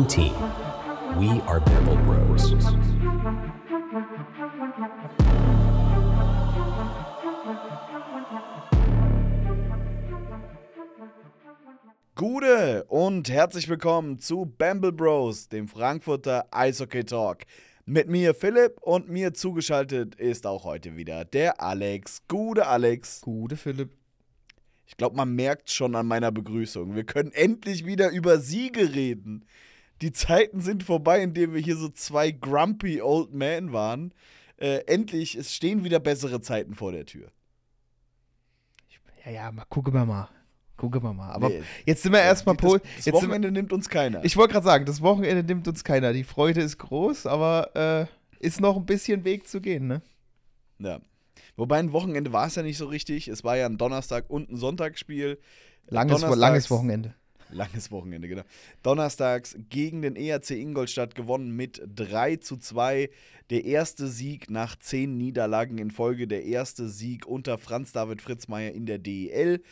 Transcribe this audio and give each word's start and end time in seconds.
One 0.00 0.08
team. 0.08 0.32
We 1.18 1.28
are 1.46 1.60
Bamble 1.60 1.96
Bros. 2.06 2.54
Gute 12.14 12.84
und 12.84 13.28
herzlich 13.28 13.68
willkommen 13.68 14.18
zu 14.18 14.46
Bamble 14.46 14.92
Bros, 14.92 15.50
dem 15.50 15.68
Frankfurter 15.68 16.46
Eishockey 16.50 17.04
Talk. 17.04 17.40
Mit 17.84 18.08
mir 18.08 18.32
Philipp 18.34 18.80
und 18.80 19.10
mir 19.10 19.34
zugeschaltet 19.34 20.14
ist 20.14 20.46
auch 20.46 20.64
heute 20.64 20.96
wieder 20.96 21.26
der 21.26 21.60
Alex. 21.60 22.22
Gute 22.26 22.66
Alex. 22.66 23.20
Gute 23.20 23.58
Philipp. 23.58 23.90
Ich 24.86 24.96
glaube, 24.96 25.16
man 25.16 25.34
merkt 25.34 25.70
schon 25.70 25.94
an 25.94 26.06
meiner 26.06 26.32
Begrüßung. 26.32 26.94
Wir 26.94 27.04
können 27.04 27.32
endlich 27.32 27.84
wieder 27.84 28.08
über 28.08 28.38
Siege 28.38 28.94
reden. 28.94 29.44
Die 30.02 30.12
Zeiten 30.12 30.60
sind 30.60 30.82
vorbei, 30.82 31.22
in 31.22 31.34
denen 31.34 31.52
wir 31.54 31.60
hier 31.60 31.76
so 31.76 31.88
zwei 31.88 32.30
grumpy 32.30 33.02
old 33.02 33.32
men 33.34 33.72
waren. 33.72 34.12
Äh, 34.56 34.84
endlich, 34.86 35.34
es 35.36 35.54
stehen 35.54 35.84
wieder 35.84 36.00
bessere 36.00 36.40
Zeiten 36.40 36.74
vor 36.74 36.92
der 36.92 37.06
Tür. 37.06 37.30
Ja, 39.24 39.30
ja, 39.32 39.52
mal 39.52 39.64
gucken 39.68 39.92
wir 39.92 40.04
mal. 40.04 40.28
Gucken 40.76 41.02
wir 41.02 41.12
mal. 41.12 41.30
Aber 41.32 41.50
Nee, 41.50 41.62
jetzt 41.84 42.02
sind 42.02 42.12
wir 42.12 42.22
erstmal 42.22 42.56
das, 42.56 42.64
Pol. 42.64 42.78
das 42.78 42.88
Jetzt 42.88 43.04
sind 43.04 43.12
wir, 43.14 43.20
Wochenende 43.20 43.50
nimmt 43.52 43.72
uns 43.72 43.88
keiner. 43.90 44.24
ich 44.24 44.36
wollte 44.36 44.54
gerade 44.54 44.64
sagen, 44.64 44.84
das 44.86 45.02
Wochenende 45.02 45.44
nimmt 45.44 45.68
uns 45.68 45.84
keiner. 45.84 46.12
Die 46.14 46.24
Freude 46.24 46.62
ist 46.62 46.78
groß, 46.78 47.26
aber 47.26 47.76
äh, 47.76 48.06
ist 48.44 48.60
noch 48.62 48.76
ein 48.76 48.86
bisschen 48.86 49.24
Weg 49.24 49.46
zu 49.46 49.60
gehen, 49.60 49.86
ne? 49.86 50.00
Ja. 50.78 51.00
Wobei 51.56 51.78
ein 51.78 51.92
Wochenende 51.92 52.32
war 52.32 52.46
es 52.46 52.54
ja 52.54 52.62
nicht 52.62 52.78
so 52.78 52.86
richtig. 52.86 53.28
Es 53.28 53.44
war 53.44 53.58
ja 53.58 53.66
ein 53.66 53.76
Donnerstag 53.76 54.30
und 54.30 54.50
ein 54.50 54.56
Sonntagsspiel. 54.56 55.38
Langes, 55.88 56.22
Donnerstags- 56.22 56.36
langes 56.38 56.70
Wochenende. 56.70 57.14
Langes 57.52 57.90
Wochenende, 57.90 58.28
genau. 58.28 58.42
Donnerstags 58.82 59.56
gegen 59.68 60.02
den 60.02 60.16
ERC 60.16 60.50
Ingolstadt 60.50 61.14
gewonnen 61.14 61.54
mit 61.54 61.82
3 61.94 62.36
zu 62.36 62.56
2. 62.56 63.10
Der 63.50 63.64
erste 63.64 64.08
Sieg 64.08 64.50
nach 64.50 64.76
zehn 64.76 65.16
Niederlagen 65.16 65.78
in 65.78 65.90
Folge. 65.90 66.26
Der 66.28 66.44
erste 66.44 66.88
Sieg 66.88 67.26
unter 67.26 67.58
Franz 67.58 67.92
David 67.92 68.22
Fritzmeier 68.22 68.72
in 68.72 68.86
der 68.86 68.98
DEL. 68.98 69.62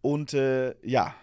Und 0.00 0.34
äh, 0.34 0.74
ja, 0.86 1.14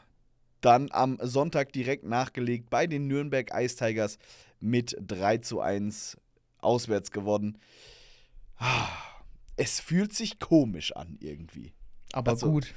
dann 0.62 0.90
am 0.92 1.18
Sonntag 1.22 1.74
direkt 1.74 2.06
nachgelegt 2.06 2.70
bei 2.70 2.88
den 2.88 3.08
Nürnberg 3.08 3.52
Ice 3.54 3.76
Tigers 3.76 4.18
mit 4.60 4.96
3 5.00 5.38
zu 5.40 5.60
1 5.62 6.18
auswärts 6.60 7.12
gewonnen. 7.12 7.58
Ah, 8.58 8.88
Es 9.58 9.80
fühlt 9.80 10.14
sich 10.14 10.40
komisch 10.40 10.92
an 10.94 11.18
irgendwie. 11.20 11.74
Aber 12.14 12.32
Also, 12.32 12.52
gut. 12.52 12.74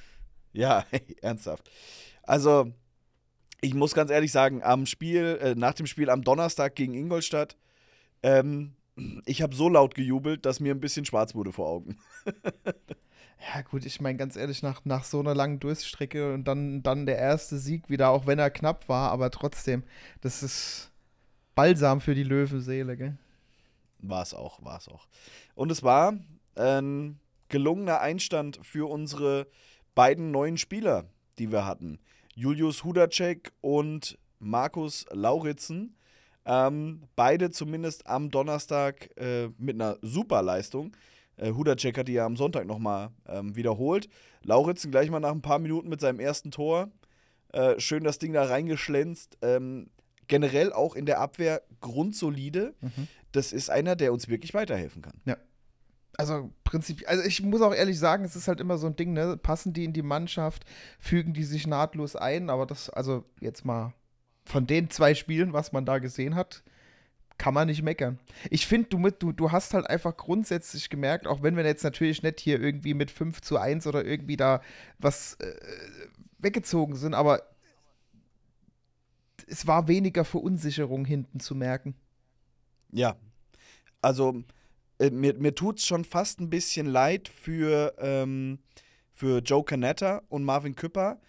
Ja, 0.53 0.85
ernsthaft. 1.23 1.71
Also, 2.23 2.73
ich 3.61 3.75
muss 3.75 3.95
ganz 3.95 4.11
ehrlich 4.11 4.33
sagen, 4.33 4.63
am 4.63 4.87
Spiel, 4.87 5.39
äh, 5.41 5.55
nach 5.55 5.75
dem 5.75 5.87
Spiel 5.87 6.11
am 6.11 6.23
Donnerstag 6.23 6.75
gegen 6.75 6.95
Ingolstadt, 6.95 7.57
ähm, 8.23 8.75
ich 9.27 9.43
habe 9.43 9.55
so 9.55 9.69
laut 9.69 9.95
gejubelt, 9.95 10.45
dass 10.45 10.61
mir 10.61 10.75
ein 10.75 10.81
bisschen 10.81 11.05
schwarz 11.05 11.35
wurde 11.35 11.53
vor 11.53 11.69
Augen. 11.69 11.99
Ja, 13.41 13.63
gut, 13.63 13.87
ich 13.87 14.01
meine, 14.01 14.19
ganz 14.19 14.37
ehrlich, 14.37 14.63
nach, 14.63 14.85
nach 14.85 15.05
so 15.05 15.21
einer 15.21 15.35
langen 15.35 15.61
Durststrecke 15.61 16.35
und 16.35 16.45
dann, 16.45 16.83
dann 16.83 17.07
der 17.07 17.19
erste 17.19 17.59
Sieg 17.59 17.89
wieder, 17.89 18.11
auch 18.11 18.27
wenn 18.27 18.39
er 18.39 18.51
knapp 18.51 18.89
war, 18.89 19.11
aber 19.11 19.31
trotzdem, 19.31 19.85
das 20.21 20.43
ist 20.43 20.91
Balsam 21.55 22.01
für 22.01 22.15
die 22.15 22.25
Löwenseele, 22.25 22.97
gell? 22.97 23.17
War 24.01 24.23
es 24.23 24.35
auch, 24.35 24.65
war 24.65 24.79
es 24.79 24.89
auch. 24.89 25.07
Und 25.55 25.71
es 25.71 25.83
war 25.83 26.15
ein 26.57 27.21
gelungener 27.49 28.01
Einstand 28.01 28.59
für 28.63 28.89
unsere 28.89 29.47
beiden 29.95 30.31
neuen 30.31 30.59
Spieler, 30.59 31.05
die 31.39 31.51
wir 31.51 31.65
hatten. 31.65 31.99
Julius 32.39 32.85
Hudacek 32.85 33.51
und 33.61 34.17
Markus 34.39 35.07
Lauritzen. 35.11 35.97
Ähm, 36.45 37.03
beide 37.17 37.51
zumindest 37.51 38.07
am 38.07 38.31
Donnerstag 38.31 39.11
äh, 39.17 39.49
mit 39.59 39.75
einer 39.75 39.99
super 40.03 40.41
Leistung. 40.41 40.97
Äh, 41.37 41.51
Hudacek 41.51 41.99
hat 41.99 42.07
die 42.07 42.13
ja 42.13 42.25
am 42.25 42.37
Sonntag 42.37 42.65
nochmal 42.69 43.11
ähm, 43.27 43.57
wiederholt. 43.57 44.09
Lauritzen 44.45 44.93
gleich 44.93 45.11
mal 45.11 45.19
nach 45.19 45.33
ein 45.33 45.43
paar 45.43 45.59
Minuten 45.59 45.89
mit 45.89 46.01
seinem 46.01 46.21
ersten 46.21 46.53
Tor. 46.53 46.93
Äh, 47.53 47.81
schön 47.81 48.05
das 48.05 48.21
Ding 48.21 48.33
da 48.35 48.45
reingeschlänzt. 48.45 49.37
Ähm, 49.43 49.91
generell 50.29 50.73
auch 50.73 50.95
in 50.95 51.07
der 51.07 51.19
Abwehr 51.19 51.63
grundsolide. 51.81 52.77
Das 53.33 53.53
ist 53.53 53.69
einer, 53.69 53.97
der 53.97 54.13
uns 54.13 54.29
wirklich 54.29 54.55
weiterhelfen 54.55 55.03
kann. 55.03 55.21
Also 56.17 56.51
prinzipiell, 56.65 57.09
also 57.09 57.25
ich 57.25 57.43
muss 57.43 57.61
auch 57.61 57.75
ehrlich 57.75 57.99
sagen, 57.99 58.25
es 58.25 58.35
ist 58.35 58.49
halt 58.49 58.61
immer 58.61 58.77
so 58.79 58.87
ein 58.87 58.97
Ding, 58.97 59.13
ne? 59.13 59.37
Passen 59.37 59.73
die 59.73 59.85
in 59.85 59.93
die 59.93 60.03
Mannschaft, 60.03 60.65
fügen 60.99 61.33
die 61.33 61.45
sich 61.45 61.67
nahtlos 61.67 62.17
ein, 62.17 62.51
aber 62.51 62.67
das, 62.67 62.91
also 62.91 63.25
jetzt 63.41 63.65
mal 63.65 63.95
von 64.45 64.67
den 64.67 64.91
zwei 64.91 65.15
Spielen, 65.15 65.53
was 65.53 65.73
man 65.73 65.85
da 65.85 65.99
gesehen 65.99 66.35
hat, 66.35 66.65
kann 67.37 67.55
man 67.55 67.69
nicht 67.69 67.83
meckern. 67.83 68.19
Ich 68.51 68.67
finde, 68.67 68.89
du, 68.89 69.11
du, 69.11 69.33
du 69.33 69.53
hast 69.53 69.73
halt 69.75 69.87
einfach 69.87 70.17
grundsätzlich 70.17 70.91
gemerkt, 70.91 71.27
auch 71.27 71.43
wenn 71.43 71.57
wir 71.57 71.65
jetzt 71.65 71.85
natürlich 71.85 72.23
nicht 72.23 72.41
hier 72.41 72.61
irgendwie 72.61 72.95
mit 72.95 73.13
5 73.13 73.41
zu 73.41 73.59
1 73.59 73.87
oder 73.87 74.05
irgendwie 74.05 74.37
da 74.37 74.61
was 74.99 75.35
äh, 75.35 75.55
weggezogen 76.39 76.97
sind, 76.97 77.15
aber 77.15 77.43
es 79.47 79.67
war 79.67 79.87
weniger 79.89 80.25
Verunsicherung 80.25 81.05
hinten 81.05 81.39
zu 81.41 81.55
merken. 81.55 81.95
Ja. 82.91 83.17
Also, 84.03 84.43
äh, 84.99 85.11
mir, 85.11 85.35
mir 85.35 85.55
tut 85.55 85.79
es 85.79 85.87
schon 85.87 86.05
fast 86.05 86.41
ein 86.41 86.51
bisschen 86.51 86.87
leid 86.87 87.29
für, 87.29 87.95
ähm, 87.99 88.59
für 89.13 89.39
Joe 89.39 89.65
Canetta 89.65 90.23
und 90.29 90.45
Marvin 90.45 90.75
Küpper. 90.75 91.21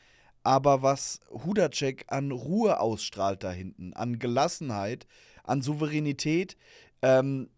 Aber 0.43 0.81
was 0.81 1.19
Hudacek 1.29 2.05
an 2.07 2.31
Ruhe 2.31 2.79
ausstrahlt 2.79 3.43
da 3.43 3.51
hinten, 3.51 3.93
an 3.93 4.19
Gelassenheit, 4.19 5.05
an 5.43 5.61
Souveränität, 5.61 6.57
ähm, 7.01 7.49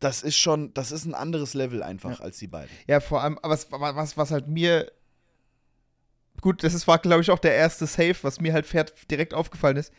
das 0.00 0.22
ist 0.22 0.38
schon, 0.38 0.72
das 0.72 0.92
ist 0.92 1.04
ein 1.04 1.14
anderes 1.14 1.52
Level 1.52 1.82
einfach 1.82 2.20
als 2.20 2.38
die 2.38 2.46
beiden. 2.46 2.74
Ja, 2.86 3.00
vor 3.00 3.22
allem, 3.22 3.38
was, 3.42 3.70
was, 3.70 4.16
was 4.16 4.30
halt 4.30 4.48
mir. 4.48 4.90
Gut, 6.40 6.64
das 6.64 6.72
ist, 6.72 6.88
war, 6.88 6.98
glaube 6.98 7.20
ich, 7.20 7.30
auch 7.30 7.38
der 7.38 7.54
erste 7.54 7.86
Save, 7.86 8.16
was 8.22 8.40
mir 8.40 8.54
halt 8.54 8.64
fährt, 8.64 9.10
direkt 9.10 9.34
aufgefallen 9.34 9.76
ist. 9.76 9.92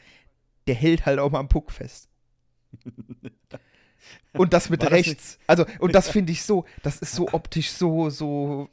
Der 0.65 0.73
hält 0.73 1.05
halt 1.05 1.19
auch 1.19 1.29
mal 1.29 1.39
am 1.39 1.49
Puck 1.49 1.71
fest. 1.71 2.09
Und 4.33 4.53
das 4.53 4.69
mit 4.69 4.81
War 4.81 4.89
das 4.89 4.97
rechts. 4.97 5.39
Also, 5.47 5.65
und 5.79 5.93
das 5.95 6.09
finde 6.09 6.31
ich 6.31 6.43
so, 6.43 6.65
das 6.83 6.99
ist 6.99 7.13
so 7.13 7.27
optisch 7.31 7.71
so, 7.71 8.09
so. 8.09 8.69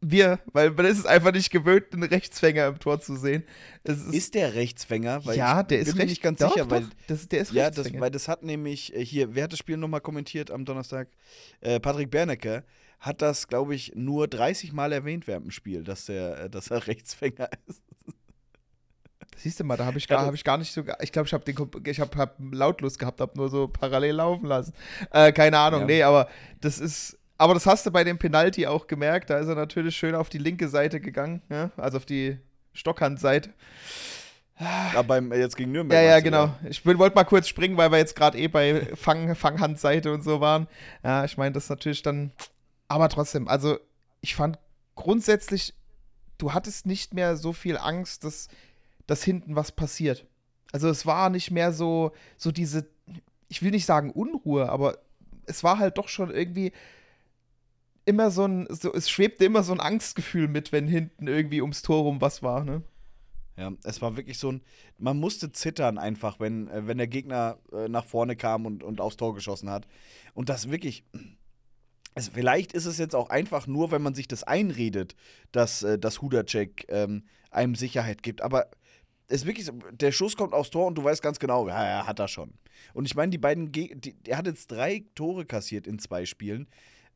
Wir, 0.00 0.38
weil 0.52 0.70
man 0.70 0.86
ist 0.86 0.98
es 0.98 1.06
einfach 1.06 1.32
nicht 1.32 1.50
gewöhnt, 1.50 1.86
einen 1.92 2.04
Rechtsfänger 2.04 2.68
im 2.68 2.78
Tor 2.78 3.00
zu 3.00 3.16
sehen. 3.16 3.42
Ist, 3.82 4.14
Ist 4.14 4.34
der 4.34 4.54
Rechtsfänger? 4.54 5.24
Weil 5.24 5.36
ja, 5.36 5.64
der 5.64 5.80
ist 5.80 5.98
recht, 5.98 6.08
nicht 6.08 6.22
ganz 6.22 6.38
doch, 6.38 6.52
sicher, 6.52 6.66
doch, 6.66 6.70
weil 6.70 6.86
das, 7.08 7.26
der 7.26 7.40
ist 7.40 7.52
Ja, 7.52 7.68
das, 7.68 7.92
weil 7.98 8.12
das 8.12 8.28
hat 8.28 8.44
nämlich 8.44 8.94
äh, 8.94 9.04
hier, 9.04 9.34
wer 9.34 9.44
hat 9.44 9.52
das 9.52 9.58
Spiel 9.58 9.76
nochmal 9.76 10.00
kommentiert 10.00 10.52
am 10.52 10.64
Donnerstag? 10.64 11.08
Äh, 11.60 11.80
Patrick 11.80 12.12
Bernecke 12.12 12.62
hat 13.00 13.22
das, 13.22 13.48
glaube 13.48 13.74
ich, 13.74 13.92
nur 13.96 14.28
30 14.28 14.72
Mal 14.72 14.92
erwähnt 14.92 15.26
während 15.26 15.46
dem 15.46 15.50
Spiel, 15.50 15.82
dass 15.82 16.08
er, 16.08 16.44
äh, 16.44 16.50
dass 16.50 16.70
er 16.70 16.86
Rechtsfänger 16.86 17.50
ist. 17.66 17.82
Siehst 19.38 19.60
du 19.60 19.64
mal, 19.64 19.76
da 19.76 19.86
habe 19.86 19.98
ich, 19.98 20.04
Ja, 20.04 20.08
gar- 20.16 20.18
das- 20.18 20.26
hab 20.28 20.34
ich 20.34 20.44
gar 20.44 20.58
nicht 20.58 20.72
so. 20.72 20.82
Ich 21.00 21.12
glaube, 21.12 21.26
ich 21.26 21.32
habe 21.32 21.44
den 21.44 21.54
Kom- 21.56 21.88
ich 21.88 22.00
hab, 22.00 22.16
hab 22.16 22.36
lautlos 22.50 22.98
gehabt, 22.98 23.20
habe 23.20 23.32
nur 23.36 23.48
so 23.48 23.68
parallel 23.68 24.16
laufen 24.16 24.46
lassen. 24.46 24.72
Äh, 25.12 25.32
keine 25.32 25.58
Ahnung, 25.58 25.80
Ja. 25.82 25.86
nee, 25.86 26.02
aber 26.02 26.28
das 26.60 26.78
ist. 26.78 27.16
Aber 27.40 27.54
das 27.54 27.66
hast 27.66 27.86
du 27.86 27.92
bei 27.92 28.02
dem 28.02 28.18
Penalty 28.18 28.66
auch 28.66 28.88
gemerkt. 28.88 29.30
Da 29.30 29.38
ist 29.38 29.46
er 29.46 29.54
natürlich 29.54 29.96
schön 29.96 30.16
auf 30.16 30.28
die 30.28 30.38
linke 30.38 30.68
Seite 30.68 31.00
gegangen, 31.00 31.40
ja? 31.48 31.70
also 31.76 31.98
auf 31.98 32.04
die 32.04 32.36
Stockhandseite. 32.72 33.50
Aber 34.56 35.04
beim, 35.04 35.32
jetzt 35.32 35.56
gegen 35.56 35.70
Nürnberg. 35.70 36.02
Ja, 36.02 36.10
ja, 36.16 36.20
genau. 36.20 36.52
Ich 36.68 36.84
wollte 36.84 37.14
mal 37.14 37.22
kurz 37.22 37.46
springen, 37.46 37.76
weil 37.76 37.92
wir 37.92 37.98
jetzt 37.98 38.16
gerade 38.16 38.36
eh 38.38 38.48
bei 38.48 38.88
Fang, 38.96 39.36
Fanghandseite 39.36 40.12
und 40.12 40.22
so 40.22 40.40
waren. 40.40 40.66
Ja, 41.04 41.24
ich 41.24 41.36
meine, 41.36 41.52
das 41.52 41.64
ist 41.64 41.70
natürlich 41.70 42.02
dann. 42.02 42.32
Aber 42.88 43.08
trotzdem, 43.08 43.46
also 43.46 43.78
ich 44.20 44.34
fand 44.34 44.58
grundsätzlich, 44.96 45.74
du 46.38 46.54
hattest 46.54 46.86
nicht 46.86 47.14
mehr 47.14 47.36
so 47.36 47.52
viel 47.52 47.76
Angst, 47.78 48.24
dass, 48.24 48.48
dass 49.08 49.24
hinten 49.24 49.56
was 49.56 49.72
passiert. 49.72 50.24
Also 50.70 50.88
es 50.88 51.04
war 51.06 51.30
nicht 51.30 51.50
mehr 51.50 51.72
so, 51.72 52.12
so 52.36 52.52
diese, 52.52 52.88
ich 53.48 53.62
will 53.62 53.72
nicht 53.72 53.86
sagen 53.86 54.12
Unruhe, 54.12 54.68
aber 54.68 54.98
es 55.46 55.64
war 55.64 55.78
halt 55.78 55.98
doch 55.98 56.08
schon 56.08 56.30
irgendwie 56.30 56.72
immer 58.04 58.30
so 58.30 58.44
ein, 58.44 58.68
so, 58.70 58.92
es 58.92 59.10
schwebte 59.10 59.44
immer 59.44 59.64
so 59.64 59.72
ein 59.72 59.80
Angstgefühl 59.80 60.46
mit, 60.46 60.70
wenn 60.70 60.86
hinten 60.86 61.26
irgendwie 61.26 61.62
ums 61.62 61.82
Tor 61.82 62.02
rum 62.02 62.20
was 62.20 62.42
war, 62.42 62.64
ne? 62.64 62.82
Ja, 63.56 63.72
es 63.82 64.00
war 64.00 64.16
wirklich 64.16 64.38
so 64.38 64.52
ein. 64.52 64.62
Man 64.98 65.18
musste 65.18 65.50
zittern 65.50 65.98
einfach, 65.98 66.38
wenn, 66.38 66.68
äh, 66.68 66.86
wenn 66.86 66.96
der 66.96 67.08
Gegner 67.08 67.58
äh, 67.72 67.88
nach 67.88 68.04
vorne 68.04 68.36
kam 68.36 68.66
und, 68.66 68.84
und 68.84 69.00
aufs 69.00 69.16
Tor 69.16 69.34
geschossen 69.34 69.68
hat. 69.68 69.88
Und 70.32 70.48
das 70.48 70.70
wirklich. 70.70 71.02
Also 72.14 72.30
vielleicht 72.32 72.72
ist 72.72 72.86
es 72.86 72.98
jetzt 72.98 73.16
auch 73.16 73.30
einfach 73.30 73.66
nur, 73.66 73.90
wenn 73.90 74.02
man 74.02 74.14
sich 74.14 74.28
das 74.28 74.44
einredet, 74.44 75.16
dass, 75.50 75.82
äh, 75.82 75.98
dass 75.98 76.22
Hudacek 76.22 76.86
ähm, 76.88 77.24
einem 77.50 77.74
Sicherheit 77.74 78.22
gibt. 78.22 78.42
Aber 78.42 78.68
ist 79.28 79.46
wirklich 79.46 79.66
so, 79.66 79.72
der 79.92 80.12
Schuss 80.12 80.36
kommt 80.36 80.54
aufs 80.54 80.70
Tor 80.70 80.86
und 80.86 80.96
du 80.96 81.04
weißt 81.04 81.22
ganz 81.22 81.38
genau, 81.38 81.68
ja, 81.68 81.84
ja, 81.84 82.06
hat 82.06 82.18
er 82.18 82.28
schon. 82.28 82.54
Und 82.94 83.06
ich 83.06 83.14
meine, 83.14 83.30
die 83.30 83.38
beiden, 83.38 83.70
er 84.26 84.38
hat 84.38 84.46
jetzt 84.46 84.70
drei 84.70 85.04
Tore 85.14 85.44
kassiert 85.44 85.86
in 85.86 85.98
zwei 85.98 86.24
Spielen. 86.24 86.66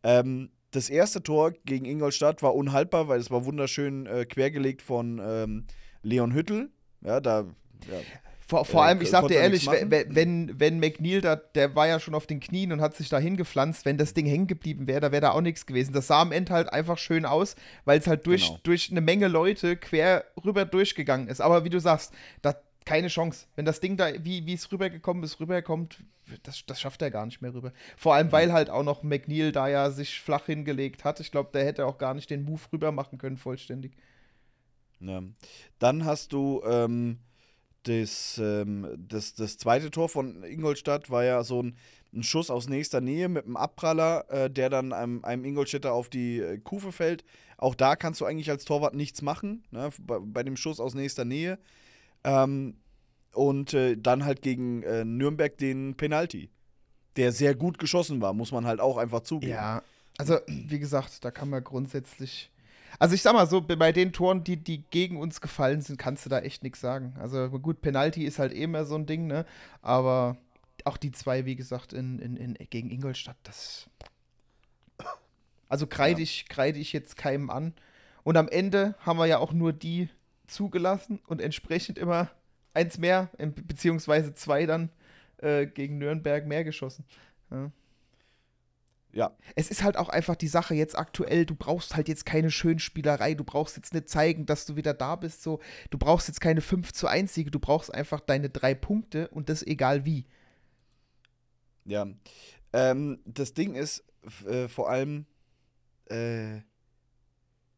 Ähm, 0.02 0.50
das 0.70 0.90
erste 0.90 1.22
Tor 1.22 1.52
gegen 1.64 1.84
Ingolstadt 1.84 2.42
war 2.42 2.54
unhaltbar, 2.54 3.08
weil 3.08 3.20
es 3.20 3.30
war 3.30 3.44
wunderschön 3.44 4.06
äh, 4.06 4.24
quergelegt 4.24 4.82
von 4.82 5.20
ähm, 5.22 5.66
Leon 6.02 6.32
Hüttel. 6.32 6.70
Ja, 7.02 7.20
da 7.20 7.46
ja. 7.90 7.98
Vor, 8.46 8.64
vor 8.64 8.82
Äh, 8.84 8.88
allem, 8.88 9.00
ich 9.00 9.10
sag 9.10 9.28
dir 9.28 9.36
ehrlich, 9.36 9.66
wenn, 9.68 10.14
wenn, 10.14 10.60
wenn 10.60 10.78
McNeil 10.80 11.20
da, 11.20 11.36
der 11.36 11.74
war 11.74 11.86
ja 11.88 12.00
schon 12.00 12.14
auf 12.14 12.26
den 12.26 12.40
Knien 12.40 12.72
und 12.72 12.80
hat 12.80 12.94
sich 12.96 13.08
da 13.08 13.18
hingepflanzt, 13.18 13.84
wenn 13.84 13.98
das 13.98 14.14
Ding 14.14 14.26
hängen 14.26 14.46
geblieben 14.46 14.86
wäre, 14.86 15.00
da 15.00 15.12
wäre 15.12 15.22
da 15.22 15.30
auch 15.32 15.40
nichts 15.40 15.66
gewesen. 15.66 15.92
Das 15.92 16.08
sah 16.08 16.20
am 16.22 16.32
Ende 16.32 16.52
halt 16.52 16.72
einfach 16.72 16.98
schön 16.98 17.24
aus, 17.24 17.56
weil 17.84 17.98
es 17.98 18.06
halt 18.06 18.26
durch, 18.26 18.46
Genau. 18.46 18.60
durch 18.64 18.90
eine 18.90 19.00
Menge 19.00 19.28
Leute 19.28 19.76
quer 19.76 20.24
rüber 20.44 20.64
durchgegangen 20.64 21.28
ist. 21.28 21.40
Aber 21.40 21.64
wie 21.64 21.70
du 21.70 21.78
sagst, 21.80 22.12
da 22.42 22.54
keine 22.84 23.06
Chance. 23.08 23.46
Wenn 23.54 23.64
das 23.64 23.78
Ding 23.78 23.96
da, 23.96 24.08
wie 24.24 24.44
wie 24.44 24.54
es 24.54 24.70
rübergekommen 24.72 25.22
ist, 25.22 25.38
rüberkommt, 25.38 26.02
das, 26.42 26.64
das 26.66 26.80
schafft 26.80 27.00
er 27.02 27.12
gar 27.12 27.26
nicht 27.26 27.40
mehr 27.40 27.54
rüber. 27.54 27.72
Vor 27.96 28.14
allem, 28.14 28.32
weil 28.32 28.52
halt 28.52 28.70
auch 28.70 28.82
noch 28.82 29.04
McNeil 29.04 29.52
da 29.52 29.68
ja 29.68 29.90
sich 29.90 30.20
flach 30.20 30.46
hingelegt 30.46 31.04
hat. 31.04 31.20
Ich 31.20 31.30
glaube, 31.30 31.50
der 31.54 31.64
hätte 31.64 31.86
auch 31.86 31.98
gar 31.98 32.12
nicht 32.14 32.28
den 32.30 32.42
Move 32.44 32.60
rüber 32.72 32.90
machen 32.90 33.18
können, 33.18 33.36
vollständig. 33.36 33.92
Ja. 34.98 35.22
Dann 35.78 36.04
hast 36.04 36.32
du 36.32 36.60
ähm, 36.66 37.18
das, 37.84 38.40
ähm, 38.42 38.88
das, 38.96 39.34
das 39.34 39.58
zweite 39.58 39.90
Tor 39.90 40.08
von 40.08 40.42
Ingolstadt 40.44 41.10
war 41.10 41.24
ja 41.24 41.42
so 41.44 41.62
ein, 41.62 41.76
ein 42.14 42.22
Schuss 42.22 42.50
aus 42.50 42.68
nächster 42.68 43.00
Nähe 43.00 43.28
mit 43.28 43.44
einem 43.44 43.56
Abpraller, 43.56 44.30
äh, 44.30 44.50
der 44.50 44.70
dann 44.70 44.92
einem, 44.92 45.24
einem 45.24 45.44
Ingolstädter 45.44 45.92
auf 45.92 46.08
die 46.08 46.38
äh, 46.38 46.58
Kufe 46.58 46.92
fällt. 46.92 47.24
Auch 47.56 47.74
da 47.74 47.96
kannst 47.96 48.20
du 48.20 48.24
eigentlich 48.24 48.50
als 48.50 48.64
Torwart 48.64 48.94
nichts 48.94 49.22
machen, 49.22 49.64
ne, 49.70 49.90
bei, 50.00 50.18
bei 50.20 50.42
dem 50.42 50.56
Schuss 50.56 50.80
aus 50.80 50.94
nächster 50.94 51.24
Nähe. 51.24 51.58
Ähm, 52.24 52.76
und 53.32 53.72
äh, 53.72 53.96
dann 53.96 54.24
halt 54.24 54.42
gegen 54.42 54.82
äh, 54.82 55.04
Nürnberg 55.04 55.56
den 55.56 55.96
Penalty, 55.96 56.50
der 57.16 57.32
sehr 57.32 57.54
gut 57.54 57.78
geschossen 57.78 58.20
war, 58.20 58.34
muss 58.34 58.52
man 58.52 58.66
halt 58.66 58.80
auch 58.80 58.98
einfach 58.98 59.20
zugeben. 59.20 59.52
Ja, 59.52 59.82
also 60.18 60.38
wie 60.46 60.78
gesagt, 60.78 61.24
da 61.24 61.30
kann 61.30 61.50
man 61.50 61.64
grundsätzlich. 61.64 62.50
Also 62.98 63.14
ich 63.14 63.22
sag 63.22 63.32
mal 63.32 63.46
so, 63.46 63.60
bei 63.60 63.92
den 63.92 64.12
Toren, 64.12 64.44
die, 64.44 64.56
die 64.56 64.84
gegen 64.90 65.16
uns 65.18 65.40
gefallen 65.40 65.80
sind, 65.80 65.98
kannst 65.98 66.24
du 66.26 66.30
da 66.30 66.40
echt 66.40 66.62
nichts 66.62 66.80
sagen. 66.80 67.14
Also 67.18 67.48
gut, 67.50 67.80
Penalty 67.80 68.24
ist 68.24 68.38
halt 68.38 68.52
eh 68.52 68.62
immer 68.62 68.84
so 68.84 68.94
ein 68.94 69.06
Ding, 69.06 69.26
ne? 69.26 69.44
Aber 69.80 70.36
auch 70.84 70.96
die 70.96 71.12
zwei, 71.12 71.44
wie 71.44 71.56
gesagt, 71.56 71.92
in, 71.92 72.18
in, 72.18 72.36
in, 72.36 72.54
gegen 72.70 72.90
Ingolstadt, 72.90 73.36
das. 73.42 73.88
Also 75.68 75.86
kreide 75.86 76.20
Ja. 76.20 76.24
ich, 76.24 76.48
kreide 76.48 76.78
ich 76.78 76.92
jetzt 76.92 77.16
keinem 77.16 77.48
an. 77.48 77.72
Und 78.24 78.36
am 78.36 78.48
Ende 78.48 78.94
haben 79.00 79.18
wir 79.18 79.24
ja 79.26 79.38
auch 79.38 79.52
nur 79.54 79.72
die 79.72 80.10
zugelassen 80.46 81.18
und 81.26 81.40
entsprechend 81.40 81.96
immer 81.96 82.30
eins 82.74 82.98
mehr, 82.98 83.30
beziehungsweise 83.38 84.34
zwei 84.34 84.66
dann 84.66 84.90
äh, 85.38 85.66
gegen 85.66 85.96
Nürnberg 85.96 86.46
mehr 86.46 86.62
geschossen. 86.62 87.04
Ja. 87.50 87.70
Ja, 89.14 89.36
Es 89.56 89.70
ist 89.70 89.82
halt 89.82 89.98
auch 89.98 90.08
einfach 90.08 90.36
die 90.36 90.48
Sache 90.48 90.74
jetzt 90.74 90.96
aktuell, 90.96 91.44
du 91.44 91.54
brauchst 91.54 91.96
halt 91.96 92.08
jetzt 92.08 92.24
keine 92.24 92.50
Schönspielerei, 92.50 93.34
du 93.34 93.44
brauchst 93.44 93.76
jetzt 93.76 93.92
nicht 93.92 94.08
zeigen, 94.08 94.46
dass 94.46 94.64
du 94.64 94.74
wieder 94.74 94.94
da 94.94 95.16
bist, 95.16 95.42
so, 95.42 95.60
du 95.90 95.98
brauchst 95.98 96.28
jetzt 96.28 96.40
keine 96.40 96.62
5 96.62 96.92
zu 96.92 97.06
1 97.06 97.34
Siege, 97.34 97.50
du 97.50 97.58
brauchst 97.58 97.92
einfach 97.92 98.20
deine 98.20 98.48
drei 98.48 98.74
Punkte 98.74 99.28
und 99.28 99.50
das 99.50 99.62
egal 99.62 100.06
wie. 100.06 100.24
Ja. 101.84 102.06
Ähm, 102.72 103.20
das 103.26 103.52
Ding 103.52 103.74
ist 103.74 104.02
äh, 104.46 104.68
vor 104.68 104.88
allem. 104.88 105.26
Äh, 106.06 106.60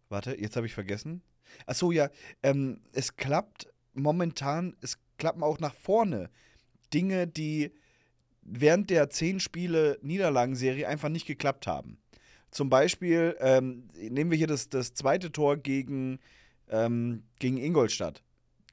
warte, 0.09 0.39
jetzt 0.41 0.57
habe 0.57 0.67
ich 0.67 0.75
vergessen. 0.75 1.23
Achso, 1.67 1.91
ja. 1.91 2.11
Ähm, 2.43 2.81
es 2.93 3.17
klappt 3.17 3.73
momentan, 3.93 4.77
es 4.81 4.99
klappen 5.19 5.43
auch 5.43 5.59
nach 5.59 5.75
vorne 5.75 6.31
Dinge, 6.93 7.27
die 7.27 7.73
während 8.45 8.91
der 8.91 9.11
10 9.11 9.41
Spiele 9.41 9.99
Niederlagenserie 10.03 10.87
einfach 10.87 11.09
nicht 11.09 11.27
geklappt 11.27 11.67
haben. 11.67 11.99
Zum 12.51 12.69
Beispiel 12.71 13.37
ähm, 13.41 13.89
nehmen 13.99 14.31
wir 14.31 14.39
hier 14.39 14.47
das, 14.47 14.69
das 14.69 14.95
zweite 14.95 15.33
Tor 15.33 15.57
gegen, 15.57 16.21
ähm, 16.69 17.25
gegen 17.41 17.57
Ingolstadt. 17.57 18.23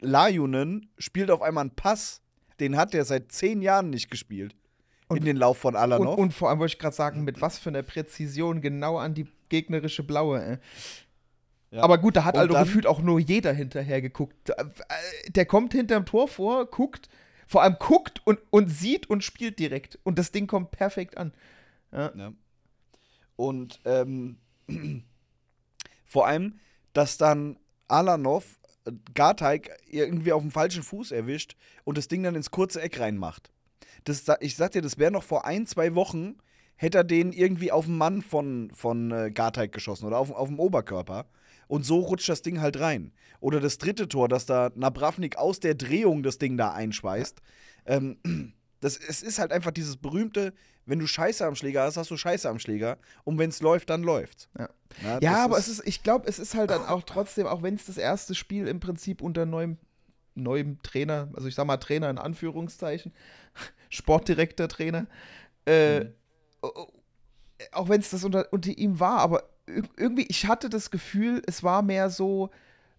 Lajunen 0.01 0.89
spielt 0.97 1.31
auf 1.31 1.41
einmal 1.41 1.63
einen 1.63 1.75
Pass, 1.75 2.21
den 2.59 2.77
hat 2.77 2.93
er 2.93 3.05
seit 3.05 3.31
zehn 3.31 3.61
Jahren 3.61 3.89
nicht 3.89 4.09
gespielt. 4.11 4.55
in 5.09 5.17
Und- 5.17 5.25
den 5.25 5.35
Lauf 5.37 5.57
von 5.57 5.75
Und, 5.75 5.81
Alanov. 5.81 6.17
und 6.17 6.33
vor 6.33 6.49
allem 6.49 6.59
wollte 6.59 6.73
ich 6.73 6.79
gerade 6.79 6.95
sagen, 6.95 7.23
mit 7.23 7.41
was 7.41 7.59
für 7.59 7.69
einer 7.69 7.83
Präzision 7.83 8.61
genau 8.61 8.97
an 8.97 9.13
die 9.13 9.27
gegnerische 9.49 10.03
Blaue. 10.03 10.41
Äh. 10.41 10.57
Ja. 11.71 11.83
Aber 11.83 11.97
gut, 11.97 12.15
da 12.15 12.23
hat 12.23 12.35
Und 12.35 12.41
also 12.41 12.53
gefühlt 12.55 12.85
auch 12.87 13.01
nur 13.01 13.19
jeder 13.19 13.51
hinterher 13.53 14.01
geguckt. 14.01 14.49
Äh, 14.51 14.65
Der 15.29 15.45
kommt 15.45 15.73
hinterm 15.73 16.05
Tor 16.05 16.27
vor, 16.27 16.65
guckt, 16.65 17.09
vor 17.51 17.63
allem 17.63 17.75
guckt 17.79 18.21
und, 18.25 18.39
und 18.49 18.69
sieht 18.69 19.09
und 19.09 19.25
spielt 19.25 19.59
direkt. 19.59 19.99
Und 20.03 20.17
das 20.17 20.31
Ding 20.31 20.47
kommt 20.47 20.71
perfekt 20.71 21.17
an. 21.17 21.33
Ja. 21.91 22.15
Ja. 22.15 22.33
Und 23.35 23.81
ähm, 23.83 24.37
vor 26.05 26.27
allem, 26.27 26.61
dass 26.93 27.17
dann 27.17 27.59
Alanov 27.89 28.57
äh, 28.85 28.93
Garteig 29.13 29.69
irgendwie 29.85 30.31
auf 30.31 30.41
dem 30.41 30.51
falschen 30.51 30.81
Fuß 30.81 31.11
erwischt 31.11 31.57
und 31.83 31.97
das 31.97 32.07
Ding 32.07 32.23
dann 32.23 32.35
ins 32.35 32.51
kurze 32.51 32.81
Eck 32.81 33.01
reinmacht. 33.01 33.51
Das, 34.05 34.23
ich 34.39 34.55
sag 34.55 34.71
dir, 34.71 34.81
das 34.81 34.97
wäre 34.97 35.11
noch 35.11 35.23
vor 35.23 35.43
ein, 35.43 35.67
zwei 35.67 35.93
Wochen, 35.93 36.37
hätte 36.77 36.99
er 36.99 37.03
den 37.03 37.33
irgendwie 37.33 37.73
auf 37.73 37.83
den 37.83 37.97
Mann 37.97 38.21
von, 38.21 38.71
von 38.73 39.11
äh, 39.11 39.29
Garteig 39.29 39.73
geschossen 39.73 40.05
oder 40.05 40.19
auf, 40.19 40.31
auf 40.31 40.47
dem 40.47 40.57
Oberkörper. 40.57 41.25
Und 41.71 41.85
so 41.85 41.99
rutscht 41.99 42.27
das 42.27 42.41
Ding 42.41 42.59
halt 42.59 42.81
rein. 42.81 43.13
Oder 43.39 43.61
das 43.61 43.77
dritte 43.77 44.09
Tor, 44.09 44.27
dass 44.27 44.45
da 44.45 44.71
Nabravnik 44.75 45.37
aus 45.37 45.61
der 45.61 45.73
Drehung 45.73 46.21
das 46.21 46.37
Ding 46.37 46.57
da 46.57 46.73
einschweißt. 46.73 47.41
Ähm, 47.85 48.17
das, 48.81 48.97
es 48.97 49.21
ist 49.21 49.39
halt 49.39 49.53
einfach 49.53 49.71
dieses 49.71 49.95
berühmte, 49.95 50.53
wenn 50.85 50.99
du 50.99 51.07
Scheiße 51.07 51.45
am 51.45 51.55
Schläger 51.55 51.83
hast, 51.83 51.95
hast 51.95 52.11
du 52.11 52.17
Scheiße 52.17 52.49
am 52.49 52.59
Schläger. 52.59 52.97
Und 53.23 53.37
wenn 53.37 53.49
es 53.51 53.61
läuft, 53.61 53.89
dann 53.89 54.03
läuft's. 54.03 54.49
Ja. 54.59 54.69
Na, 55.01 55.21
Ja, 55.21 55.45
aber 55.45 55.57
es 55.57 55.69
ist, 55.69 55.87
ich 55.87 56.03
glaube, 56.03 56.27
es 56.27 56.39
ist 56.39 56.55
halt 56.55 56.71
dann 56.71 56.83
auch 56.83 57.03
trotzdem, 57.03 57.47
auch 57.47 57.63
wenn 57.63 57.75
es 57.75 57.85
das 57.85 57.97
erste 57.97 58.35
Spiel 58.35 58.67
im 58.67 58.81
Prinzip 58.81 59.21
unter 59.21 59.45
neuem, 59.45 59.77
neuem 60.35 60.81
Trainer, 60.83 61.29
also 61.35 61.47
ich 61.47 61.55
sag 61.55 61.65
mal 61.67 61.77
Trainer 61.77 62.09
in 62.09 62.17
Anführungszeichen, 62.17 63.13
Sportdirektor 63.89 64.67
Trainer, 64.67 65.07
äh, 65.65 66.01
Mhm. 66.01 66.13
auch 67.71 67.87
wenn 67.87 68.01
es 68.01 68.09
das 68.09 68.25
unter, 68.25 68.51
unter 68.51 68.71
ihm 68.71 68.99
war, 68.99 69.19
aber 69.19 69.43
irgendwie, 69.97 70.25
ich 70.27 70.47
hatte 70.47 70.69
das 70.69 70.91
Gefühl, 70.91 71.41
es 71.45 71.63
war 71.63 71.81
mehr 71.81 72.09
so, 72.09 72.49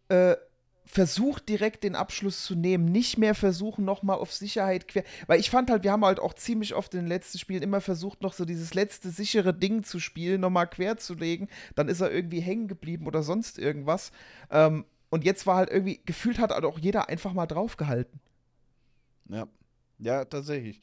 äh, 0.08 0.36
versucht 0.84 1.48
direkt 1.48 1.84
den 1.84 1.94
Abschluss 1.94 2.44
zu 2.44 2.54
nehmen, 2.54 2.84
nicht 2.86 3.16
mehr 3.16 3.34
versuchen 3.34 3.84
nochmal 3.84 4.18
auf 4.18 4.32
Sicherheit 4.32 4.88
quer, 4.88 5.04
weil 5.26 5.40
ich 5.40 5.48
fand 5.48 5.70
halt, 5.70 5.84
wir 5.84 5.92
haben 5.92 6.04
halt 6.04 6.20
auch 6.20 6.34
ziemlich 6.34 6.74
oft 6.74 6.92
in 6.94 7.00
den 7.00 7.08
letzten 7.08 7.38
Spielen 7.38 7.62
immer 7.62 7.80
versucht, 7.80 8.20
noch 8.20 8.32
so 8.32 8.44
dieses 8.44 8.74
letzte 8.74 9.10
sichere 9.10 9.54
Ding 9.54 9.84
zu 9.84 10.00
spielen, 10.00 10.40
nochmal 10.40 10.68
quer 10.68 10.98
zu 10.98 11.14
legen, 11.14 11.48
dann 11.76 11.88
ist 11.88 12.00
er 12.00 12.12
irgendwie 12.12 12.40
hängen 12.40 12.68
geblieben 12.68 13.06
oder 13.06 13.22
sonst 13.22 13.58
irgendwas. 13.58 14.12
Ähm, 14.50 14.84
und 15.08 15.24
jetzt 15.24 15.46
war 15.46 15.56
halt 15.56 15.70
irgendwie, 15.70 16.00
gefühlt 16.04 16.38
hat 16.38 16.50
halt 16.50 16.64
auch 16.64 16.78
jeder 16.78 17.08
einfach 17.08 17.32
mal 17.32 17.46
draufgehalten. 17.46 18.20
Ja, 19.28 19.46
ja 19.98 20.24
tatsächlich. 20.24 20.80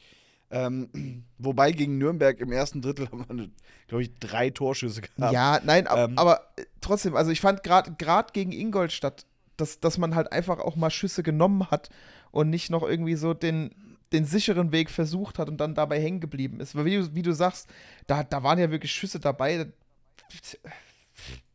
Ähm, 0.52 1.24
wobei 1.38 1.72
gegen 1.72 1.98
Nürnberg 1.98 2.40
im 2.40 2.52
ersten 2.52 2.82
Drittel 2.82 3.10
haben 3.12 3.26
wir, 3.30 3.50
glaube 3.88 4.04
ich, 4.04 4.16
drei 4.20 4.50
Torschüsse 4.50 5.02
gehabt. 5.02 5.34
Ja, 5.34 5.60
nein, 5.64 5.88
Ähm. 5.96 6.18
aber 6.18 6.42
äh, 6.58 6.66
trotzdem, 6.82 7.16
also 7.16 7.32
ich 7.32 7.42
fand 7.42 7.64
gerade 7.64 8.34
gegen 8.34 8.52
Ingolstadt, 8.52 9.26
dass, 9.58 9.80
dass 9.80 9.98
man 9.98 10.16
halt 10.16 10.32
einfach 10.32 10.60
auch 10.60 10.76
mal 10.76 10.90
Schüsse 10.90 11.22
genommen 11.24 11.70
hat 11.70 11.90
und 12.32 12.50
nicht 12.50 12.70
noch 12.72 12.84
irgendwie 12.84 13.16
so 13.16 13.34
den, 13.34 13.76
den 14.12 14.26
sicheren 14.26 14.72
Weg 14.72 14.90
versucht 14.90 15.38
hat 15.38 15.50
und 15.50 15.58
dann 15.58 15.76
dabei 15.76 16.02
hängen 16.02 16.20
geblieben 16.20 16.60
ist. 16.60 16.76
Weil 16.76 16.86
wie 16.86 16.96
du, 16.98 17.14
wie 17.14 17.22
du 17.22 17.34
sagst, 17.34 17.70
da, 18.08 18.24
da 18.24 18.42
waren 18.42 18.58
ja 18.58 18.72
wirklich 18.72 18.92
Schüsse 18.92 19.20
dabei. 19.20 19.68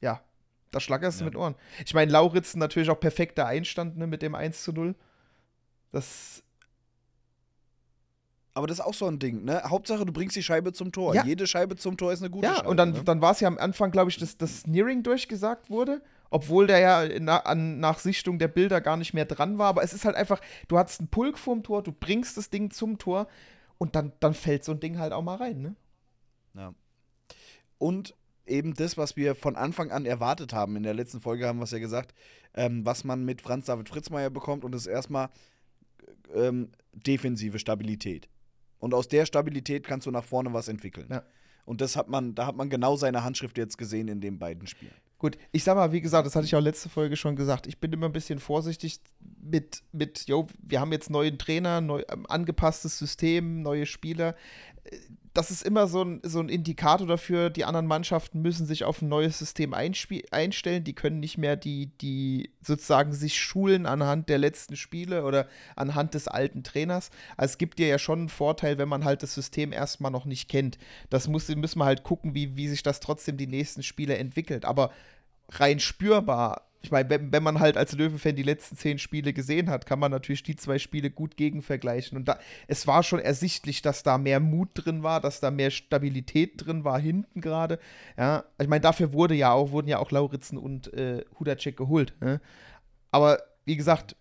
Ja, 0.00 0.20
da 0.70 0.80
schlackerst 0.80 1.20
du 1.20 1.24
Ja. 1.24 1.30
mit 1.30 1.36
Ohren. 1.36 1.54
Ich 1.84 1.94
meine, 1.94 2.12
Lauritzen 2.12 2.58
natürlich 2.60 2.90
auch 2.90 3.00
perfekter 3.00 3.46
Einstand 3.46 3.96
ne, 3.96 4.06
mit 4.06 4.22
dem 4.22 4.34
1 4.36 4.62
zu 4.62 4.72
0. 4.72 4.94
Das, 5.90 6.42
Aber 8.56 8.68
das 8.68 8.78
ist 8.78 8.84
auch 8.84 8.94
so 8.94 9.06
ein 9.06 9.18
Ding, 9.18 9.44
ne? 9.44 9.62
Hauptsache, 9.64 10.06
du 10.06 10.12
bringst 10.12 10.36
die 10.36 10.42
Scheibe 10.42 10.72
zum 10.72 10.92
Tor. 10.92 11.14
Ja. 11.14 11.24
Jede 11.24 11.46
Scheibe 11.48 11.74
zum 11.74 11.96
Tor 11.96 12.12
ist 12.12 12.20
eine 12.20 12.30
gute 12.30 12.46
ja, 12.46 12.56
Scheibe. 12.56 12.68
und 12.68 12.76
dann, 12.76 12.92
ne? 12.92 13.02
dann 13.04 13.20
war 13.20 13.32
es 13.32 13.40
ja 13.40 13.48
am 13.48 13.58
Anfang, 13.58 13.90
glaube 13.90 14.10
ich, 14.10 14.16
dass 14.16 14.38
das 14.38 14.64
Nearing 14.66 15.02
durchgesagt 15.02 15.70
wurde, 15.70 16.00
obwohl 16.30 16.68
der 16.68 16.78
ja 16.78 17.08
na, 17.20 17.38
an, 17.38 17.80
nach 17.80 17.98
Sichtung 17.98 18.38
der 18.38 18.46
Bilder 18.46 18.80
gar 18.80 18.96
nicht 18.96 19.12
mehr 19.12 19.24
dran 19.24 19.58
war. 19.58 19.66
Aber 19.66 19.82
es 19.82 19.92
ist 19.92 20.04
halt 20.04 20.14
einfach, 20.14 20.40
du 20.68 20.78
hast 20.78 21.00
einen 21.00 21.08
Pulk 21.08 21.36
vorm 21.36 21.64
Tor, 21.64 21.82
du 21.82 21.90
bringst 21.90 22.36
das 22.36 22.48
Ding 22.48 22.70
zum 22.70 22.98
Tor 22.98 23.26
und 23.78 23.96
dann, 23.96 24.12
dann 24.20 24.34
fällt 24.34 24.62
so 24.62 24.70
ein 24.70 24.78
Ding 24.78 24.98
halt 24.98 25.12
auch 25.12 25.22
mal 25.22 25.36
rein, 25.36 25.60
ne? 25.60 25.76
Ja. 26.54 26.74
Und 27.78 28.14
eben 28.46 28.74
das, 28.74 28.96
was 28.96 29.16
wir 29.16 29.34
von 29.34 29.56
Anfang 29.56 29.90
an 29.90 30.06
erwartet 30.06 30.52
haben. 30.52 30.76
In 30.76 30.84
der 30.84 30.94
letzten 30.94 31.20
Folge 31.20 31.48
haben 31.48 31.58
wir 31.58 31.64
es 31.64 31.72
ja 31.72 31.78
gesagt, 31.78 32.14
ähm, 32.54 32.86
was 32.86 33.02
man 33.02 33.24
mit 33.24 33.42
Franz 33.42 33.66
David 33.66 33.88
Fritzmeier 33.88 34.30
bekommt. 34.30 34.64
Und 34.64 34.72
das 34.72 34.82
ist 34.82 34.86
erstmal 34.86 35.30
ähm, 36.32 36.70
defensive 36.92 37.58
Stabilität. 37.58 38.28
Und 38.84 38.92
aus 38.92 39.08
der 39.08 39.24
Stabilität 39.24 39.86
kannst 39.86 40.06
du 40.06 40.10
nach 40.10 40.24
vorne 40.24 40.52
was 40.52 40.68
entwickeln. 40.68 41.06
Ja. 41.10 41.22
Und 41.64 41.80
das 41.80 41.96
hat 41.96 42.10
man, 42.10 42.34
da 42.34 42.46
hat 42.46 42.54
man 42.54 42.68
genau 42.68 42.96
seine 42.96 43.24
Handschrift 43.24 43.56
jetzt 43.56 43.78
gesehen 43.78 44.08
in 44.08 44.20
den 44.20 44.38
beiden 44.38 44.66
Spielen. 44.66 44.92
Gut, 45.16 45.38
ich 45.52 45.64
sag 45.64 45.76
mal, 45.76 45.90
wie 45.92 46.02
gesagt, 46.02 46.26
das 46.26 46.36
hatte 46.36 46.44
ich 46.44 46.54
auch 46.54 46.60
letzte 46.60 46.90
Folge 46.90 47.16
schon 47.16 47.34
gesagt. 47.34 47.66
Ich 47.66 47.78
bin 47.78 47.90
immer 47.94 48.04
ein 48.04 48.12
bisschen 48.12 48.40
vorsichtig 48.40 49.00
mit, 49.40 49.82
mit, 49.92 50.26
yo, 50.26 50.48
wir 50.58 50.80
haben 50.80 50.92
jetzt 50.92 51.08
neuen 51.08 51.38
Trainer, 51.38 51.80
neu, 51.80 52.02
ähm, 52.10 52.26
angepasstes 52.28 52.98
System, 52.98 53.62
neue 53.62 53.86
Spieler. 53.86 54.36
Das 55.32 55.50
ist 55.50 55.64
immer 55.64 55.88
so 55.88 56.02
ein, 56.02 56.20
so 56.22 56.38
ein 56.38 56.48
Indikator 56.48 57.08
dafür, 57.08 57.50
die 57.50 57.64
anderen 57.64 57.88
Mannschaften 57.88 58.40
müssen 58.40 58.66
sich 58.66 58.84
auf 58.84 59.02
ein 59.02 59.08
neues 59.08 59.36
System 59.36 59.74
einstellen. 59.74 60.84
Die 60.84 60.92
können 60.92 61.18
nicht 61.18 61.38
mehr 61.38 61.56
die, 61.56 61.86
die 62.00 62.50
sozusagen 62.60 63.12
sich 63.12 63.40
schulen 63.40 63.86
anhand 63.86 64.28
der 64.28 64.38
letzten 64.38 64.76
Spiele 64.76 65.24
oder 65.24 65.48
anhand 65.74 66.14
des 66.14 66.28
alten 66.28 66.62
Trainers. 66.62 67.10
Also 67.36 67.52
es 67.52 67.58
gibt 67.58 67.80
dir 67.80 67.88
ja 67.88 67.98
schon 67.98 68.20
einen 68.20 68.28
Vorteil, 68.28 68.78
wenn 68.78 68.88
man 68.88 69.04
halt 69.04 69.24
das 69.24 69.34
System 69.34 69.72
erstmal 69.72 70.12
noch 70.12 70.24
nicht 70.24 70.48
kennt. 70.48 70.78
Das 71.10 71.26
muss, 71.26 71.48
müssen 71.48 71.80
wir 71.80 71.84
halt 71.86 72.04
gucken, 72.04 72.34
wie, 72.34 72.56
wie 72.56 72.68
sich 72.68 72.84
das 72.84 73.00
trotzdem 73.00 73.36
die 73.36 73.48
nächsten 73.48 73.82
Spiele 73.82 74.16
entwickelt. 74.16 74.64
Aber 74.64 74.92
rein 75.48 75.80
spürbar 75.80 76.62
ich 76.84 76.90
meine, 76.90 77.08
wenn, 77.08 77.32
wenn, 77.32 77.42
man 77.42 77.60
halt 77.60 77.78
als 77.78 77.92
Löwenfan 77.92 78.36
die 78.36 78.42
letzten 78.42 78.76
zehn 78.76 78.98
Spiele 78.98 79.32
gesehen 79.32 79.70
hat, 79.70 79.86
kann 79.86 79.98
man 79.98 80.10
natürlich 80.10 80.42
die 80.42 80.54
zwei 80.54 80.78
Spiele 80.78 81.10
gut 81.10 81.38
gegenvergleichen. 81.38 82.18
Und 82.18 82.28
da, 82.28 82.38
es 82.68 82.86
war 82.86 83.02
schon 83.02 83.20
ersichtlich, 83.20 83.80
dass 83.80 84.02
da 84.02 84.18
mehr 84.18 84.38
Mut 84.38 84.68
drin 84.74 85.02
war, 85.02 85.22
dass 85.22 85.40
da 85.40 85.50
mehr 85.50 85.70
Stabilität 85.70 86.52
drin 86.56 86.84
war, 86.84 87.00
hinten 87.00 87.40
gerade. 87.40 87.78
Ja, 88.18 88.44
ich 88.60 88.68
meine, 88.68 88.82
dafür 88.82 89.14
wurde 89.14 89.34
ja 89.34 89.50
auch, 89.50 89.70
wurden 89.70 89.88
ja 89.88 89.98
auch 89.98 90.10
Lauritzen 90.10 90.58
und 90.58 90.92
äh, 90.92 91.24
Hudacek 91.40 91.74
geholt. 91.74 92.12
Ne? 92.20 92.42
Aber 93.10 93.38
wie 93.64 93.76
gesagt, 93.76 94.14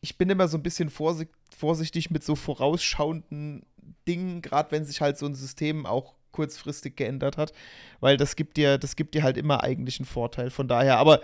ich 0.00 0.16
bin 0.16 0.30
immer 0.30 0.46
so 0.46 0.56
ein 0.56 0.62
bisschen 0.62 0.90
vorsichtig 0.90 2.10
mit 2.12 2.22
so 2.22 2.36
vorausschauenden 2.36 3.66
Dingen, 4.06 4.42
gerade 4.42 4.70
wenn 4.70 4.84
sich 4.84 5.00
halt 5.00 5.18
so 5.18 5.26
ein 5.26 5.34
System 5.34 5.86
auch 5.86 6.14
kurzfristig 6.30 6.94
geändert 6.94 7.36
hat, 7.36 7.52
weil 7.98 8.16
das 8.16 8.36
gibt 8.36 8.56
dir, 8.56 8.78
das 8.78 8.94
gibt 8.94 9.14
dir 9.14 9.24
halt 9.24 9.36
immer 9.36 9.64
eigentlich 9.64 9.98
einen 9.98 10.06
Vorteil. 10.06 10.50
Von 10.50 10.68
daher, 10.68 10.98
aber 10.98 11.20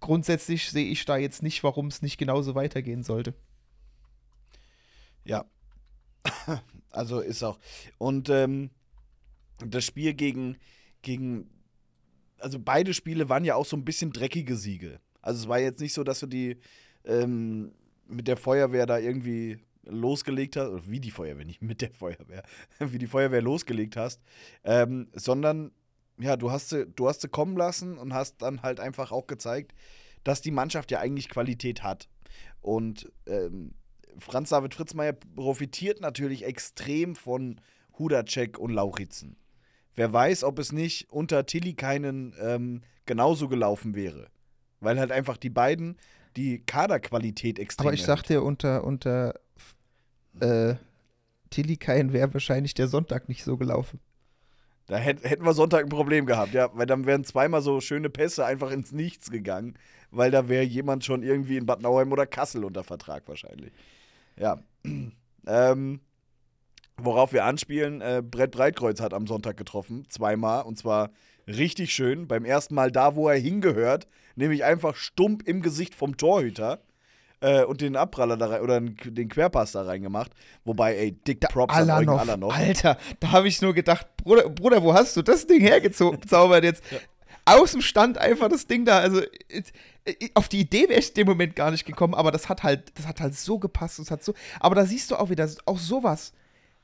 grundsätzlich 0.00 0.70
sehe 0.70 0.86
ich 0.86 1.04
da 1.04 1.16
jetzt 1.16 1.42
nicht, 1.42 1.62
warum 1.64 1.86
es 1.86 2.02
nicht 2.02 2.18
genauso 2.18 2.54
weitergehen 2.54 3.02
sollte. 3.02 3.34
Ja. 5.24 5.44
Also 6.90 7.20
ist 7.20 7.42
auch. 7.42 7.58
Und 7.98 8.30
ähm, 8.30 8.70
das 9.58 9.84
Spiel 9.84 10.14
gegen, 10.14 10.56
gegen, 11.02 11.50
also 12.38 12.58
beide 12.58 12.94
Spiele 12.94 13.28
waren 13.28 13.44
ja 13.44 13.56
auch 13.56 13.66
so 13.66 13.76
ein 13.76 13.84
bisschen 13.84 14.10
dreckige 14.10 14.56
Siege. 14.56 14.98
Also 15.20 15.42
es 15.42 15.48
war 15.48 15.60
jetzt 15.60 15.80
nicht 15.80 15.92
so, 15.92 16.02
dass 16.02 16.20
du 16.20 16.26
die 16.26 16.56
ähm, 17.04 17.72
mit 18.08 18.26
der 18.26 18.38
Feuerwehr 18.38 18.86
da 18.86 18.98
irgendwie 18.98 19.58
losgelegt 19.84 20.56
hast, 20.56 20.68
oder 20.68 20.88
wie 20.88 20.98
die 20.98 21.10
Feuerwehr, 21.10 21.44
nicht 21.44 21.62
mit 21.62 21.82
der 21.82 21.90
Feuerwehr, 21.90 22.42
wie 22.78 22.98
die 22.98 23.06
Feuerwehr 23.06 23.42
losgelegt 23.42 23.96
hast, 23.96 24.22
ähm, 24.64 25.08
sondern 25.12 25.72
ja, 26.18 26.36
du 26.36 26.50
hast, 26.50 26.70
sie, 26.70 26.86
du 26.86 27.08
hast 27.08 27.20
sie 27.20 27.28
kommen 27.28 27.56
lassen 27.56 27.98
und 27.98 28.12
hast 28.12 28.42
dann 28.42 28.62
halt 28.62 28.80
einfach 28.80 29.12
auch 29.12 29.26
gezeigt, 29.26 29.74
dass 30.24 30.40
die 30.42 30.50
Mannschaft 30.50 30.90
ja 30.90 31.00
eigentlich 31.00 31.28
Qualität 31.28 31.82
hat. 31.82 32.08
Und 32.60 33.10
ähm, 33.26 33.74
Franz 34.18 34.50
David 34.50 34.74
Fritzmeier 34.74 35.12
profitiert 35.12 36.00
natürlich 36.00 36.44
extrem 36.44 37.14
von 37.14 37.60
Hudacek 37.98 38.58
und 38.58 38.72
Lauritzen. 38.72 39.36
Wer 39.94 40.12
weiß, 40.12 40.44
ob 40.44 40.58
es 40.58 40.72
nicht 40.72 41.10
unter 41.10 41.46
Tilly 41.46 41.74
keinen 41.74 42.34
ähm, 42.40 42.82
genauso 43.06 43.48
gelaufen 43.48 43.94
wäre. 43.94 44.28
Weil 44.80 44.98
halt 44.98 45.10
einfach 45.10 45.36
die 45.36 45.50
beiden 45.50 45.96
die 46.36 46.60
Kaderqualität 46.60 47.58
extrem. 47.58 47.88
Aber 47.88 47.94
ich 47.94 48.04
sag 48.04 48.22
dir, 48.22 48.44
unter, 48.44 48.84
unter 48.84 49.34
äh, 50.38 50.74
Tilly 51.50 51.76
kein 51.76 52.12
wäre 52.12 52.32
wahrscheinlich 52.32 52.74
der 52.74 52.86
Sonntag 52.86 53.28
nicht 53.28 53.42
so 53.42 53.56
gelaufen. 53.56 53.98
Da 54.88 54.96
hätten 54.96 55.44
wir 55.44 55.52
Sonntag 55.52 55.84
ein 55.84 55.90
Problem 55.90 56.24
gehabt, 56.24 56.54
ja, 56.54 56.70
weil 56.72 56.86
dann 56.86 57.04
wären 57.04 57.22
zweimal 57.22 57.60
so 57.60 57.78
schöne 57.80 58.08
Pässe 58.08 58.46
einfach 58.46 58.70
ins 58.70 58.90
Nichts 58.90 59.30
gegangen, 59.30 59.74
weil 60.10 60.30
da 60.30 60.48
wäre 60.48 60.64
jemand 60.64 61.04
schon 61.04 61.22
irgendwie 61.22 61.58
in 61.58 61.66
Bad 61.66 61.82
Nauheim 61.82 62.10
oder 62.10 62.26
Kassel 62.26 62.64
unter 62.64 62.82
Vertrag 62.84 63.28
wahrscheinlich. 63.28 63.70
Ja. 64.36 64.58
ähm, 65.46 66.00
worauf 66.96 67.34
wir 67.34 67.44
anspielen, 67.44 68.00
äh, 68.00 68.22
Brett 68.24 68.52
Breitkreuz 68.52 69.02
hat 69.02 69.12
am 69.12 69.26
Sonntag 69.26 69.58
getroffen, 69.58 70.06
zweimal, 70.08 70.64
und 70.64 70.78
zwar 70.78 71.10
richtig 71.46 71.92
schön. 71.92 72.26
Beim 72.26 72.46
ersten 72.46 72.74
Mal 72.74 72.90
da, 72.90 73.14
wo 73.14 73.28
er 73.28 73.38
hingehört, 73.38 74.08
nämlich 74.36 74.64
einfach 74.64 74.96
stumpf 74.96 75.46
im 75.46 75.60
Gesicht 75.60 75.94
vom 75.94 76.16
Torhüter 76.16 76.80
äh, 77.40 77.64
und 77.64 77.80
den 77.80 77.96
Abpraller 77.96 78.36
da 78.36 78.46
rein, 78.46 78.60
oder 78.62 78.80
den 78.80 79.28
Querpass 79.28 79.72
da 79.72 79.82
reingemacht. 79.82 80.32
Wobei, 80.64 80.96
ey, 80.96 81.12
dick 81.12 81.40
Props 81.40 81.74
an 81.74 81.90
Eugen 81.90 82.10
Alanov. 82.10 82.54
Alter, 82.54 82.98
da 83.20 83.32
habe 83.32 83.48
ich 83.48 83.60
nur 83.62 83.74
gedacht, 83.74 84.06
Bruder, 84.16 84.48
Bruder, 84.48 84.82
wo 84.82 84.94
hast 84.94 85.16
du 85.16 85.22
das 85.22 85.46
Ding 85.46 85.60
hergezaubert 85.60 86.64
jetzt? 86.64 86.82
Ja. 86.90 86.98
Aus 87.44 87.72
dem 87.72 87.80
Stand 87.80 88.18
einfach 88.18 88.48
das 88.48 88.66
Ding 88.66 88.84
da, 88.84 88.98
also 88.98 89.22
auf 90.34 90.48
die 90.48 90.60
Idee 90.60 90.88
wäre 90.88 91.00
ich 91.00 91.08
in 91.08 91.14
dem 91.14 91.26
Moment 91.28 91.56
gar 91.56 91.70
nicht 91.70 91.86
gekommen, 91.86 92.14
aber 92.14 92.30
das 92.30 92.48
hat 92.48 92.62
halt, 92.62 92.92
das 92.98 93.06
hat 93.06 93.20
halt 93.20 93.34
so 93.34 93.58
gepasst, 93.58 93.98
das 93.98 94.10
hat 94.10 94.22
so, 94.22 94.34
aber 94.60 94.74
da 94.74 94.84
siehst 94.84 95.10
du 95.10 95.16
auch 95.16 95.30
wieder, 95.30 95.48
auch 95.64 95.78
sowas 95.78 96.32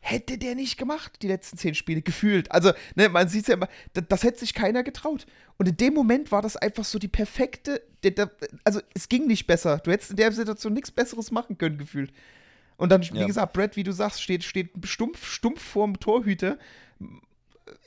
hätte 0.05 0.37
der 0.37 0.55
nicht 0.55 0.77
gemacht, 0.77 1.23
die 1.23 1.29
letzten 1.29 1.57
zehn 1.57 1.75
Spiele, 1.75 2.03
gefühlt. 2.03 2.53
Also, 2.53 2.73
ne, 2.95 3.09
man 3.09 3.27
sieht 3.27 3.49
ja 3.49 3.55
immer, 3.55 3.69
das, 3.95 4.05
das, 4.07 4.23
hätte 4.23 4.41
sich 4.41 4.53
keiner 4.53 4.83
getraut. 4.83 5.25
Und 5.57 5.67
in 5.67 5.79
dem 5.79 5.95
Moment 5.95 6.31
war 6.31 6.43
das 6.43 6.59
einfach 6.59 6.85
so 6.85 6.99
die 6.99 7.09
perfekte, 7.09 7.81
der, 8.03 8.11
der, 8.11 8.31
also 8.65 8.81
es 8.93 9.09
ging 9.09 9.27
nicht 9.27 9.47
besser. 9.47 9.79
Du 9.79 9.91
hättest 9.91 10.11
in 10.11 10.17
der 10.17 10.31
Situation 10.31 10.75
nichts 10.75 10.91
Besseres 10.91 11.31
machen 11.31 11.57
können, 11.57 11.79
gefühlt. 11.79 12.13
Und 12.77 12.93
dann, 12.93 13.03
wie 13.03 13.21
ja. 13.21 13.27
gesagt, 13.27 13.55
Brad, 13.55 13.77
wie 13.77 13.83
du 13.83 13.93
sagst, 13.93 14.23
steht, 14.23 14.45
steht 14.45 14.73
stumpf, 14.85 15.27
stumpf 15.27 15.63
vorm 15.63 15.99
Torhüter, 15.99 16.59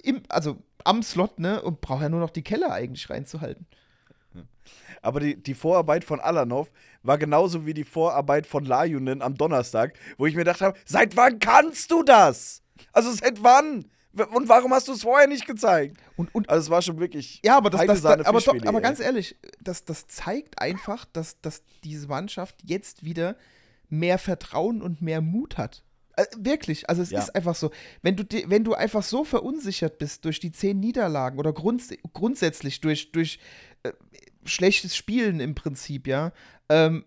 im, 0.01 0.23
also 0.27 0.57
am 0.83 1.03
Slot, 1.03 1.37
ne, 1.37 1.61
und 1.61 1.81
braucht 1.81 2.01
ja 2.01 2.09
nur 2.09 2.19
noch 2.19 2.31
die 2.31 2.43
Keller 2.43 2.71
eigentlich 2.71 3.11
reinzuhalten. 3.11 3.67
Aber 5.01 5.19
die, 5.19 5.41
die 5.41 5.53
Vorarbeit 5.53 6.03
von 6.03 6.19
Alanov 6.19 6.71
war 7.03 7.17
genauso 7.17 7.65
wie 7.65 7.73
die 7.73 7.83
Vorarbeit 7.83 8.47
von 8.47 8.65
Lajunen 8.65 9.21
am 9.21 9.35
Donnerstag, 9.35 9.93
wo 10.17 10.25
ich 10.25 10.33
mir 10.35 10.41
gedacht 10.41 10.61
habe, 10.61 10.77
seit 10.85 11.15
wann 11.15 11.39
kannst 11.39 11.91
du 11.91 12.03
das? 12.03 12.61
Also 12.91 13.11
seit 13.11 13.43
wann? 13.43 13.85
Und 14.33 14.49
warum 14.49 14.73
hast 14.73 14.87
du 14.87 14.93
es 14.93 15.03
vorher 15.03 15.27
nicht 15.27 15.45
gezeigt? 15.45 15.97
Und, 16.15 16.33
und, 16.33 16.49
also 16.49 16.61
es 16.65 16.69
war 16.69 16.81
schon 16.81 16.99
wirklich. 16.99 17.39
Ja, 17.45 17.57
aber, 17.57 17.69
das, 17.69 17.85
das, 17.85 18.01
das 18.01 18.25
aber, 18.25 18.39
doch, 18.39 18.55
aber 18.65 18.81
ganz 18.81 18.99
ehrlich, 18.99 19.35
das, 19.61 19.85
das 19.85 20.07
zeigt 20.07 20.59
einfach, 20.59 21.05
dass, 21.05 21.39
dass 21.41 21.61
diese 21.83 22.07
Mannschaft 22.07 22.55
jetzt 22.63 23.03
wieder 23.03 23.35
mehr 23.89 24.17
Vertrauen 24.17 24.81
und 24.81 25.01
mehr 25.01 25.21
Mut 25.21 25.57
hat. 25.57 25.83
Äh, 26.15 26.25
wirklich, 26.35 26.89
also 26.89 27.03
es 27.03 27.11
ja. 27.11 27.19
ist 27.19 27.35
einfach 27.35 27.55
so. 27.55 27.69
Wenn 28.01 28.15
du, 28.15 28.23
wenn 28.47 28.63
du 28.63 28.73
einfach 28.73 29.03
so 29.03 29.23
verunsichert 29.23 29.99
bist 29.99 30.25
durch 30.25 30.39
die 30.39 30.51
zehn 30.51 30.79
Niederlagen 30.79 31.37
oder 31.37 31.53
grunds 31.53 31.89
grundsätzlich 32.11 32.81
durch, 32.81 33.11
durch 33.11 33.39
äh, 33.83 33.91
schlechtes 34.45 34.95
Spielen 34.95 35.39
im 35.39 35.55
Prinzip, 35.55 36.07
ja, 36.07 36.31
ähm, 36.69 37.05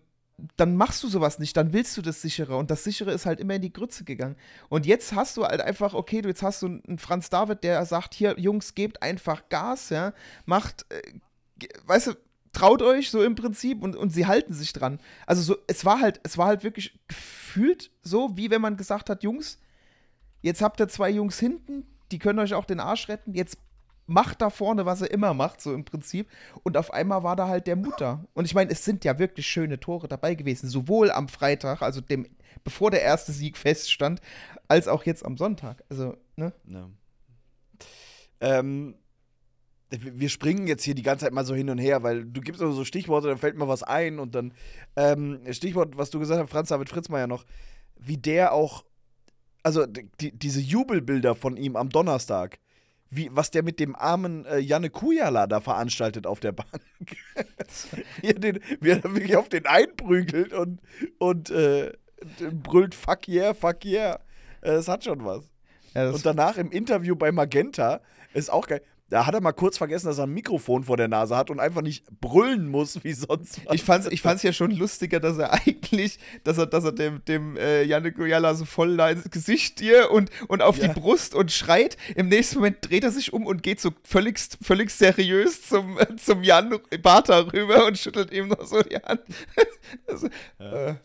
dann 0.57 0.75
machst 0.75 1.03
du 1.03 1.07
sowas 1.07 1.39
nicht, 1.39 1.55
dann 1.55 1.73
willst 1.73 1.95
du 1.97 2.01
das 2.01 2.21
sichere 2.21 2.57
und 2.57 2.71
das 2.71 2.83
sichere 2.83 3.11
ist 3.11 3.25
halt 3.25 3.39
immer 3.39 3.55
in 3.55 3.61
die 3.61 3.73
Grütze 3.73 4.03
gegangen. 4.03 4.35
Und 4.69 4.85
jetzt 4.85 5.13
hast 5.13 5.37
du 5.37 5.43
halt 5.45 5.61
einfach, 5.61 5.93
okay, 5.93 6.21
du 6.21 6.29
jetzt 6.29 6.41
hast 6.41 6.61
du 6.63 6.67
einen 6.67 6.97
Franz 6.97 7.29
David, 7.29 7.63
der 7.63 7.85
sagt, 7.85 8.13
hier, 8.13 8.39
Jungs, 8.39 8.73
gebt 8.73 9.01
einfach 9.01 9.49
Gas, 9.49 9.89
ja, 9.89 10.13
macht, 10.45 10.85
äh, 10.89 11.01
weißt 11.85 12.07
du, 12.07 12.13
traut 12.53 12.81
euch 12.81 13.11
so 13.11 13.23
im 13.23 13.35
Prinzip 13.35 13.81
und, 13.81 13.95
und 13.95 14.09
sie 14.09 14.25
halten 14.25 14.53
sich 14.53 14.73
dran. 14.73 14.99
Also 15.25 15.41
so, 15.41 15.57
es 15.67 15.85
war 15.85 16.01
halt, 16.01 16.19
es 16.23 16.37
war 16.37 16.47
halt 16.47 16.63
wirklich 16.63 16.99
gefühlt 17.07 17.91
so, 18.01 18.35
wie 18.35 18.49
wenn 18.49 18.61
man 18.61 18.77
gesagt 18.77 19.09
hat, 19.09 19.23
Jungs, 19.23 19.59
jetzt 20.41 20.61
habt 20.61 20.79
ihr 20.79 20.87
zwei 20.87 21.09
Jungs 21.09 21.39
hinten, 21.39 21.85
die 22.11 22.19
können 22.19 22.39
euch 22.39 22.53
auch 22.53 22.65
den 22.65 22.79
Arsch 22.79 23.07
retten, 23.07 23.33
jetzt 23.33 23.57
macht 24.11 24.41
da 24.41 24.49
vorne, 24.49 24.85
was 24.85 25.01
er 25.01 25.11
immer 25.11 25.33
macht, 25.33 25.61
so 25.61 25.73
im 25.73 25.85
Prinzip. 25.85 26.27
Und 26.63 26.77
auf 26.77 26.93
einmal 26.93 27.23
war 27.23 27.35
da 27.35 27.47
halt 27.47 27.67
der 27.67 27.75
Mutter. 27.75 28.25
Und 28.33 28.45
ich 28.45 28.53
meine, 28.53 28.71
es 28.71 28.85
sind 28.85 29.05
ja 29.05 29.17
wirklich 29.19 29.47
schöne 29.47 29.79
Tore 29.79 30.07
dabei 30.07 30.35
gewesen, 30.35 30.69
sowohl 30.69 31.11
am 31.11 31.27
Freitag, 31.27 31.81
also 31.81 32.01
dem, 32.01 32.27
bevor 32.63 32.91
der 32.91 33.01
erste 33.01 33.31
Sieg 33.31 33.57
feststand, 33.57 34.21
als 34.67 34.87
auch 34.87 35.03
jetzt 35.05 35.25
am 35.25 35.37
Sonntag. 35.37 35.83
Also, 35.89 36.15
ne? 36.35 36.53
Ja. 36.67 36.89
Ähm, 38.41 38.95
wir 39.89 40.29
springen 40.29 40.67
jetzt 40.67 40.83
hier 40.83 40.95
die 40.95 41.03
ganze 41.03 41.25
Zeit 41.25 41.33
mal 41.33 41.45
so 41.45 41.53
hin 41.53 41.69
und 41.69 41.77
her, 41.77 42.01
weil 42.01 42.23
du 42.23 42.41
gibst 42.41 42.61
immer 42.61 42.71
so 42.71 42.85
Stichworte, 42.85 43.27
dann 43.27 43.37
fällt 43.37 43.57
mir 43.57 43.67
was 43.67 43.83
ein 43.83 44.19
und 44.19 44.35
dann 44.35 44.53
ähm, 44.95 45.41
Stichwort, 45.51 45.97
was 45.97 46.09
du 46.09 46.19
gesagt 46.19 46.41
hast, 46.41 46.49
Franz 46.49 46.69
David 46.69 46.89
Fritzmeier 46.89 47.27
noch, 47.27 47.45
wie 47.99 48.17
der 48.17 48.53
auch, 48.53 48.85
also 49.63 49.85
die, 49.85 50.31
diese 50.31 50.61
Jubelbilder 50.61 51.35
von 51.35 51.57
ihm 51.57 51.75
am 51.75 51.89
Donnerstag, 51.89 52.59
wie, 53.11 53.29
was 53.31 53.51
der 53.51 53.61
mit 53.61 53.79
dem 53.79 53.95
armen 53.95 54.45
äh, 54.45 54.57
Janne 54.57 54.89
Kujala 54.89 55.45
da 55.45 55.59
veranstaltet 55.59 56.25
auf 56.25 56.39
der 56.39 56.53
Bank. 56.53 56.81
wie, 58.21 58.27
er 58.27 58.39
den, 58.39 58.59
wie 58.79 58.89
er 58.89 59.03
wirklich 59.03 59.35
auf 59.35 59.49
den 59.49 59.65
einprügelt 59.65 60.53
und, 60.53 60.79
und 61.19 61.49
äh, 61.51 61.91
brüllt 62.51 62.95
Fuck 62.95 63.27
yeah, 63.27 63.53
fuck 63.53 63.83
yeah. 63.85 64.15
Äh, 64.61 64.71
das 64.71 64.87
hat 64.87 65.03
schon 65.03 65.25
was. 65.25 65.49
Ja, 65.93 66.09
und 66.09 66.25
danach 66.25 66.57
im 66.57 66.71
Interview 66.71 67.15
bei 67.17 67.33
Magenta 67.33 67.99
ist 68.33 68.49
auch 68.49 68.65
geil. 68.65 68.81
Da 69.11 69.25
hat 69.25 69.33
er 69.33 69.41
mal 69.41 69.51
kurz 69.51 69.77
vergessen, 69.77 70.07
dass 70.07 70.19
er 70.19 70.23
ein 70.23 70.33
Mikrofon 70.33 70.85
vor 70.85 70.95
der 70.95 71.09
Nase 71.09 71.35
hat 71.35 71.49
und 71.49 71.59
einfach 71.59 71.81
nicht 71.81 72.05
brüllen 72.21 72.69
muss 72.69 73.03
wie 73.03 73.11
sonst 73.11 73.59
was. 73.65 73.75
Ich 73.75 73.83
fand's, 73.83 74.07
ich 74.07 74.21
fand's 74.21 74.41
ja 74.41 74.53
schon 74.53 74.71
lustiger, 74.71 75.19
dass 75.19 75.37
er 75.37 75.51
eigentlich, 75.51 76.17
dass 76.45 76.57
er, 76.57 76.65
dass 76.65 76.85
er 76.85 76.93
dem, 76.93 77.23
dem 77.25 77.57
äh, 77.57 77.83
Janik 77.83 78.17
Ojala 78.17 78.55
so 78.55 78.63
voll 78.63 78.97
ins 78.97 79.29
Gesicht 79.29 79.81
dir 79.81 80.11
und, 80.11 80.29
und 80.47 80.61
auf 80.61 80.77
ja. 80.77 80.87
die 80.87 80.97
Brust 80.97 81.35
und 81.35 81.51
schreit. 81.51 81.97
Im 82.15 82.29
nächsten 82.29 82.59
Moment 82.59 82.77
dreht 82.81 83.03
er 83.03 83.11
sich 83.11 83.33
um 83.33 83.45
und 83.45 83.63
geht 83.63 83.81
so 83.81 83.91
völlig, 84.01 84.39
völlig 84.61 84.91
seriös 84.91 85.67
zum, 85.67 85.99
äh, 85.99 86.15
zum 86.15 86.41
Jan 86.41 86.79
Bartha 87.03 87.39
rüber 87.39 87.85
und 87.87 87.97
schüttelt 87.97 88.31
ihm 88.31 88.47
noch 88.47 88.65
so 88.65 88.81
die 88.81 88.95
Hand. 88.95 89.23
also, 90.07 90.29
ja. 90.57 90.87
äh. 90.87 90.95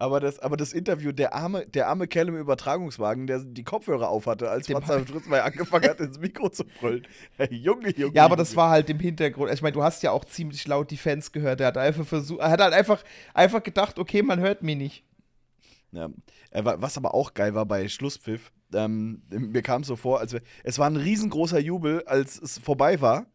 Aber 0.00 0.18
das, 0.18 0.38
aber 0.38 0.56
das 0.56 0.72
Interview, 0.72 1.12
der 1.12 1.34
arme, 1.34 1.66
der 1.66 1.88
arme 1.88 2.08
Kerl 2.08 2.28
im 2.28 2.36
Übertragungswagen, 2.38 3.26
der 3.26 3.40
die 3.40 3.64
Kopfhörer 3.64 4.08
aufhatte, 4.08 4.48
als 4.50 4.66
Franz 4.66 4.86
Fritz 5.10 5.26
mal 5.26 5.42
angefangen 5.42 5.90
hat, 5.90 6.00
ins 6.00 6.18
Mikro 6.18 6.48
zu 6.48 6.64
brüllen. 6.64 7.06
Hey, 7.36 7.54
Junge, 7.54 7.94
Junge. 7.94 8.14
Ja, 8.14 8.24
aber 8.24 8.36
das 8.36 8.56
war 8.56 8.70
halt 8.70 8.88
im 8.88 8.98
Hintergrund. 8.98 9.52
Ich 9.52 9.60
meine, 9.60 9.74
du 9.74 9.82
hast 9.82 10.02
ja 10.02 10.10
auch 10.12 10.24
ziemlich 10.24 10.66
laut 10.66 10.90
die 10.90 10.96
Fans 10.96 11.32
gehört. 11.32 11.60
Er 11.60 11.66
hat 11.66 11.76
einfach 11.76 12.06
versucht, 12.06 12.40
er 12.40 12.50
hat 12.50 12.60
halt 12.62 12.72
einfach, 12.72 13.02
einfach 13.34 13.62
gedacht, 13.62 13.98
okay, 13.98 14.22
man 14.22 14.40
hört 14.40 14.62
mich 14.62 14.76
nicht. 14.78 15.04
Ja. 15.92 16.08
Wa- 16.52 16.76
Was 16.80 16.96
aber 16.96 17.12
auch 17.12 17.34
geil 17.34 17.54
war 17.54 17.66
bei 17.66 17.86
Schlusspfiff, 17.88 18.52
ähm, 18.72 19.22
mir 19.28 19.60
kam 19.60 19.82
es 19.82 19.88
so 19.88 19.96
vor, 19.96 20.20
als 20.20 20.32
wir, 20.32 20.40
es 20.64 20.78
war 20.78 20.88
ein 20.88 20.96
riesengroßer 20.96 21.58
Jubel, 21.60 22.04
als 22.06 22.40
es 22.40 22.58
vorbei 22.58 23.02
war. 23.02 23.26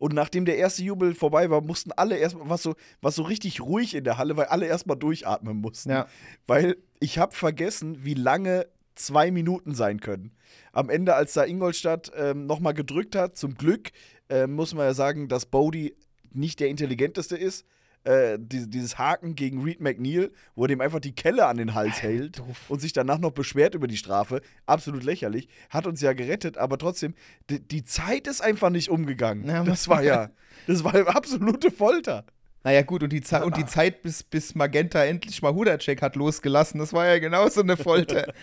Und 0.00 0.14
nachdem 0.14 0.46
der 0.46 0.56
erste 0.56 0.82
Jubel 0.82 1.14
vorbei 1.14 1.50
war, 1.50 1.60
mussten 1.60 1.92
alle 1.92 2.16
erstmal, 2.16 2.48
was 2.48 2.62
so, 2.62 2.74
was 3.02 3.14
so 3.16 3.22
richtig 3.22 3.60
ruhig 3.60 3.94
in 3.94 4.02
der 4.02 4.16
Halle, 4.16 4.34
weil 4.34 4.46
alle 4.46 4.64
erstmal 4.64 4.96
durchatmen 4.96 5.58
mussten. 5.58 5.90
Ja. 5.90 6.06
Weil 6.46 6.78
ich 7.00 7.18
habe 7.18 7.34
vergessen, 7.34 8.02
wie 8.02 8.14
lange 8.14 8.66
zwei 8.94 9.30
Minuten 9.30 9.74
sein 9.74 10.00
können. 10.00 10.32
Am 10.72 10.88
Ende, 10.88 11.14
als 11.14 11.34
da 11.34 11.44
Ingolstadt 11.44 12.10
ähm, 12.16 12.46
nochmal 12.46 12.72
gedrückt 12.72 13.14
hat, 13.14 13.36
zum 13.36 13.56
Glück, 13.56 13.90
äh, 14.30 14.46
muss 14.46 14.72
man 14.72 14.86
ja 14.86 14.94
sagen, 14.94 15.28
dass 15.28 15.44
Bodie 15.44 15.94
nicht 16.32 16.60
der 16.60 16.68
intelligenteste 16.68 17.36
ist. 17.36 17.66
Äh, 18.04 18.38
die, 18.40 18.66
dieses 18.68 18.96
Haken 18.96 19.34
gegen 19.34 19.62
Reed 19.62 19.80
McNeil, 19.80 20.32
wo 20.54 20.64
er 20.64 20.68
dem 20.68 20.80
einfach 20.80 21.00
die 21.00 21.14
Kelle 21.14 21.44
an 21.46 21.58
den 21.58 21.74
Hals 21.74 22.00
hält 22.00 22.38
doof. 22.38 22.70
und 22.70 22.80
sich 22.80 22.94
danach 22.94 23.18
noch 23.18 23.32
beschwert 23.32 23.74
über 23.74 23.86
die 23.88 23.98
Strafe, 23.98 24.40
absolut 24.64 25.04
lächerlich, 25.04 25.48
hat 25.68 25.86
uns 25.86 26.00
ja 26.00 26.14
gerettet, 26.14 26.56
aber 26.56 26.78
trotzdem, 26.78 27.14
die, 27.50 27.60
die 27.60 27.84
Zeit 27.84 28.26
ist 28.26 28.40
einfach 28.40 28.70
nicht 28.70 28.88
umgegangen. 28.88 29.46
Ja, 29.46 29.64
das 29.64 29.86
war 29.88 30.02
ja, 30.02 30.30
das 30.66 30.82
war 30.82 30.94
absolute 31.14 31.70
Folter. 31.70 32.24
Naja, 32.64 32.80
gut, 32.82 33.02
und 33.02 33.12
die, 33.12 33.20
Ze 33.20 33.44
und 33.44 33.58
die 33.58 33.66
Zeit, 33.66 34.02
bis, 34.02 34.22
bis 34.22 34.54
Magenta 34.54 35.04
endlich 35.04 35.42
mal 35.42 35.52
Hudacek 35.52 36.00
hat 36.00 36.16
losgelassen, 36.16 36.80
das 36.80 36.94
war 36.94 37.06
ja 37.06 37.18
genauso 37.18 37.60
eine 37.60 37.76
Folter. 37.76 38.32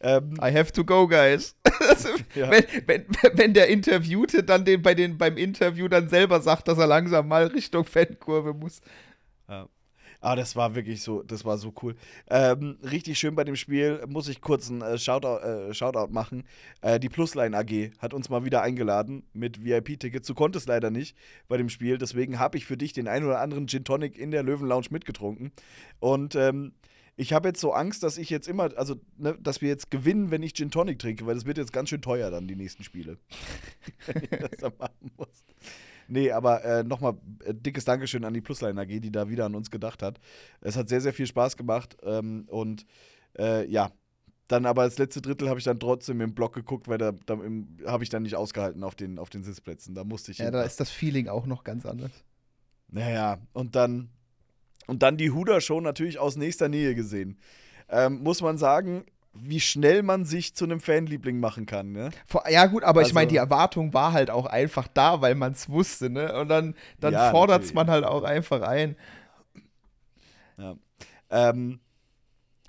Ähm, 0.00 0.34
I 0.42 0.52
have 0.52 0.72
to 0.72 0.84
go, 0.84 1.08
guys. 1.08 1.54
Also, 2.04 2.08
Ja. 2.34 2.50
wenn, 2.50 2.64
wenn, 2.86 3.04
wenn 3.34 3.54
der 3.54 3.68
Interviewte 3.68 4.42
dann 4.42 4.64
den, 4.64 4.82
bei 4.82 4.94
den, 4.94 5.18
beim 5.18 5.36
Interview 5.36 5.88
dann 5.88 6.08
selber 6.08 6.40
sagt, 6.40 6.68
dass 6.68 6.78
er 6.78 6.86
langsam 6.86 7.28
mal 7.28 7.46
Richtung 7.46 7.84
Fankurve 7.84 8.54
muss. 8.54 8.80
Ah, 10.20 10.34
das 10.34 10.56
war 10.56 10.74
wirklich 10.74 11.02
so, 11.02 11.22
das 11.22 11.44
war 11.44 11.58
so 11.58 11.72
cool. 11.82 11.94
Ähm, 12.28 12.78
richtig 12.82 13.18
schön 13.18 13.34
bei 13.34 13.44
dem 13.44 13.54
Spiel, 13.54 14.02
muss 14.08 14.28
ich 14.28 14.40
kurz 14.40 14.70
einen 14.70 14.80
äh, 14.82 14.98
Shoutout, 14.98 15.44
äh, 15.46 15.74
Shoutout 15.74 16.10
machen. 16.12 16.44
Äh, 16.80 16.98
die 16.98 17.08
Plusline 17.08 17.56
AG 17.56 17.92
hat 17.98 18.14
uns 18.14 18.28
mal 18.28 18.44
wieder 18.44 18.62
eingeladen 18.62 19.24
mit 19.34 19.62
VIP-Tickets. 19.64 20.26
Du 20.26 20.34
konntest 20.34 20.68
leider 20.68 20.90
nicht 20.90 21.16
bei 21.48 21.58
dem 21.58 21.68
Spiel, 21.68 21.98
deswegen 21.98 22.38
habe 22.38 22.56
ich 22.56 22.64
für 22.64 22.76
dich 22.76 22.92
den 22.92 23.08
ein 23.08 23.24
oder 23.24 23.40
anderen 23.40 23.68
Gin 23.68 23.84
Tonic 23.84 24.18
in 24.18 24.30
der 24.30 24.42
Löwen 24.42 24.66
Lounge 24.66 24.86
mitgetrunken. 24.90 25.52
Und 26.00 26.34
ähm, 26.34 26.72
ich 27.16 27.32
habe 27.32 27.48
jetzt 27.48 27.60
so 27.60 27.72
Angst, 27.72 28.02
dass 28.02 28.18
ich 28.18 28.30
jetzt 28.30 28.46
immer, 28.46 28.76
also, 28.76 28.96
ne, 29.16 29.36
dass 29.40 29.60
wir 29.62 29.68
jetzt 29.68 29.90
gewinnen, 29.90 30.30
wenn 30.30 30.42
ich 30.42 30.54
Gin 30.54 30.70
Tonic 30.70 30.98
trinke, 30.98 31.26
weil 31.26 31.34
das 31.34 31.46
wird 31.46 31.58
jetzt 31.58 31.72
ganz 31.72 31.88
schön 31.88 32.02
teuer 32.02 32.30
dann, 32.30 32.46
die 32.46 32.56
nächsten 32.56 32.84
Spiele. 32.84 33.18
wenn 34.06 34.22
ich 34.22 34.30
das 34.30 34.50
dann 34.58 34.72
machen 34.78 35.10
muss. 35.16 35.44
Nee, 36.08 36.30
aber 36.30 36.64
äh, 36.64 36.84
nochmal 36.84 37.16
äh, 37.44 37.54
dickes 37.54 37.84
Dankeschön 37.84 38.24
an 38.24 38.34
die 38.34 38.40
Plusline 38.40 38.80
AG, 38.80 39.00
die 39.00 39.10
da 39.10 39.28
wieder 39.28 39.46
an 39.46 39.54
uns 39.54 39.70
gedacht 39.70 40.02
hat. 40.02 40.20
Es 40.60 40.76
hat 40.76 40.88
sehr, 40.88 41.00
sehr 41.00 41.12
viel 41.12 41.26
Spaß 41.26 41.56
gemacht 41.56 41.96
ähm, 42.02 42.44
und 42.48 42.86
äh, 43.38 43.66
ja, 43.68 43.90
dann 44.48 44.66
aber 44.66 44.84
das 44.84 44.98
letzte 44.98 45.20
Drittel 45.20 45.48
habe 45.48 45.58
ich 45.58 45.64
dann 45.64 45.80
trotzdem 45.80 46.20
im 46.20 46.34
Block 46.34 46.54
geguckt, 46.54 46.86
weil 46.86 46.98
da, 46.98 47.12
da 47.12 47.38
habe 47.86 48.04
ich 48.04 48.10
dann 48.10 48.22
nicht 48.22 48.36
ausgehalten 48.36 48.84
auf 48.84 48.94
den, 48.94 49.18
auf 49.18 49.30
den 49.30 49.42
Sitzplätzen. 49.42 49.94
Da 49.94 50.04
musste 50.04 50.30
ich 50.30 50.38
Ja, 50.38 50.50
da 50.50 50.62
ist 50.62 50.78
das 50.78 50.90
Feeling 50.90 51.28
auch 51.28 51.46
noch 51.46 51.64
ganz 51.64 51.84
anders. 51.84 52.12
Naja, 52.88 53.38
und 53.52 53.74
dann, 53.74 54.10
und 54.86 55.02
dann 55.02 55.16
die 55.16 55.30
Huda-Show 55.30 55.80
natürlich 55.80 56.18
aus 56.18 56.36
nächster 56.36 56.68
Nähe 56.68 56.94
gesehen. 56.94 57.38
Ähm, 57.88 58.22
muss 58.22 58.40
man 58.42 58.58
sagen, 58.58 59.04
wie 59.38 59.60
schnell 59.60 60.02
man 60.02 60.24
sich 60.24 60.54
zu 60.54 60.64
einem 60.64 60.80
Fanliebling 60.80 61.38
machen 61.40 61.66
kann, 61.66 61.92
ne? 61.92 62.08
Ja, 62.48 62.66
gut, 62.66 62.84
aber 62.84 63.02
ich 63.02 63.08
Also- 63.08 63.14
meine, 63.14 63.28
die 63.28 63.36
Erwartung 63.36 63.92
war 63.92 64.12
halt 64.12 64.30
auch 64.30 64.46
einfach 64.46 64.88
da, 64.88 65.20
weil 65.20 65.34
man 65.34 65.52
es 65.52 65.68
wusste, 65.68 66.08
ne? 66.08 66.38
Und 66.40 66.48
dann, 66.48 66.74
dann 67.00 67.12
Ja, 67.12 67.30
fordert 67.30 67.62
es 67.62 67.74
man 67.74 67.90
halt 67.90 68.04
auch 68.04 68.22
einfach 68.22 68.62
ein. 68.62 68.96
Ähm, 71.30 71.80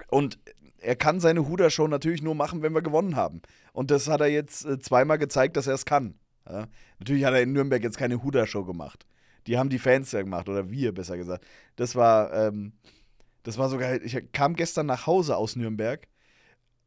und 0.09 0.39
er 0.79 0.95
kann 0.95 1.19
seine 1.19 1.47
Huda-Show 1.47 1.87
natürlich 1.87 2.21
nur 2.21 2.35
machen, 2.35 2.61
wenn 2.61 2.73
wir 2.73 2.81
gewonnen 2.81 3.15
haben. 3.15 3.41
Und 3.73 3.89
das 3.91 4.07
hat 4.09 4.21
er 4.21 4.27
jetzt 4.27 4.65
äh, 4.65 4.77
zweimal 4.79 5.17
gezeigt, 5.17 5.55
dass 5.57 5.67
er 5.67 5.73
es 5.75 5.85
kann. 5.85 6.15
Ja? 6.49 6.67
Natürlich 6.99 7.23
hat 7.25 7.33
er 7.33 7.41
in 7.41 7.53
Nürnberg 7.53 7.81
jetzt 7.81 7.97
keine 7.97 8.21
Huda-Show 8.23 8.65
gemacht. 8.65 9.05
Die 9.47 9.57
haben 9.57 9.69
die 9.69 9.79
Fans 9.79 10.11
ja 10.11 10.21
gemacht, 10.21 10.49
oder 10.49 10.69
wir 10.69 10.93
besser 10.93 11.17
gesagt. 11.17 11.45
Das 11.77 11.95
war, 11.95 12.33
ähm, 12.33 12.73
das 13.43 13.57
war 13.57 13.69
sogar, 13.69 14.01
ich 14.01 14.31
kam 14.33 14.55
gestern 14.55 14.85
nach 14.85 15.07
Hause 15.07 15.37
aus 15.37 15.55
Nürnberg 15.55 16.07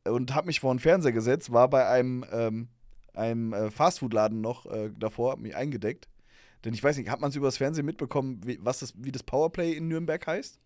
und 0.04 0.34
habe 0.34 0.46
mich 0.46 0.60
vor 0.60 0.74
den 0.74 0.78
Fernseher 0.78 1.12
gesetzt, 1.12 1.52
war 1.52 1.68
bei 1.68 1.88
einem, 1.88 2.24
ähm, 2.30 2.68
einem 3.14 3.52
äh, 3.52 3.70
Fastfood-Laden 3.70 4.40
noch 4.40 4.66
äh, 4.66 4.90
davor, 4.96 5.32
hab 5.32 5.40
mich 5.40 5.56
eingedeckt. 5.56 6.08
Denn 6.64 6.74
ich 6.74 6.84
weiß 6.84 6.98
nicht, 6.98 7.08
hat 7.08 7.20
man 7.20 7.30
es 7.30 7.36
übers 7.36 7.56
Fernsehen 7.56 7.86
mitbekommen, 7.86 8.40
wie, 8.44 8.58
was 8.60 8.80
das, 8.80 8.92
wie 8.96 9.12
das 9.12 9.22
Powerplay 9.22 9.72
in 9.72 9.88
Nürnberg 9.88 10.26
heißt? 10.26 10.60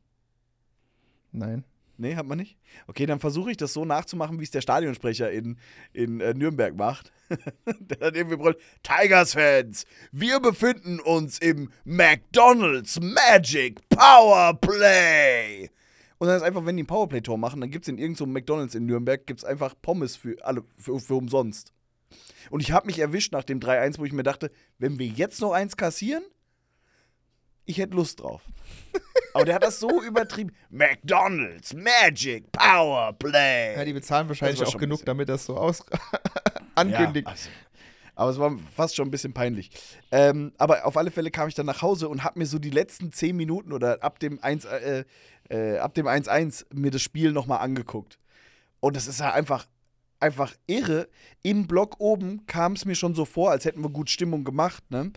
Nein. 1.30 1.64
Nee, 1.96 2.16
hat 2.16 2.26
man 2.26 2.38
nicht? 2.38 2.56
Okay, 2.86 3.06
dann 3.06 3.20
versuche 3.20 3.52
ich 3.52 3.56
das 3.56 3.72
so 3.72 3.84
nachzumachen, 3.84 4.40
wie 4.40 4.44
es 4.44 4.50
der 4.50 4.60
Stadionsprecher 4.60 5.30
in, 5.30 5.58
in 5.92 6.20
äh, 6.20 6.34
Nürnberg 6.34 6.74
macht. 6.76 7.12
der 7.66 7.98
dann 7.98 8.14
irgendwie 8.14 8.36
brüllt: 8.36 8.58
Tigers-Fans, 8.82 9.84
wir 10.12 10.40
befinden 10.40 11.00
uns 11.00 11.38
im 11.38 11.70
McDonald's 11.84 13.00
Magic 13.00 13.88
Power 13.88 14.54
Play. 14.54 15.70
Und 16.18 16.28
dann 16.28 16.36
ist 16.36 16.42
einfach, 16.42 16.64
wenn 16.64 16.76
die 16.76 16.84
ein 16.84 16.86
Powerplay-Tor 16.86 17.38
machen, 17.38 17.60
dann 17.60 17.70
gibt 17.70 17.84
es 17.84 17.88
in 17.88 17.98
irgendeinem 17.98 18.32
McDonald's 18.32 18.74
in 18.74 18.86
Nürnberg 18.86 19.26
gibt's 19.26 19.44
einfach 19.44 19.74
Pommes 19.82 20.16
für 20.16 20.36
alle, 20.44 20.62
für, 20.76 20.98
für 20.98 21.14
umsonst. 21.14 21.72
Und 22.50 22.60
ich 22.60 22.72
habe 22.72 22.86
mich 22.86 22.98
erwischt 22.98 23.32
nach 23.32 23.44
dem 23.44 23.60
3-1, 23.60 23.98
wo 23.98 24.04
ich 24.04 24.12
mir 24.12 24.22
dachte, 24.22 24.50
wenn 24.78 24.98
wir 24.98 25.06
jetzt 25.06 25.40
noch 25.40 25.52
eins 25.52 25.76
kassieren, 25.76 26.24
ich 27.64 27.78
hätte 27.78 27.94
Lust 27.94 28.20
drauf. 28.20 28.42
Aber 29.34 29.44
der 29.44 29.56
hat 29.56 29.62
das 29.62 29.80
so 29.80 30.02
übertrieben. 30.02 30.52
McDonald's 30.70 31.74
Magic 31.74 32.50
Power 32.52 33.12
Play. 33.12 33.76
Ja, 33.76 33.84
die 33.84 33.92
bezahlen 33.92 34.28
wahrscheinlich 34.28 34.62
auch 34.62 34.78
genug, 34.78 35.04
damit 35.04 35.28
das 35.28 35.44
so 35.46 35.56
aus 35.56 35.84
ankündigt. 36.74 37.26
Ja, 37.26 37.32
also, 37.32 37.50
aber 38.16 38.30
es 38.30 38.38
war 38.38 38.56
fast 38.76 38.94
schon 38.94 39.08
ein 39.08 39.10
bisschen 39.10 39.32
peinlich. 39.32 39.70
Ähm, 40.12 40.52
aber 40.56 40.86
auf 40.86 40.96
alle 40.96 41.10
Fälle 41.10 41.32
kam 41.32 41.48
ich 41.48 41.54
dann 41.54 41.66
nach 41.66 41.82
Hause 41.82 42.08
und 42.08 42.22
habe 42.22 42.38
mir 42.38 42.46
so 42.46 42.60
die 42.60 42.70
letzten 42.70 43.12
10 43.12 43.34
Minuten 43.36 43.72
oder 43.72 44.04
ab 44.04 44.20
dem 44.20 44.40
1 44.40 44.64
äh, 44.66 45.04
äh, 45.50 45.78
ab 45.78 45.94
dem 45.94 46.06
1-1 46.06 46.66
mir 46.72 46.90
das 46.90 47.02
Spiel 47.02 47.32
nochmal 47.32 47.60
angeguckt. 47.60 48.18
Und 48.80 48.96
es 48.96 49.06
ist 49.06 49.20
ja 49.20 49.32
einfach, 49.32 49.66
einfach 50.20 50.54
irre. 50.66 51.08
Im 51.42 51.66
Block 51.66 51.96
oben 52.00 52.46
kam 52.46 52.72
es 52.72 52.84
mir 52.84 52.94
schon 52.94 53.14
so 53.14 53.24
vor, 53.24 53.50
als 53.50 53.64
hätten 53.64 53.82
wir 53.82 53.90
gut 53.90 54.10
Stimmung 54.10 54.44
gemacht, 54.44 54.90
ne? 54.90 55.12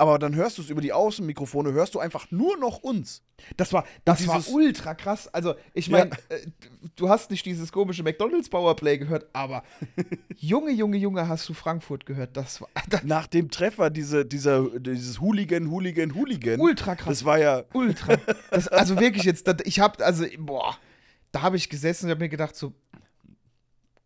Aber 0.00 0.20
dann 0.20 0.36
hörst 0.36 0.56
du 0.58 0.62
es 0.62 0.70
über 0.70 0.80
die 0.80 0.92
Außenmikrofone, 0.92 1.72
hörst 1.72 1.96
du 1.96 1.98
einfach 1.98 2.30
nur 2.30 2.56
noch 2.56 2.78
uns. 2.78 3.22
Das 3.56 3.72
war, 3.72 3.84
das 4.04 4.28
war 4.28 4.42
ultra 4.48 4.94
krass. 4.94 5.26
Also, 5.34 5.56
ich 5.74 5.88
Ja. 5.88 5.98
meine, 5.98 6.12
äh, 6.28 6.46
du 6.94 7.08
hast 7.08 7.32
nicht 7.32 7.44
dieses 7.44 7.72
komische 7.72 8.04
McDonalds 8.04 8.48
Powerplay 8.48 8.98
gehört, 8.98 9.26
aber 9.32 9.64
Junge, 10.36 10.70
Junge, 10.70 10.96
Junge, 10.98 11.26
hast 11.28 11.48
du 11.48 11.52
Frankfurt 11.54 12.06
gehört. 12.06 12.36
Das 12.36 12.60
war 12.60 12.68
das, 12.88 13.02
Nach 13.02 13.26
dem 13.26 13.50
Treffer, 13.50 13.90
diese, 13.90 14.24
dieser, 14.24 14.68
dieses 14.78 15.20
Hooligan, 15.20 15.68
Hooligan, 15.68 16.14
Hooligan. 16.14 16.60
ultra 16.60 16.94
krass. 16.94 17.08
Das 17.08 17.24
war 17.24 17.38
ja, 17.40 17.64
ultra. 17.72 18.18
Das, 18.52 18.68
also 18.68 19.00
wirklich 19.00 19.24
jetzt, 19.24 19.48
das, 19.48 19.56
ich 19.64 19.80
hab, 19.80 20.00
also, 20.00 20.24
boah, 20.38 20.76
da 21.32 21.42
habe 21.42 21.56
ich 21.56 21.68
gesessen 21.68 22.04
und 22.06 22.10
habe 22.12 22.20
mir 22.20 22.28
gedacht, 22.28 22.54
so, 22.54 22.72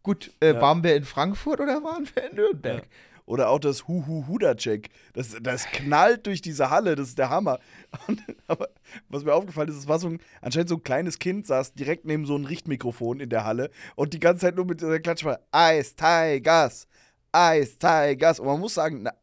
gut, 0.02 0.32
äh, 0.40 0.54
Ja. 0.54 0.60
waren 0.62 0.82
wir 0.82 0.96
in 0.96 1.04
Frankfurt 1.04 1.60
oder 1.60 1.82
waren 1.84 2.08
wir 2.14 2.30
in 2.30 2.36
Nürnberg? 2.36 2.88
Oder 3.32 3.48
auch 3.48 3.60
das 3.60 3.88
Hu-Hu-Huda-Check. 3.88 4.90
Das, 5.14 5.34
das 5.40 5.64
knallt 5.64 6.26
durch 6.26 6.42
diese 6.42 6.68
Halle, 6.68 6.96
das 6.96 7.08
ist 7.08 7.18
der 7.18 7.30
Hammer. 7.30 7.60
Und, 8.06 8.22
aber 8.46 8.68
was 9.08 9.24
mir 9.24 9.32
aufgefallen 9.32 9.70
ist, 9.70 9.76
es 9.76 9.88
war 9.88 9.98
so 9.98 10.08
ein, 10.08 10.18
anscheinend 10.42 10.68
so 10.68 10.74
ein 10.74 10.82
kleines 10.82 11.18
Kind, 11.18 11.46
saß 11.46 11.72
direkt 11.72 12.04
neben 12.04 12.26
so 12.26 12.34
einem 12.34 12.44
Richtmikrofon 12.44 13.20
in 13.20 13.30
der 13.30 13.46
Halle 13.46 13.70
und 13.96 14.12
die 14.12 14.20
ganze 14.20 14.42
Zeit 14.42 14.56
nur 14.56 14.66
mit 14.66 14.82
dieser 14.82 15.00
Klatsch 15.00 15.24
war 15.24 15.40
Eis, 15.50 15.96
Tigers, 15.96 16.86
Eis, 17.32 17.78
Tigers. 17.78 18.38
Und 18.38 18.48
man 18.48 18.60
muss 18.60 18.74
sagen, 18.74 18.98
eine 18.98 19.14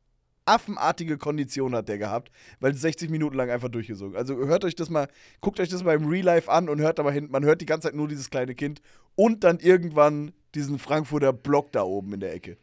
affenartige 0.46 1.20
Kondition 1.20 1.76
hat 1.76 1.88
der 1.88 2.00
gehabt, 2.00 2.32
weil 2.60 2.74
60 2.74 3.12
Minuten 3.12 3.38
lang 3.38 3.52
einfach 3.52 3.70
durchgesungen. 3.70 4.16
Also 4.16 4.38
hört 4.38 4.66
euch 4.66 4.74
das 4.74 4.90
mal, 4.90 5.08
guckt 5.40 5.60
euch 5.60 5.70
das 5.70 5.84
mal 5.84 5.94
im 5.94 6.08
Real 6.08 6.26
Life 6.26 6.52
an 6.52 6.68
und 6.68 6.82
hört 6.82 7.00
aber 7.00 7.12
hin, 7.12 7.28
man 7.30 7.46
hört 7.46 7.62
die 7.62 7.68
ganze 7.68 7.90
Zeit 7.90 7.96
nur 7.96 8.08
dieses 8.08 8.32
kleine 8.32 8.56
Kind 8.56 8.82
und 9.14 9.44
dann 9.44 9.60
irgendwann 9.60 10.32
diesen 10.56 10.80
Frankfurter 10.80 11.32
Block 11.32 11.72
da 11.74 11.84
oben 11.84 12.16
in 12.16 12.22
der 12.22 12.34
Ecke. 12.34 12.58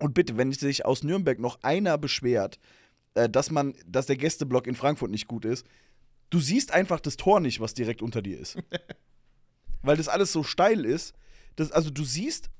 Und 0.00 0.14
bitte, 0.14 0.36
wenn 0.36 0.52
sich 0.52 0.84
aus 0.84 1.02
Nürnberg 1.02 1.38
noch 1.38 1.62
einer 1.62 1.98
beschwert, 1.98 2.58
äh, 3.14 3.28
dass 3.28 3.50
man, 3.50 3.74
dass 3.86 4.06
der 4.06 4.16
Gästeblock 4.16 4.66
in 4.66 4.74
Frankfurt 4.74 5.10
nicht 5.10 5.28
gut 5.28 5.44
ist, 5.44 5.66
du 6.30 6.40
siehst 6.40 6.72
einfach 6.72 7.00
das 7.00 7.16
Tor 7.16 7.40
nicht, 7.40 7.60
was 7.60 7.74
direkt 7.74 8.02
unter 8.02 8.22
dir 8.22 8.38
ist. 8.38 8.56
Weil 9.82 9.96
das 9.96 10.08
alles 10.08 10.32
so 10.32 10.42
steil 10.42 10.84
ist. 10.84 11.14
Das, 11.56 11.70
also 11.70 11.90
du 11.90 12.04
siehst, 12.04 12.50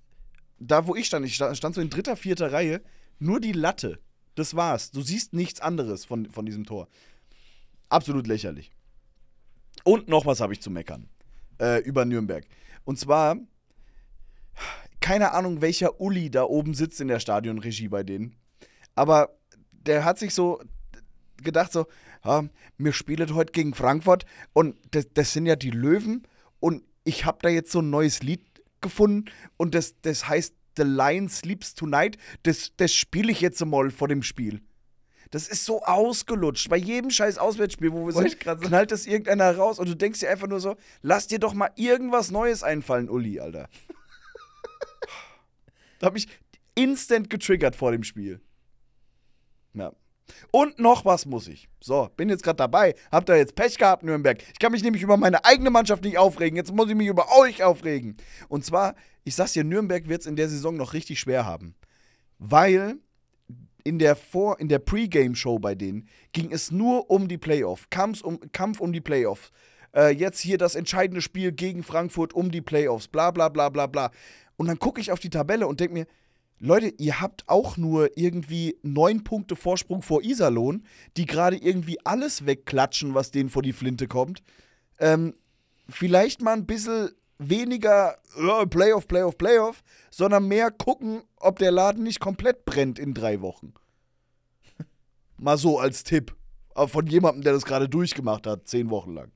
da 0.59 0.87
wo 0.87 0.95
ich 0.95 1.07
stand, 1.07 1.27
ich 1.27 1.35
stand, 1.35 1.57
stand 1.57 1.75
so 1.75 1.81
in 1.81 1.91
dritter, 1.91 2.17
vierter 2.17 2.53
Reihe, 2.53 2.83
nur 3.19 3.41
die 3.41 3.53
Latte. 3.53 3.99
Das 4.35 4.55
war's. 4.55 4.91
Du 4.91 5.03
siehst 5.03 5.33
nichts 5.33 5.61
anderes 5.61 6.05
von, 6.05 6.31
von 6.31 6.47
diesem 6.47 6.65
Tor. 6.65 6.89
Absolut 7.89 8.27
lächerlich. 8.27 8.71
Und 9.85 10.09
noch 10.09 10.27
was 10.27 10.41
habe 10.41 10.53
ich 10.53 10.61
zu 10.61 10.71
meckern 10.71 11.09
äh, 11.61 11.81
über 11.83 12.05
Nürnberg. 12.05 12.47
Und 12.85 12.99
zwar, 12.99 13.37
keine 15.01 15.33
Ahnung, 15.33 15.61
welcher 15.61 16.01
Uli 16.01 16.31
da 16.31 16.45
oben 16.45 16.75
sitzt 16.75 17.01
in 17.01 17.09
der 17.09 17.21
Stadionregie 17.21 17.89
bei 17.89 18.03
denen. 18.03 18.37
Aber 18.95 19.37
der 19.73 20.05
hat 20.05 20.19
sich 20.19 20.35
so 20.35 20.61
gedacht, 21.43 21.73
so, 21.73 21.87
ja, 22.25 22.45
wir 22.77 22.93
spielen 22.93 23.35
heute 23.35 23.53
gegen 23.53 23.75
Frankfurt 23.75 24.27
und 24.53 24.77
das, 24.91 25.07
das 25.15 25.33
sind 25.33 25.47
ja 25.47 25.57
die 25.57 25.71
Löwen 25.71 26.27
und 26.61 26.85
ich 27.05 27.25
habe 27.25 27.39
da 27.41 27.49
jetzt 27.49 27.73
so 27.73 27.81
ein 27.81 27.91
neues 27.91 28.23
Lied 28.23 28.43
gefunden 28.81 29.31
und 29.57 29.75
das, 29.75 29.95
das 30.03 30.29
heißt 30.29 30.55
The 30.77 30.83
Lion 30.83 31.29
Sleeps 31.29 31.75
Tonight. 31.75 32.17
Das, 32.43 32.73
das 32.77 32.93
spiele 32.93 33.33
ich 33.33 33.41
jetzt 33.41 33.65
mal 33.65 33.91
vor 33.91 34.09
dem 34.09 34.23
Spiel. 34.23 34.61
Das 35.31 35.47
ist 35.47 35.65
so 35.65 35.83
ausgelutscht. 35.83 36.69
Bei 36.69 36.77
jedem 36.77 37.11
scheiß 37.11 37.39
Auswärtsspiel, 37.39 37.93
wo 37.93 38.07
wir 38.07 38.15
Wollte 38.15 38.31
sind, 38.31 38.63
knallt 38.63 38.91
das 38.91 39.07
irgendeiner 39.07 39.57
raus 39.57 39.79
und 39.79 39.89
du 39.89 39.95
denkst 39.95 40.21
dir 40.21 40.31
einfach 40.31 40.49
nur 40.49 40.61
so, 40.61 40.77
lass 41.03 41.29
dir 41.29 41.39
doch 41.39 41.55
mal 41.55 41.71
irgendwas 41.77 42.31
Neues 42.31 42.63
einfallen, 42.63 43.09
Uli, 43.09 43.39
Alter. 43.39 43.69
Da 46.01 46.09
hab 46.09 46.17
ich 46.17 46.27
instant 46.75 47.31
getriggert 47.31 47.77
vor 47.77 47.93
dem 47.93 48.03
Spiel. 48.03 48.41
Ja. 49.75 49.93
Und 50.51 50.79
noch 50.79 51.05
was 51.05 51.27
muss 51.27 51.49
ich. 51.49 51.69
So, 51.81 52.09
bin 52.17 52.29
jetzt 52.29 52.43
gerade 52.43 52.57
dabei. 52.57 52.95
Habt 53.11 53.29
ihr 53.29 53.37
jetzt 53.37 53.55
Pech 53.55 53.79
gehabt, 53.79 54.03
Nürnberg? 54.03 54.43
Ich 54.53 54.59
kann 54.59 54.73
mich 54.73 54.83
nämlich 54.83 55.03
über 55.03 55.17
meine 55.17 55.45
eigene 55.45 55.71
Mannschaft 55.71 56.05
nicht 56.05 56.19
aufregen. 56.19 56.57
Jetzt 56.57 56.73
muss 56.73 56.89
ich 56.89 56.95
mich 56.95 57.09
über 57.09 57.27
euch 57.39 57.63
aufregen. 57.63 58.17
Und 58.49 58.65
zwar, 58.65 58.95
ich 59.25 59.35
sag's 59.35 59.53
dir, 59.53 59.65
Nürnberg 59.65 60.09
wird 60.09 60.23
es 60.23 60.27
in 60.27 60.37
der 60.37 60.49
Saison 60.49 60.77
noch 60.77 60.93
richtig 60.93 61.21
schwer 61.21 61.47
haben. 61.47 61.75
Weil 62.39 62.99
in 63.85 63.99
der, 63.99 64.17
Vor 64.17 64.57
der 64.61 64.79
Pre-Game-Show 64.79 65.59
bei 65.59 65.75
denen 65.75 66.09
ging 66.33 66.53
es 66.53 66.71
nur 66.71 67.11
um 67.11 67.29
die 67.29 67.39
Playoff. 67.39 67.89
Kampf 67.91 68.23
um, 68.23 68.41
Kampf 68.53 68.81
um 68.81 68.93
die 68.93 69.01
Playoffs. 69.01 69.51
Äh, 69.95 70.11
jetzt 70.11 70.41
hier 70.41 70.59
das 70.59 70.75
entscheidende 70.75 71.23
Spiel 71.23 71.53
gegen 71.53 71.83
Frankfurt 71.83 72.33
um 72.33 72.51
die 72.51 72.61
Playoffs. 72.61 73.09
Bla 73.09 73.31
bla 73.31 73.49
bla 73.49 73.69
bla 73.69 73.87
bla. 73.87 74.11
Und 74.61 74.67
dann 74.67 74.79
gucke 74.79 75.01
ich 75.01 75.11
auf 75.11 75.21
die 75.21 75.31
Tabelle 75.31 75.67
und 75.67 75.81
denke 75.81 75.95
mir, 75.95 76.07
Leute, 76.59 76.93
ihr 76.99 77.19
habt 77.19 77.49
auch 77.49 77.79
nur 77.79 78.19
irgendwie 78.19 78.77
neun 78.83 79.25
Punkte 79.25 79.57
Vorsprung 79.57 80.03
vor 80.03 80.23
Iserlohn, 80.23 80.85
die 81.17 81.25
gerade 81.25 81.57
irgendwie 81.57 81.99
alles 82.05 82.45
wegklatschen, 82.45 83.15
was 83.15 83.31
denen 83.31 83.49
vor 83.49 83.63
die 83.63 83.73
Flinte 83.73 84.07
kommt. 84.07 84.43
Ähm, 84.99 85.33
vielleicht 85.89 86.43
mal 86.43 86.53
ein 86.53 86.67
bisschen 86.67 87.09
weniger 87.39 88.19
äh, 88.37 88.67
Playoff, 88.67 89.09
Playoff, 89.09 89.39
Playoff, 89.39 89.83
sondern 90.11 90.47
mehr 90.47 90.71
gucken, 90.71 91.23
ob 91.37 91.59
der 91.59 91.71
Laden 91.71 92.03
nicht 92.03 92.21
komplett 92.21 92.67
brennt 92.67 92.99
in 92.99 93.15
drei 93.15 93.41
Wochen. 93.41 93.73
mal 95.39 95.57
so 95.57 95.79
als 95.79 96.05
Tipp. 96.05 96.37
Aber 96.75 96.89
von 96.89 97.07
jemandem, 97.07 97.45
der 97.45 97.55
das 97.55 97.65
gerade 97.65 97.89
durchgemacht 97.89 98.47
hat, 98.47 98.69
zehn 98.69 98.91
Wochen 98.91 99.15
lang. 99.15 99.33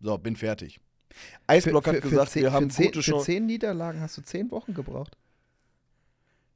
So, 0.00 0.18
bin 0.18 0.34
fertig. 0.34 0.80
Eisblock 1.46 1.86
hat 1.86 2.00
gesagt, 2.02 2.30
zehn, 2.30 2.42
wir 2.42 2.52
haben 2.52 2.70
für 2.70 2.76
zehn, 2.76 2.86
gute 2.86 3.02
für 3.02 3.10
Chancen. 3.10 3.24
zehn 3.24 3.46
Niederlagen 3.46 4.00
hast 4.00 4.16
du 4.16 4.22
zehn 4.22 4.50
Wochen 4.50 4.74
gebraucht. 4.74 5.16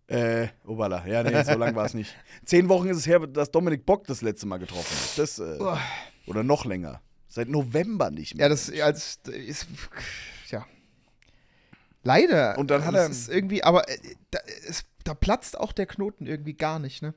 Äh, 0.06 0.48
obala. 0.66 1.06
Ja, 1.06 1.22
nee, 1.22 1.42
so 1.44 1.56
lang 1.58 1.74
war 1.74 1.86
es 1.86 1.94
nicht. 1.94 2.14
Zehn 2.44 2.68
Wochen 2.68 2.88
ist 2.88 2.98
es 2.98 3.06
her, 3.06 3.20
dass 3.20 3.50
Dominik 3.50 3.86
Bock 3.86 4.06
das 4.06 4.20
letzte 4.20 4.46
Mal 4.46 4.58
getroffen 4.58 4.94
hat. 4.94 5.18
Das, 5.18 5.38
äh, 5.38 5.58
oder 6.26 6.42
noch 6.42 6.66
länger. 6.66 7.00
Seit 7.26 7.48
November 7.48 8.10
nicht 8.10 8.34
mehr. 8.36 8.44
Ja, 8.44 8.48
das 8.50 8.70
als 8.80 9.18
ist 9.24 9.66
ja 10.50 10.66
leider. 12.02 12.58
Und 12.58 12.70
dann 12.70 12.84
hat 12.84 12.94
er- 12.94 13.08
ist 13.08 13.30
irgendwie, 13.30 13.64
aber 13.64 13.88
äh, 13.88 13.96
da, 14.30 14.40
es, 14.68 14.84
da 15.04 15.14
platzt 15.14 15.58
auch 15.58 15.72
der 15.72 15.86
Knoten 15.86 16.26
irgendwie 16.26 16.54
gar 16.54 16.78
nicht, 16.78 17.02
ne? 17.02 17.14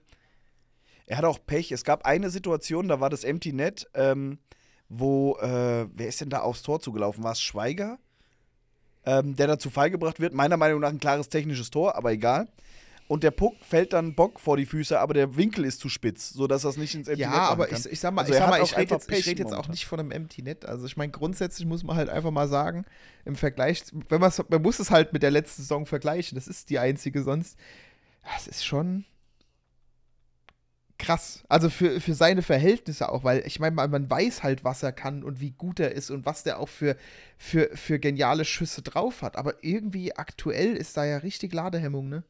Er 1.05 1.17
hat 1.17 1.25
auch 1.25 1.39
Pech. 1.45 1.71
Es 1.71 1.83
gab 1.83 2.05
eine 2.05 2.29
Situation, 2.29 2.87
da 2.87 2.99
war 2.99 3.09
das 3.09 3.23
Empty 3.25 3.53
Net, 3.53 3.87
ähm, 3.93 4.39
wo, 4.89 5.37
äh, 5.37 5.87
wer 5.93 6.07
ist 6.07 6.21
denn 6.21 6.29
da 6.29 6.39
aufs 6.39 6.63
Tor 6.63 6.79
zugelaufen? 6.79 7.23
War 7.23 7.33
es 7.33 7.41
Schweiger? 7.41 7.99
Ähm, 9.05 9.35
der 9.35 9.47
dazu 9.47 9.69
freigebracht 9.69 10.19
wird. 10.19 10.33
Meiner 10.33 10.57
Meinung 10.57 10.81
nach 10.81 10.89
ein 10.89 10.99
klares 10.99 11.29
technisches 11.29 11.69
Tor, 11.69 11.95
aber 11.95 12.11
egal. 12.11 12.47
Und 13.07 13.23
der 13.23 13.31
Puck 13.31 13.55
fällt 13.61 13.93
dann 13.93 14.15
Bock 14.15 14.39
vor 14.39 14.57
die 14.57 14.65
Füße, 14.65 14.99
aber 14.99 15.13
der 15.13 15.37
Winkel 15.37 15.63
ist 15.63 15.79
zu 15.79 15.87
spitz, 15.87 16.29
sodass 16.31 16.63
das 16.63 16.75
nicht 16.75 16.93
ins 16.93 17.07
Empty 17.07 17.21
Ja, 17.21 17.29
Net 17.29 17.37
machen 17.37 17.51
aber 17.51 17.71
ich, 17.71 17.85
ich 17.85 17.99
sag 18.01 18.13
mal, 18.13 18.21
Also 18.21 18.33
ich, 18.33 18.39
sag 18.39 18.49
mal, 18.49 18.61
ich 18.61 18.77
rede 18.77 18.95
jetzt, 18.95 19.09
ich 19.09 19.25
red 19.25 19.39
jetzt 19.39 19.53
auch 19.53 19.69
nicht 19.69 19.85
von 19.85 20.01
einem 20.01 20.11
Empty 20.11 20.41
Net. 20.41 20.65
Also 20.65 20.85
ich 20.85 20.97
meine, 20.97 21.13
grundsätzlich 21.13 21.65
muss 21.65 21.83
man 21.83 21.95
halt 21.95 22.09
einfach 22.09 22.31
mal 22.31 22.49
sagen, 22.49 22.85
im 23.23 23.37
Vergleich, 23.37 23.83
wenn 24.09 24.19
man 24.19 24.31
muss 24.61 24.79
es 24.79 24.91
halt 24.91 25.13
mit 25.13 25.23
der 25.23 25.31
letzten 25.31 25.61
Saison 25.61 25.85
vergleichen. 25.85 26.35
Das 26.35 26.49
ist 26.49 26.69
die 26.69 26.79
einzige 26.79 27.23
sonst. 27.23 27.57
Das 28.35 28.45
ist 28.45 28.65
schon 28.65 29.05
krass. 30.97 31.43
Also 31.47 31.69
für, 31.69 32.01
für 32.01 32.13
seine 32.13 32.41
Verhältnisse 32.41 33.09
auch, 33.09 33.23
weil 33.23 33.45
ich 33.45 33.59
meine, 33.59 33.75
man, 33.75 34.09
weiß 34.09 34.43
halt, 34.43 34.63
was 34.63 34.83
er 34.83 34.91
kann 34.91 35.23
und 35.23 35.39
wie 35.39 35.51
gut 35.51 35.79
er 35.79 35.91
ist 35.91 36.09
und 36.09 36.25
was 36.25 36.43
der 36.43 36.59
auch 36.59 36.69
für, 36.69 36.95
für, 37.37 37.69
für 37.75 37.99
geniale 37.99 38.45
Schüsse 38.45 38.81
drauf 38.81 39.21
hat. 39.21 39.35
Aber 39.35 39.63
irgendwie 39.63 40.15
aktuell 40.15 40.75
ist 40.75 40.97
da 40.97 41.05
ja 41.05 41.17
richtig 41.17 41.53
Ladehemmung, 41.53 42.09
ne? 42.09 42.23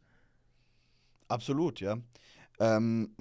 Absolut, 1.28 1.80
ja. 1.80 1.98
Ähm, 2.60 3.12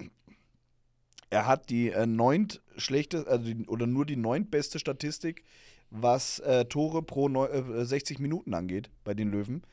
er 1.29 1.45
hat 1.45 1.69
die 1.69 1.89
äh, 1.89 2.05
neunt 2.05 2.61
schlechte, 2.77 3.27
also 3.27 3.45
die, 3.45 3.67
oder 3.67 3.85
nur 3.85 4.05
die 4.05 4.15
neuntbeste 4.15 4.79
Statistik, 4.79 5.43
was 5.89 6.39
äh, 6.39 6.65
Tore 6.65 7.03
pro 7.03 7.29
neu, 7.29 7.47
äh, 7.47 7.85
60 7.85 8.19
Minuten 8.19 8.53
angeht 8.53 8.89
bei 9.03 9.13
den 9.13 9.29
Löwen. 9.29 9.63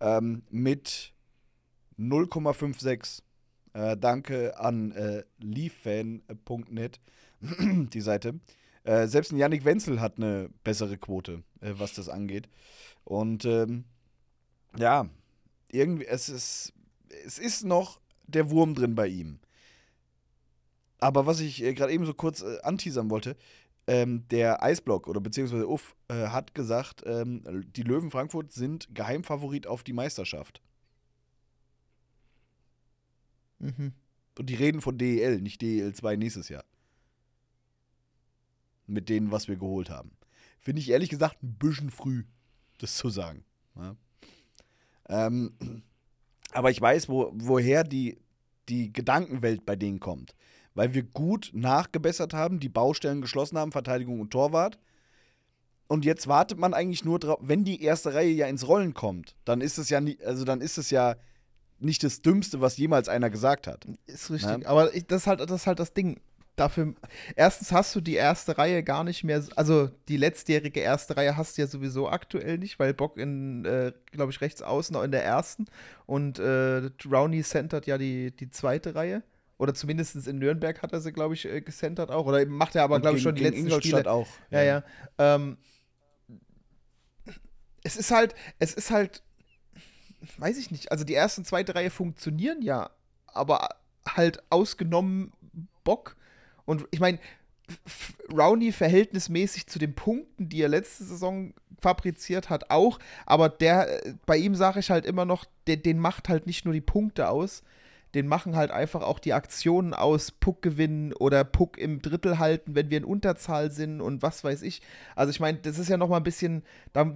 Ähm, 0.00 0.42
mit 0.50 1.12
0,56. 1.98 3.22
Äh, 3.76 3.98
danke 3.98 4.58
an 4.58 4.92
äh, 4.92 5.22
leaffan.net, 5.38 6.98
die 7.42 8.00
Seite. 8.00 8.40
Äh, 8.84 9.06
selbst 9.06 9.32
ein 9.32 9.36
Yannick 9.36 9.66
Wenzel 9.66 10.00
hat 10.00 10.16
eine 10.16 10.48
bessere 10.64 10.96
Quote, 10.96 11.42
äh, 11.60 11.74
was 11.76 11.92
das 11.92 12.08
angeht. 12.08 12.48
Und 13.04 13.44
ähm, 13.44 13.84
ja, 14.78 15.10
irgendwie, 15.70 16.06
es 16.06 16.30
ist, 16.30 16.72
es 17.26 17.38
ist 17.38 17.64
noch 17.64 18.00
der 18.26 18.48
Wurm 18.48 18.74
drin 18.74 18.94
bei 18.94 19.08
ihm. 19.08 19.40
Aber 20.98 21.26
was 21.26 21.40
ich 21.40 21.62
äh, 21.62 21.74
gerade 21.74 21.92
eben 21.92 22.06
so 22.06 22.14
kurz 22.14 22.40
äh, 22.40 22.58
anteasern 22.62 23.10
wollte, 23.10 23.36
ähm, 23.86 24.26
der 24.30 24.62
Eisblock 24.62 25.06
oder 25.06 25.20
beziehungsweise 25.20 25.68
Uff 25.68 25.94
äh, 26.08 26.28
hat 26.28 26.54
gesagt, 26.54 27.02
ähm, 27.04 27.42
die 27.76 27.82
Löwen 27.82 28.10
Frankfurt 28.10 28.52
sind 28.52 28.88
Geheimfavorit 28.94 29.66
auf 29.66 29.82
die 29.82 29.92
Meisterschaft. 29.92 30.62
Mhm. 33.58 33.92
Und 34.38 34.50
die 34.50 34.54
reden 34.54 34.80
von 34.80 34.98
DEL, 34.98 35.40
nicht 35.40 35.62
DEL 35.62 35.94
2 35.94 36.16
nächstes 36.16 36.48
Jahr. 36.48 36.64
Mit 38.86 39.08
denen, 39.08 39.32
was 39.32 39.48
wir 39.48 39.56
geholt 39.56 39.90
haben. 39.90 40.12
Finde 40.60 40.80
ich 40.80 40.90
ehrlich 40.90 41.10
gesagt 41.10 41.42
ein 41.42 41.54
bisschen 41.54 41.90
früh, 41.90 42.24
das 42.78 42.96
zu 42.96 43.08
sagen. 43.08 43.44
Ja. 43.76 43.96
Ähm, 45.08 45.52
aber 46.52 46.70
ich 46.70 46.80
weiß, 46.80 47.08
wo, 47.08 47.32
woher 47.34 47.84
die, 47.84 48.18
die 48.68 48.92
Gedankenwelt 48.92 49.64
bei 49.64 49.76
denen 49.76 50.00
kommt. 50.00 50.34
Weil 50.74 50.94
wir 50.94 51.02
gut 51.02 51.50
nachgebessert 51.54 52.34
haben, 52.34 52.60
die 52.60 52.68
Baustellen 52.68 53.20
geschlossen 53.20 53.58
haben, 53.58 53.72
Verteidigung 53.72 54.20
und 54.20 54.30
Torwart. 54.30 54.78
Und 55.88 56.04
jetzt 56.04 56.26
wartet 56.26 56.58
man 56.58 56.74
eigentlich 56.74 57.04
nur 57.04 57.18
drauf, 57.18 57.38
wenn 57.40 57.64
die 57.64 57.82
erste 57.82 58.12
Reihe 58.12 58.32
ja 58.32 58.46
ins 58.46 58.66
Rollen 58.66 58.92
kommt, 58.92 59.36
dann 59.44 59.60
ist 59.60 59.78
es 59.78 59.88
ja 59.88 60.00
nie, 60.00 60.18
also 60.24 60.44
dann 60.44 60.60
ist 60.60 60.78
es 60.78 60.90
ja 60.90 61.14
nicht 61.78 62.02
das 62.02 62.22
Dümmste, 62.22 62.60
was 62.60 62.76
jemals 62.76 63.08
einer 63.08 63.30
gesagt 63.30 63.66
hat. 63.66 63.86
Ist 64.06 64.30
richtig. 64.30 64.66
Aber 64.66 64.94
ich, 64.94 65.06
das, 65.06 65.22
ist 65.22 65.26
halt, 65.26 65.40
das 65.40 65.50
ist 65.50 65.66
halt 65.66 65.78
das 65.78 65.92
Ding. 65.92 66.20
Dafür, 66.56 66.94
erstens 67.34 67.70
hast 67.70 67.94
du 67.94 68.00
die 68.00 68.14
erste 68.14 68.56
Reihe 68.56 68.82
gar 68.82 69.04
nicht 69.04 69.24
mehr, 69.24 69.44
also 69.56 69.90
die 70.08 70.16
letztjährige 70.16 70.80
erste 70.80 71.14
Reihe 71.14 71.36
hast 71.36 71.58
du 71.58 71.62
ja 71.62 71.68
sowieso 71.68 72.08
aktuell 72.08 72.56
nicht, 72.56 72.78
weil 72.78 72.94
Bock 72.94 73.18
in, 73.18 73.66
äh, 73.66 73.92
glaube 74.10 74.32
ich, 74.32 74.40
rechts 74.40 74.62
außen 74.62 74.94
noch 74.94 75.02
in 75.02 75.10
der 75.10 75.22
ersten 75.22 75.66
und 76.06 76.38
äh, 76.38 76.88
Rowney 77.04 77.42
centert 77.42 77.86
ja 77.86 77.98
die, 77.98 78.34
die 78.34 78.48
zweite 78.48 78.94
Reihe. 78.94 79.22
Oder 79.58 79.74
zumindest 79.74 80.26
in 80.26 80.38
Nürnberg 80.38 80.80
hat 80.82 80.94
er 80.94 81.00
sie, 81.00 81.12
glaube 81.12 81.34
ich, 81.34 81.44
äh, 81.46 81.60
gecentert 81.60 82.10
auch. 82.10 82.26
Oder 82.26 82.44
macht 82.46 82.74
er 82.74 82.84
aber, 82.84 83.00
glaube 83.00 83.18
ich, 83.18 83.22
schon 83.22 83.34
die 83.34 83.42
letzten 83.42 83.66
Ingolstadt 83.66 84.00
Spiele. 84.00 84.10
auch. 84.10 84.28
Ja, 84.50 84.62
ja. 84.62 84.84
Ähm, 85.18 85.58
es 87.82 87.96
ist 87.96 88.10
halt, 88.10 88.34
es 88.58 88.74
ist 88.74 88.90
halt, 88.90 89.22
weiß 90.38 90.58
ich 90.58 90.70
nicht. 90.70 90.92
Also 90.92 91.04
die 91.04 91.14
ersten 91.14 91.44
zweite 91.44 91.74
Reihe 91.74 91.90
funktionieren 91.90 92.62
ja, 92.62 92.90
aber 93.26 93.68
halt 94.06 94.42
ausgenommen 94.50 95.32
Bock. 95.84 96.16
Und 96.64 96.86
ich 96.90 97.00
meine, 97.00 97.18
Rowney 98.32 98.72
verhältnismäßig 98.72 99.66
zu 99.66 99.78
den 99.78 99.94
Punkten, 99.94 100.48
die 100.48 100.62
er 100.62 100.68
letzte 100.68 101.04
Saison 101.04 101.54
fabriziert 101.80 102.50
hat, 102.50 102.70
auch. 102.70 102.98
Aber 103.24 103.48
der, 103.48 104.00
bei 104.24 104.36
ihm 104.36 104.54
sage 104.54 104.80
ich 104.80 104.90
halt 104.90 105.04
immer 105.04 105.24
noch, 105.24 105.44
der, 105.66 105.76
den 105.76 105.98
macht 105.98 106.28
halt 106.28 106.46
nicht 106.46 106.64
nur 106.64 106.74
die 106.74 106.80
Punkte 106.80 107.28
aus, 107.28 107.62
den 108.14 108.28
machen 108.28 108.56
halt 108.56 108.70
einfach 108.70 109.02
auch 109.02 109.18
die 109.18 109.32
Aktionen 109.32 109.92
aus, 109.92 110.30
Puck 110.30 110.62
gewinnen 110.62 111.12
oder 111.12 111.44
Puck 111.44 111.76
im 111.76 112.00
Drittel 112.00 112.38
halten, 112.38 112.74
wenn 112.74 112.90
wir 112.90 112.98
in 112.98 113.04
Unterzahl 113.04 113.70
sind 113.70 114.00
und 114.00 114.22
was 114.22 114.42
weiß 114.42 114.62
ich. 114.62 114.80
Also 115.14 115.30
ich 115.30 115.40
meine, 115.40 115.58
das 115.58 115.78
ist 115.78 115.88
ja 115.88 115.96
noch 115.96 116.08
mal 116.08 116.18
ein 116.18 116.22
bisschen, 116.22 116.62
da, 116.92 117.12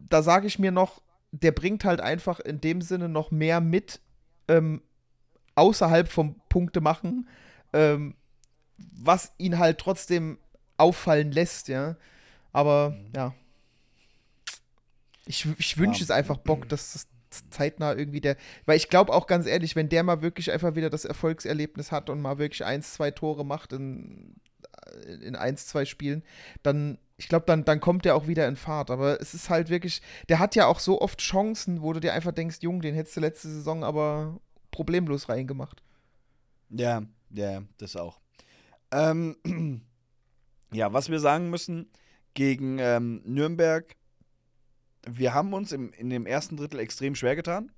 da 0.00 0.22
sage 0.22 0.46
ich 0.46 0.58
mir 0.58 0.72
noch, 0.72 1.02
der 1.42 1.52
bringt 1.52 1.84
halt 1.84 2.00
einfach 2.00 2.40
in 2.40 2.60
dem 2.60 2.80
Sinne 2.80 3.08
noch 3.08 3.30
mehr 3.30 3.60
mit, 3.60 4.00
ähm, 4.48 4.82
außerhalb 5.56 6.08
vom 6.08 6.36
Punkte 6.48 6.80
machen, 6.80 7.28
ähm, 7.72 8.14
was 8.76 9.32
ihn 9.38 9.58
halt 9.58 9.78
trotzdem 9.78 10.38
auffallen 10.76 11.32
lässt, 11.32 11.68
ja. 11.68 11.96
Aber 12.52 12.90
Mhm. 12.90 13.12
ja. 13.14 13.34
Ich, 15.26 15.46
ich 15.58 15.78
wünsche 15.78 16.00
Ja. 16.00 16.04
es 16.04 16.10
einfach 16.10 16.36
Bock, 16.36 16.68
dass 16.68 16.92
das 16.92 17.08
zeitnah 17.50 17.94
irgendwie 17.94 18.20
der. 18.20 18.36
Weil 18.66 18.76
ich 18.76 18.88
glaube 18.88 19.12
auch 19.12 19.26
ganz 19.26 19.46
ehrlich, 19.46 19.74
wenn 19.74 19.88
der 19.88 20.02
mal 20.02 20.22
wirklich 20.22 20.52
einfach 20.52 20.74
wieder 20.76 20.90
das 20.90 21.04
Erfolgserlebnis 21.04 21.90
hat 21.92 22.10
und 22.10 22.20
mal 22.20 22.38
wirklich 22.38 22.64
eins, 22.64 22.92
zwei 22.94 23.10
Tore 23.10 23.44
macht 23.44 23.72
in, 23.72 24.36
in 25.22 25.34
eins, 25.34 25.66
zwei 25.66 25.84
Spielen, 25.84 26.22
dann, 26.62 26.98
ich 27.16 27.28
glaube, 27.28 27.46
dann, 27.46 27.64
dann 27.64 27.80
kommt 27.80 28.04
der 28.04 28.16
auch 28.16 28.26
wieder 28.26 28.48
in 28.48 28.56
Fahrt. 28.56 28.90
Aber 28.90 29.20
es 29.20 29.34
ist 29.34 29.50
halt 29.50 29.68
wirklich, 29.68 30.02
der 30.28 30.38
hat 30.38 30.54
ja 30.54 30.66
auch 30.66 30.80
so 30.80 31.00
oft 31.00 31.20
Chancen, 31.20 31.82
wo 31.82 31.92
du 31.92 32.00
dir 32.00 32.12
einfach 32.12 32.32
denkst, 32.32 32.58
Jung, 32.60 32.80
den 32.80 32.94
hättest 32.94 33.16
du 33.16 33.20
letzte 33.20 33.48
Saison 33.48 33.84
aber 33.84 34.40
problemlos 34.70 35.28
reingemacht. 35.28 35.82
Ja, 36.70 37.02
ja, 37.30 37.62
das 37.78 37.96
auch. 37.96 38.20
Ähm, 38.90 39.36
ja, 40.72 40.92
was 40.92 41.08
wir 41.08 41.20
sagen 41.20 41.50
müssen 41.50 41.88
gegen 42.34 42.78
ähm, 42.80 43.22
Nürnberg, 43.24 43.96
wir 45.06 45.34
haben 45.34 45.52
uns 45.52 45.70
im, 45.70 45.92
in 45.92 46.10
dem 46.10 46.26
ersten 46.26 46.56
Drittel 46.56 46.80
extrem 46.80 47.14
schwer 47.14 47.36
getan. 47.36 47.70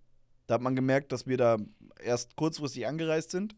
Da 0.46 0.54
hat 0.54 0.62
man 0.62 0.76
gemerkt, 0.76 1.12
dass 1.12 1.26
wir 1.26 1.36
da 1.36 1.56
erst 2.02 2.36
kurzfristig 2.36 2.86
angereist 2.86 3.32
sind. 3.32 3.56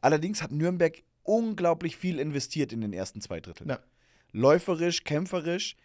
Allerdings 0.00 0.42
hat 0.42 0.50
Nürnberg 0.50 1.02
unglaublich 1.22 1.96
viel 1.96 2.18
investiert 2.18 2.72
in 2.72 2.80
den 2.80 2.92
ersten 2.92 3.20
zwei 3.20 3.40
Dritteln. 3.40 3.70
Ja. 3.70 3.78
Läuferisch, 4.32 5.04
kämpferisch. 5.04 5.76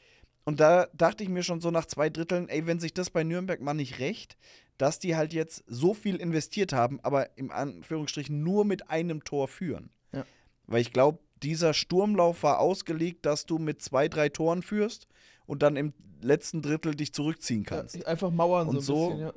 Und 0.43 0.59
da 0.59 0.87
dachte 0.93 1.23
ich 1.23 1.29
mir 1.29 1.43
schon 1.43 1.59
so 1.61 1.71
nach 1.71 1.85
zwei 1.85 2.09
Dritteln, 2.09 2.49
ey, 2.49 2.67
wenn 2.67 2.79
sich 2.79 2.93
das 2.93 3.09
bei 3.09 3.23
Nürnberg 3.23 3.61
mal 3.61 3.73
nicht 3.73 3.99
recht, 3.99 4.37
dass 4.77 4.99
die 4.99 5.15
halt 5.15 5.33
jetzt 5.33 5.63
so 5.67 5.93
viel 5.93 6.17
investiert 6.17 6.73
haben, 6.73 6.99
aber 7.01 7.37
im 7.37 7.51
Anführungsstrichen 7.51 8.43
nur 8.43 8.65
mit 8.65 8.89
einem 8.89 9.23
Tor 9.23 9.47
führen. 9.47 9.89
Ja. 10.11 10.25
Weil 10.67 10.81
ich 10.81 10.93
glaube, 10.93 11.19
dieser 11.41 11.73
Sturmlauf 11.73 12.43
war 12.43 12.59
ausgelegt, 12.59 13.25
dass 13.25 13.45
du 13.45 13.57
mit 13.57 13.81
zwei, 13.81 14.07
drei 14.07 14.29
Toren 14.29 14.61
führst 14.61 15.07
und 15.45 15.63
dann 15.63 15.75
im 15.75 15.93
letzten 16.21 16.61
Drittel 16.61 16.95
dich 16.95 17.13
zurückziehen 17.13 17.63
kannst. 17.63 17.95
Ja, 17.95 18.05
einfach 18.05 18.31
Mauern 18.31 18.67
Und 18.67 18.81
so 18.81 19.05
ein 19.05 19.09
bisschen, 19.09 19.27
ja. 19.27 19.33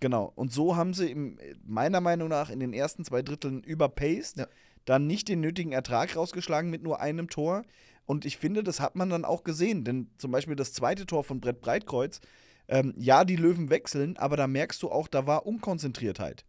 Genau. 0.00 0.32
Und 0.34 0.52
so 0.52 0.76
haben 0.76 0.92
sie 0.92 1.10
im, 1.10 1.38
meiner 1.64 2.00
Meinung 2.00 2.28
nach 2.28 2.50
in 2.50 2.60
den 2.60 2.72
ersten 2.72 3.04
zwei 3.04 3.22
Dritteln 3.22 3.62
überpaced, 3.62 4.38
Ja. 4.38 4.48
dann 4.84 5.06
nicht 5.06 5.28
den 5.28 5.40
nötigen 5.40 5.72
Ertrag 5.72 6.16
rausgeschlagen 6.16 6.70
mit 6.70 6.82
nur 6.82 7.00
einem 7.00 7.28
Tor. 7.28 7.64
Und 8.06 8.24
ich 8.24 8.36
finde, 8.36 8.62
das 8.62 8.80
hat 8.80 8.96
man 8.96 9.10
dann 9.10 9.24
auch 9.24 9.44
gesehen. 9.44 9.84
Denn 9.84 10.10
zum 10.18 10.30
Beispiel 10.30 10.56
das 10.56 10.72
zweite 10.72 11.06
Tor 11.06 11.24
von 11.24 11.40
Brett 11.40 11.60
Breitkreuz, 11.60 12.20
ähm, 12.68 12.94
ja, 12.96 13.24
die 13.24 13.36
Löwen 13.36 13.70
wechseln, 13.70 14.16
aber 14.16 14.36
da 14.36 14.46
merkst 14.46 14.82
du 14.82 14.90
auch, 14.90 15.08
da 15.08 15.26
war 15.26 15.46
Unkonzentriertheit. 15.46 16.44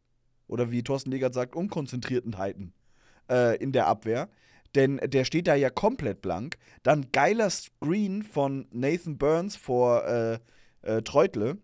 Oder 0.47 0.71
wie 0.71 0.83
Thorsten 0.83 1.11
Legert 1.11 1.33
sagt, 1.33 1.55
Unkonzentriertenheiten 1.55 2.73
äh, 3.29 3.57
in 3.57 3.71
der 3.71 3.87
Abwehr. 3.87 4.29
Denn 4.75 4.97
der 4.97 5.23
steht 5.23 5.47
da 5.47 5.55
ja 5.55 5.69
komplett 5.69 6.21
blank. 6.21 6.57
Dann 6.83 7.11
geiler 7.11 7.49
Screen 7.49 8.23
von 8.23 8.67
Nathan 8.71 9.17
Burns 9.17 9.55
vor 9.55 10.05
äh, 10.05 10.39
äh, 10.81 11.01
Treutle, 11.01 11.57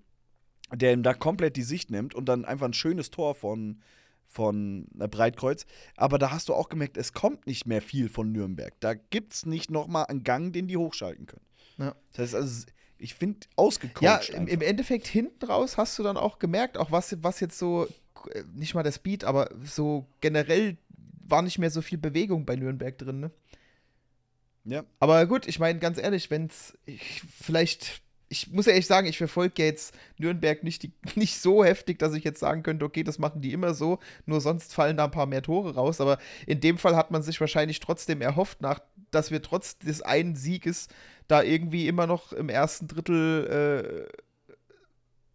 der 0.73 0.93
ihm 0.93 1.03
da 1.03 1.13
komplett 1.13 1.57
die 1.57 1.63
Sicht 1.63 1.91
nimmt 1.91 2.15
und 2.15 2.25
dann 2.25 2.45
einfach 2.45 2.65
ein 2.65 2.73
schönes 2.73 3.11
Tor 3.11 3.35
von, 3.35 3.81
von 4.31 4.87
äh, 4.99 5.07
Breitkreuz. 5.07 5.65
Aber 5.95 6.17
da 6.17 6.31
hast 6.31 6.49
du 6.49 6.53
auch 6.53 6.69
gemerkt, 6.69 6.97
es 6.97 7.13
kommt 7.13 7.47
nicht 7.47 7.65
mehr 7.65 7.81
viel 7.81 8.09
von 8.09 8.31
Nürnberg. 8.31 8.73
Da 8.79 8.93
gibt 8.93 9.33
es 9.33 9.45
nicht 9.45 9.69
nochmal 9.69 10.05
einen 10.05 10.23
Gang, 10.23 10.53
den 10.53 10.67
die 10.67 10.77
hochschalten 10.77 11.25
können. 11.25 11.45
Ja. 11.77 11.95
Das 12.13 12.19
heißt 12.19 12.35
also, 12.35 12.65
ich 12.97 13.15
finde, 13.15 13.47
ausgecoacht. 13.55 14.29
Ja, 14.29 14.35
im, 14.35 14.47
im 14.47 14.61
Endeffekt 14.61 15.07
hinten 15.07 15.45
raus 15.45 15.77
hast 15.77 15.97
du 15.99 16.03
dann 16.03 16.17
auch 16.17 16.39
gemerkt, 16.39 16.77
auch 16.77 16.91
was, 16.91 17.15
was 17.23 17.39
jetzt 17.39 17.57
so, 17.57 17.87
äh, 18.33 18.43
nicht 18.53 18.75
mal 18.75 18.83
der 18.83 18.91
Speed, 18.91 19.23
aber 19.23 19.49
so 19.63 20.05
generell 20.21 20.77
war 21.27 21.41
nicht 21.41 21.59
mehr 21.59 21.71
so 21.71 21.81
viel 21.81 21.97
Bewegung 21.97 22.45
bei 22.45 22.55
Nürnberg 22.55 22.97
drin, 22.97 23.19
ne? 23.19 23.31
ja. 24.65 24.83
Aber 24.99 25.25
gut, 25.25 25.47
ich 25.47 25.59
meine, 25.59 25.79
ganz 25.79 25.97
ehrlich, 25.97 26.29
wenn 26.29 26.45
es 26.45 26.77
vielleicht, 27.41 28.01
ich 28.31 28.49
muss 28.49 28.65
ehrlich 28.65 28.87
sagen, 28.87 29.07
ich 29.07 29.17
verfolge 29.17 29.61
jetzt 29.61 29.93
Nürnberg 30.17 30.63
nicht, 30.63 30.83
die, 30.83 30.93
nicht 31.15 31.37
so 31.37 31.65
heftig, 31.65 31.99
dass 31.99 32.13
ich 32.13 32.23
jetzt 32.23 32.39
sagen 32.39 32.63
könnte, 32.63 32.85
okay, 32.85 33.03
das 33.03 33.19
machen 33.19 33.41
die 33.41 33.51
immer 33.51 33.73
so, 33.73 33.99
nur 34.25 34.39
sonst 34.39 34.73
fallen 34.73 34.95
da 34.95 35.05
ein 35.05 35.11
paar 35.11 35.25
mehr 35.25 35.41
Tore 35.41 35.75
raus. 35.75 35.99
Aber 35.99 36.17
in 36.47 36.61
dem 36.61 36.77
Fall 36.77 36.95
hat 36.95 37.11
man 37.11 37.21
sich 37.21 37.41
wahrscheinlich 37.41 37.81
trotzdem 37.81 38.21
erhofft, 38.21 38.61
nach, 38.61 38.79
dass 39.11 39.31
wir 39.31 39.41
trotz 39.41 39.77
des 39.79 40.01
einen 40.01 40.37
Sieges 40.37 40.87
da 41.27 41.43
irgendwie 41.43 41.87
immer 41.87 42.07
noch 42.07 42.31
im 42.31 42.47
ersten 42.47 42.87
Drittel 42.87 44.07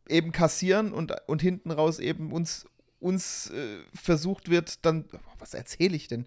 äh, 0.09 0.15
eben 0.15 0.33
kassieren 0.33 0.93
und, 0.93 1.13
und 1.27 1.43
hinten 1.43 1.71
raus 1.71 1.99
eben 1.99 2.33
uns, 2.33 2.67
uns 2.99 3.51
äh, 3.51 3.79
versucht 3.95 4.49
wird, 4.49 4.87
dann, 4.87 5.05
was 5.39 5.53
erzähle 5.53 5.97
ich 5.97 6.09
denn? 6.09 6.27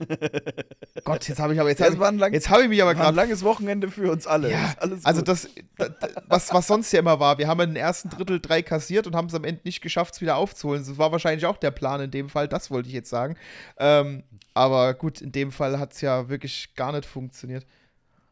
Gott, 1.04 1.28
jetzt 1.28 1.38
habe 1.40 1.54
ich 1.54 1.60
aber 1.60 1.68
jetzt 1.70 1.80
Ja, 1.80 1.86
habe 1.86 2.16
ich, 2.26 2.32
jetzt 2.32 2.48
habe 2.50 2.62
ich 2.62 2.68
mich 2.68 2.80
aber 2.82 2.90
War 2.90 2.96
ein 2.96 3.02
gerade 3.02 3.16
langes 3.16 3.42
Wochenende 3.42 3.90
für 3.90 4.10
uns 4.12 4.26
alle. 4.26 4.50
ja, 4.50 4.74
also 5.02 5.22
das, 5.22 5.48
da- 5.76 5.88
da- 5.88 6.08
was, 6.28 6.52
was 6.52 6.66
sonst 6.66 6.92
ja 6.92 7.00
immer 7.00 7.18
war, 7.18 7.38
wir 7.38 7.48
haben 7.48 7.60
in 7.60 7.70
den 7.70 7.76
ersten 7.76 8.08
Drittel 8.08 8.40
drei 8.40 8.62
kassiert 8.62 9.06
und 9.06 9.16
haben 9.16 9.26
es 9.26 9.34
am 9.34 9.44
Ende 9.44 9.62
nicht 9.64 9.80
geschafft, 9.80 10.14
es 10.14 10.20
wieder 10.20 10.36
aufzuholen. 10.36 10.84
Das 10.86 10.98
war 10.98 11.10
wahrscheinlich 11.12 11.46
auch 11.46 11.56
der 11.56 11.70
Plan 11.72 12.00
in 12.00 12.10
dem 12.10 12.28
Fall, 12.28 12.46
das 12.48 12.70
wollte 12.70 12.88
ich 12.88 12.94
jetzt 12.94 13.10
sagen. 13.10 13.36
Ähm, 13.78 14.22
aber 14.54 14.94
gut, 14.94 15.20
in 15.20 15.32
dem 15.32 15.50
Fall 15.52 15.78
hat 15.78 15.92
es 15.94 16.00
ja 16.00 16.28
wirklich 16.28 16.74
gar 16.74 16.92
nicht 16.92 17.04
funktioniert. 17.06 17.66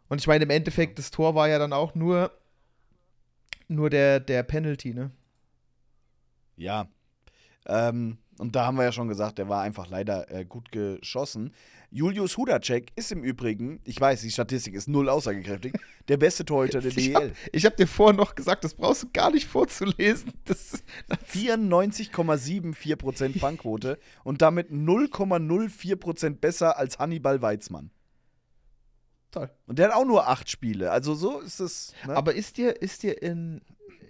Und 0.08 0.20
ich 0.20 0.26
meine, 0.28 0.44
im 0.44 0.50
Endeffekt, 0.50 0.98
das 1.00 1.10
Tor 1.10 1.34
war 1.34 1.48
ja 1.48 1.58
dann 1.58 1.72
auch 1.72 1.94
nur, 1.96 2.30
nur 3.68 3.90
der, 3.90 4.20
der 4.20 4.44
Penalty, 4.44 4.94
ne? 4.94 5.10
Ja. 6.56 6.86
Ähm, 7.66 8.18
und 8.38 8.56
da 8.56 8.66
haben 8.66 8.76
wir 8.76 8.84
ja 8.84 8.92
schon 8.92 9.08
gesagt, 9.08 9.38
der 9.38 9.48
war 9.48 9.62
einfach 9.62 9.88
leider 9.88 10.30
äh, 10.30 10.44
gut 10.44 10.70
geschossen. 10.72 11.52
Julius 11.90 12.36
Hudacek 12.36 12.90
ist 12.96 13.12
im 13.12 13.22
Übrigen, 13.22 13.80
ich 13.84 14.00
weiß, 14.00 14.20
die 14.20 14.30
Statistik 14.30 14.74
ist 14.74 14.88
null 14.88 15.08
aussagekräftig, 15.08 15.74
der 16.08 16.16
beste 16.16 16.44
Torhüter 16.44 16.80
der 16.80 16.90
Ich 16.90 17.12
DEL. 17.12 17.14
habe 17.14 17.32
hab 17.60 17.76
dir 17.76 17.86
vorhin 17.86 18.16
noch 18.16 18.34
gesagt, 18.34 18.64
das 18.64 18.74
brauchst 18.74 19.04
du 19.04 19.08
gar 19.12 19.30
nicht 19.30 19.46
vorzulesen. 19.46 20.32
Das, 20.44 20.82
94,74% 21.32 23.38
Fangquote 23.38 23.98
und 24.24 24.42
damit 24.42 24.70
0,04% 24.70 26.36
besser 26.38 26.76
als 26.78 26.98
Hannibal 26.98 27.40
Weizmann. 27.42 27.90
toll. 29.30 29.50
Und 29.66 29.78
der 29.78 29.88
hat 29.88 29.94
auch 29.94 30.04
nur 30.04 30.26
acht 30.28 30.50
Spiele. 30.50 30.90
Also 30.90 31.14
so 31.14 31.38
ist 31.40 31.60
es. 31.60 31.94
Ne? 32.06 32.14
Aber 32.16 32.34
ist 32.34 32.56
dir, 32.58 32.82
ist 32.82 33.02
dir 33.02 33.22
in, 33.22 33.62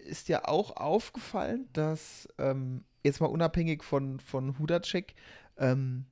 ist 0.06 0.28
dir 0.28 0.48
auch 0.48 0.76
aufgefallen, 0.76 1.68
dass, 1.72 2.28
ähm, 2.38 2.84
jetzt 3.06 3.20
mal 3.20 3.26
unabhängig 3.26 3.82
von, 3.82 4.20
von 4.20 4.58
Hudacek, 4.58 5.14
ähm, 5.56 6.06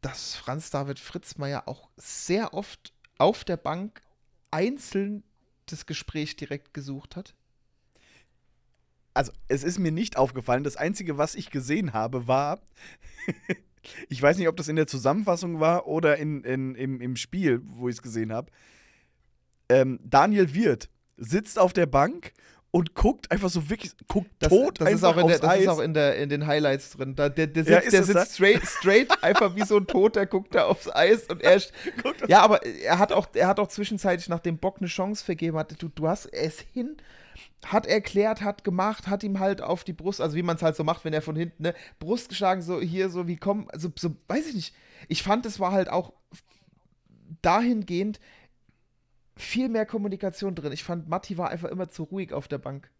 dass 0.00 0.36
Franz 0.36 0.70
David 0.70 0.98
Fritzmeier 0.98 1.68
auch 1.68 1.88
sehr 1.96 2.54
oft 2.54 2.92
auf 3.18 3.44
der 3.44 3.56
Bank 3.56 4.00
einzeln 4.50 5.22
das 5.66 5.86
Gespräch 5.86 6.36
direkt 6.36 6.74
gesucht 6.74 7.16
hat? 7.16 7.34
also 9.18 9.32
es 9.48 9.64
ist 9.64 9.80
mir 9.80 9.90
nicht 9.90 10.16
aufgefallen. 10.16 10.62
Das 10.62 10.76
Einzige, 10.76 11.18
was 11.18 11.34
ich 11.34 11.50
gesehen 11.50 11.92
habe, 11.92 12.28
war, 12.28 12.60
ich 14.08 14.22
weiß 14.22 14.38
nicht, 14.38 14.46
ob 14.46 14.56
das 14.56 14.68
in 14.68 14.76
der 14.76 14.86
Zusammenfassung 14.86 15.58
war 15.58 15.88
oder 15.88 16.18
in, 16.18 16.44
in, 16.44 16.76
im, 16.76 17.00
im 17.00 17.16
Spiel, 17.16 17.60
wo 17.64 17.88
ich 17.88 17.96
es 17.96 18.02
gesehen 18.02 18.32
habe. 18.32 18.52
Ähm, 19.68 19.98
Daniel 20.04 20.54
Wirth 20.54 20.88
sitzt 21.16 21.58
auf 21.58 21.72
der 21.72 21.86
Bank 21.86 22.32
und 22.78 22.94
guckt 22.94 23.28
einfach 23.32 23.50
so 23.50 23.68
wirklich, 23.68 23.90
guckt 24.06 24.30
Das, 24.38 24.50
tot 24.50 24.80
das, 24.80 24.88
ist 24.88 25.02
einfach 25.02 25.16
auch, 25.16 25.20
in 25.20 25.26
der, 25.26 25.38
das 25.40 25.50
Eis. 25.50 25.62
ist 25.62 25.68
auch 25.68 25.80
in, 25.80 25.94
der, 25.94 26.16
in 26.16 26.28
den 26.28 26.46
Highlights 26.46 26.92
drin. 26.92 27.16
Da, 27.16 27.28
der 27.28 27.48
der 27.48 27.64
Ja, 27.64 27.80
sitzt, 27.80 27.86
ist 27.86 27.92
der 27.92 28.04
sitzt 28.04 28.34
straight, 28.36 28.64
straight 28.64 29.24
einfach 29.24 29.56
wie 29.56 29.64
so 29.64 29.78
ein 29.78 29.86
Toter, 29.88 30.26
guckt 30.26 30.54
da 30.54 30.66
aufs 30.66 30.88
Eis 30.88 31.24
und 31.24 31.42
er. 31.42 31.60
Ja, 32.28 32.40
aber 32.42 32.64
er 32.64 33.00
hat, 33.00 33.12
auch, 33.12 33.26
er 33.34 33.48
hat 33.48 33.58
auch 33.58 33.66
zwischenzeitlich, 33.66 34.28
nachdem 34.28 34.58
Bock 34.58 34.76
eine 34.78 34.86
Chance 34.86 35.24
vergeben 35.24 35.56
hat, 35.56 35.74
du, 35.82 35.88
du 35.88 36.06
hast 36.06 36.26
es 36.26 36.60
hin, 36.60 36.96
hat 37.66 37.84
erklärt, 37.86 38.42
hat 38.42 38.62
gemacht, 38.62 39.08
hat 39.08 39.24
ihm 39.24 39.40
halt 39.40 39.60
auf 39.60 39.82
die 39.82 39.92
Brust, 39.92 40.20
also 40.20 40.36
wie 40.36 40.44
man 40.44 40.54
es 40.54 40.62
halt 40.62 40.76
so 40.76 40.84
macht, 40.84 41.04
wenn 41.04 41.12
er 41.12 41.22
von 41.22 41.34
hinten, 41.34 41.64
ne, 41.64 41.74
Brust 41.98 42.28
geschlagen, 42.28 42.62
so 42.62 42.80
hier, 42.80 43.10
so 43.10 43.26
wie 43.26 43.36
komm, 43.36 43.68
also 43.72 43.90
so, 43.98 44.14
weiß 44.28 44.46
ich 44.50 44.54
nicht. 44.54 44.74
Ich 45.08 45.24
fand, 45.24 45.46
es 45.46 45.58
war 45.58 45.72
halt 45.72 45.88
auch 45.90 46.12
dahingehend 47.42 48.20
viel 49.38 49.68
mehr 49.68 49.86
Kommunikation 49.86 50.54
drin. 50.54 50.72
Ich 50.72 50.84
fand, 50.84 51.08
Matti 51.08 51.38
war 51.38 51.50
einfach 51.50 51.70
immer 51.70 51.88
zu 51.88 52.02
ruhig 52.02 52.32
auf 52.32 52.48
der 52.48 52.58
Bank. 52.58 52.90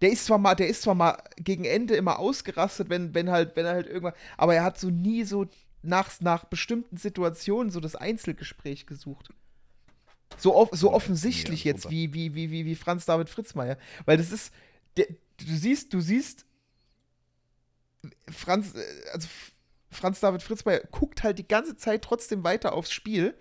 Der 0.00 0.10
ist 0.10 0.26
zwar 0.26 0.38
mal, 0.38 0.54
der 0.54 0.68
ist 0.68 0.82
zwar 0.82 0.94
mal 0.94 1.22
gegen 1.36 1.64
Ende 1.64 1.94
immer 1.94 2.18
ausgerastet, 2.18 2.90
wenn, 2.90 3.14
wenn 3.14 3.30
halt, 3.30 3.56
wenn 3.56 3.64
er 3.64 3.72
halt 3.72 3.86
irgendwann, 3.86 4.12
aber 4.36 4.54
er 4.54 4.64
hat 4.64 4.78
so 4.78 4.90
nie 4.90 5.24
so 5.24 5.46
nach, 5.82 6.20
nach 6.20 6.44
bestimmten 6.44 6.96
Situationen 6.96 7.70
so 7.70 7.80
das 7.80 7.96
Einzelgespräch 7.96 8.86
gesucht. 8.86 9.30
So, 10.36 10.54
off 10.54 10.70
so 10.72 10.92
offensichtlich 10.92 11.64
jetzt 11.64 11.88
wie, 11.88 12.12
wie, 12.12 12.34
wie, 12.34 12.50
wie, 12.50 12.66
wie 12.66 12.74
Franz 12.74 13.06
David 13.06 13.30
Fritzmeier. 13.30 13.78
Weil 14.04 14.18
das 14.18 14.32
ist, 14.32 14.52
der, 14.96 15.06
du 15.06 15.56
siehst, 15.56 15.94
du 15.94 16.00
siehst, 16.00 16.44
Franz, 18.28 18.74
äh, 18.74 19.10
also 19.12 19.28
Franz 19.90 20.20
David 20.20 20.42
Fritzmeier 20.42 20.80
guckt 20.90 21.22
halt 21.22 21.38
die 21.38 21.48
ganze 21.48 21.76
Zeit 21.76 22.02
trotzdem 22.02 22.44
weiter 22.44 22.74
aufs 22.74 22.92
Spiel, 22.92 23.38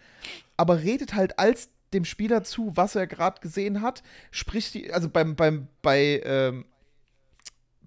aber 0.56 0.84
redet 0.84 1.16
halt 1.16 1.38
als 1.40 1.70
dem 1.94 2.06
Spieler 2.06 2.44
zu, 2.44 2.72
was 2.76 2.96
er 2.96 3.08
gerade 3.08 3.42
gesehen 3.42 3.82
hat, 3.82 4.04
spricht 4.32 4.74
die, 4.74 4.92
also 4.92 5.10
beim, 5.10 5.36
beim, 5.36 5.68
bei, 5.82 6.22
ähm, 6.26 6.66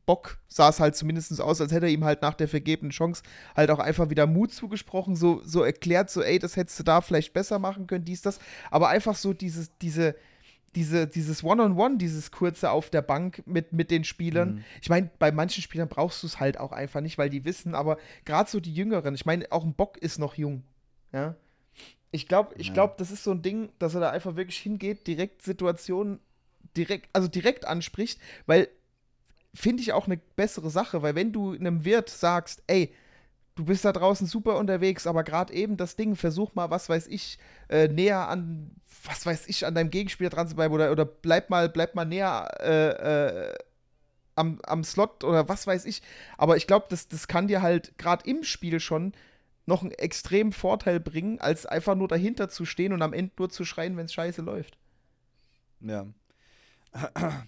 Bock 0.08 0.38
sah 0.48 0.70
es 0.70 0.80
halt 0.80 0.96
zumindest 0.96 1.38
aus, 1.38 1.60
als 1.60 1.70
hätte 1.70 1.84
er 1.84 1.92
ihm 1.92 2.02
halt 2.02 2.22
nach 2.22 2.32
der 2.32 2.48
vergebenen 2.48 2.92
Chance 2.92 3.22
halt 3.54 3.70
auch 3.70 3.78
einfach 3.78 4.08
wieder 4.08 4.26
Mut 4.26 4.54
zugesprochen, 4.54 5.16
so, 5.16 5.42
so 5.44 5.62
erklärt, 5.62 6.08
so, 6.08 6.22
ey, 6.22 6.38
das 6.38 6.56
hättest 6.56 6.78
du 6.78 6.82
da 6.82 7.02
vielleicht 7.02 7.34
besser 7.34 7.58
machen 7.58 7.86
können, 7.86 8.06
dies, 8.06 8.22
das. 8.22 8.38
Aber 8.70 8.88
einfach 8.88 9.14
so 9.14 9.34
dieses, 9.34 9.76
diese, 9.82 10.14
diese, 10.74 11.06
dieses 11.06 11.44
One-on-One, 11.44 11.98
dieses 11.98 12.30
kurze 12.30 12.70
auf 12.70 12.88
der 12.88 13.02
Bank 13.02 13.42
mit, 13.44 13.74
mit 13.74 13.90
den 13.90 14.02
Spielern. 14.04 14.54
Mhm. 14.54 14.64
Ich 14.80 14.88
meine, 14.88 15.10
bei 15.18 15.30
manchen 15.30 15.62
Spielern 15.62 15.88
brauchst 15.88 16.22
du 16.22 16.26
es 16.26 16.40
halt 16.40 16.58
auch 16.58 16.72
einfach 16.72 17.02
nicht, 17.02 17.18
weil 17.18 17.28
die 17.28 17.44
wissen, 17.44 17.74
aber 17.74 17.98
gerade 18.24 18.48
so 18.48 18.60
die 18.60 18.72
Jüngeren, 18.72 19.14
ich 19.14 19.26
meine, 19.26 19.52
auch 19.52 19.64
ein 19.64 19.74
Bock 19.74 19.98
ist 19.98 20.18
noch 20.18 20.36
jung. 20.36 20.62
Ja. 21.12 21.36
Ich 22.10 22.26
glaube, 22.28 22.54
ich 22.56 22.68
Ja. 22.68 22.74
glaube, 22.74 22.94
das 22.98 23.10
ist 23.10 23.24
so 23.24 23.32
ein 23.32 23.42
Ding, 23.42 23.70
dass 23.78 23.94
er 23.94 24.00
da 24.00 24.10
einfach 24.10 24.36
wirklich 24.36 24.58
hingeht, 24.58 25.06
direkt 25.06 25.42
Situationen 25.42 26.20
direkt, 26.76 27.08
also 27.12 27.28
direkt 27.28 27.66
anspricht, 27.66 28.20
weil 28.46 28.68
finde 29.54 29.82
ich 29.82 29.92
auch 29.92 30.06
eine 30.06 30.18
bessere 30.36 30.70
Sache, 30.70 31.02
weil 31.02 31.14
wenn 31.14 31.32
du 31.32 31.52
einem 31.54 31.84
Wirt 31.84 32.10
sagst, 32.10 32.62
ey, 32.66 32.94
du 33.56 33.64
bist 33.64 33.84
da 33.84 33.92
draußen 33.92 34.26
super 34.26 34.56
unterwegs, 34.56 35.06
aber 35.06 35.24
gerade 35.24 35.52
eben 35.52 35.76
das 35.76 35.96
Ding, 35.96 36.14
versuch 36.16 36.54
mal, 36.54 36.70
was 36.70 36.88
weiß 36.88 37.08
ich, 37.08 37.38
äh, 37.68 37.88
näher 37.88 38.28
an, 38.28 38.70
was 39.04 39.26
weiß 39.26 39.48
ich, 39.48 39.66
an 39.66 39.74
deinem 39.74 39.90
Gegenspieler 39.90 40.30
dran 40.30 40.48
zu 40.48 40.54
bleiben 40.54 40.72
oder, 40.74 40.92
oder 40.92 41.04
bleib 41.04 41.50
mal, 41.50 41.68
bleib 41.68 41.94
mal 41.94 42.04
näher 42.04 42.48
äh, 42.60 43.48
äh, 43.50 43.54
am, 44.36 44.60
am 44.64 44.84
Slot 44.84 45.24
oder 45.24 45.48
was 45.48 45.66
weiß 45.66 45.86
ich. 45.86 46.02
Aber 46.36 46.56
ich 46.56 46.66
glaube, 46.66 46.86
das, 46.88 47.08
das 47.08 47.26
kann 47.26 47.48
dir 47.48 47.60
halt 47.62 47.98
gerade 47.98 48.28
im 48.30 48.44
Spiel 48.44 48.78
schon 48.78 49.12
noch 49.68 49.82
einen 49.82 49.92
extremen 49.92 50.52
Vorteil 50.52 50.98
bringen, 50.98 51.38
als 51.40 51.66
einfach 51.66 51.94
nur 51.94 52.08
dahinter 52.08 52.48
zu 52.48 52.64
stehen 52.64 52.94
und 52.94 53.02
am 53.02 53.12
Ende 53.12 53.32
nur 53.38 53.50
zu 53.50 53.66
schreien, 53.66 53.96
wenn 53.98 54.06
es 54.06 54.14
scheiße 54.14 54.42
läuft. 54.42 54.78
Ja. 55.80 56.06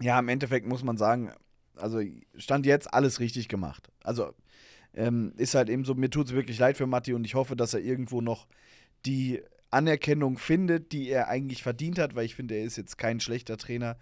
Ja, 0.00 0.18
im 0.18 0.28
Endeffekt 0.28 0.66
muss 0.66 0.82
man 0.82 0.96
sagen, 0.96 1.30
also 1.76 2.00
stand 2.34 2.66
jetzt 2.66 2.92
alles 2.92 3.20
richtig 3.20 3.46
gemacht. 3.48 3.92
Also 4.02 4.34
ähm, 4.94 5.32
ist 5.36 5.54
halt 5.54 5.68
eben 5.68 5.84
so, 5.84 5.94
mir 5.94 6.10
tut 6.10 6.26
es 6.26 6.32
wirklich 6.32 6.58
leid 6.58 6.76
für 6.76 6.88
Matti 6.88 7.14
und 7.14 7.24
ich 7.24 7.36
hoffe, 7.36 7.54
dass 7.54 7.72
er 7.72 7.82
irgendwo 7.82 8.20
noch 8.20 8.48
die 9.06 9.40
Anerkennung 9.70 10.38
findet, 10.38 10.90
die 10.90 11.08
er 11.08 11.28
eigentlich 11.28 11.62
verdient 11.62 12.00
hat, 12.00 12.16
weil 12.16 12.24
ich 12.24 12.34
finde, 12.34 12.56
er 12.56 12.64
ist 12.64 12.76
jetzt 12.76 12.98
kein 12.98 13.20
schlechter 13.20 13.58
Trainer. 13.58 13.96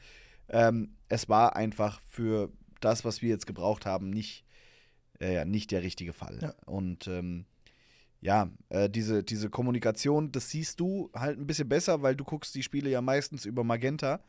Ähm, 0.49 0.95
es 1.11 1.29
war 1.29 1.55
einfach 1.55 2.01
für 2.09 2.51
das, 2.81 3.05
was 3.05 3.21
wir 3.21 3.29
jetzt 3.29 3.47
gebraucht 3.47 3.85
haben, 3.85 4.09
nicht, 4.09 4.47
äh, 5.21 5.35
ja, 5.35 5.45
nicht 5.45 5.71
der 5.71 5.83
richtige 5.83 6.13
Fall. 6.13 6.39
Ja. 6.41 6.55
Und 6.67 7.07
ähm, 7.09 7.47
ja, 8.21 8.51
äh, 8.69 8.91
diese, 8.91 9.23
diese 9.25 9.51
Kommunikation, 9.51 10.33
das 10.33 10.51
siehst 10.51 10.81
du 10.81 11.11
halt 11.15 11.39
ein 11.39 11.47
bisschen 11.47 11.69
besser, 11.69 12.03
weil 12.03 12.17
du 12.17 12.25
guckst 12.25 12.55
die 12.55 12.63
Spiele 12.63 12.91
ja 12.91 13.01
meistens 13.01 13.47
über 13.47 13.65
Magenta. 13.65 14.21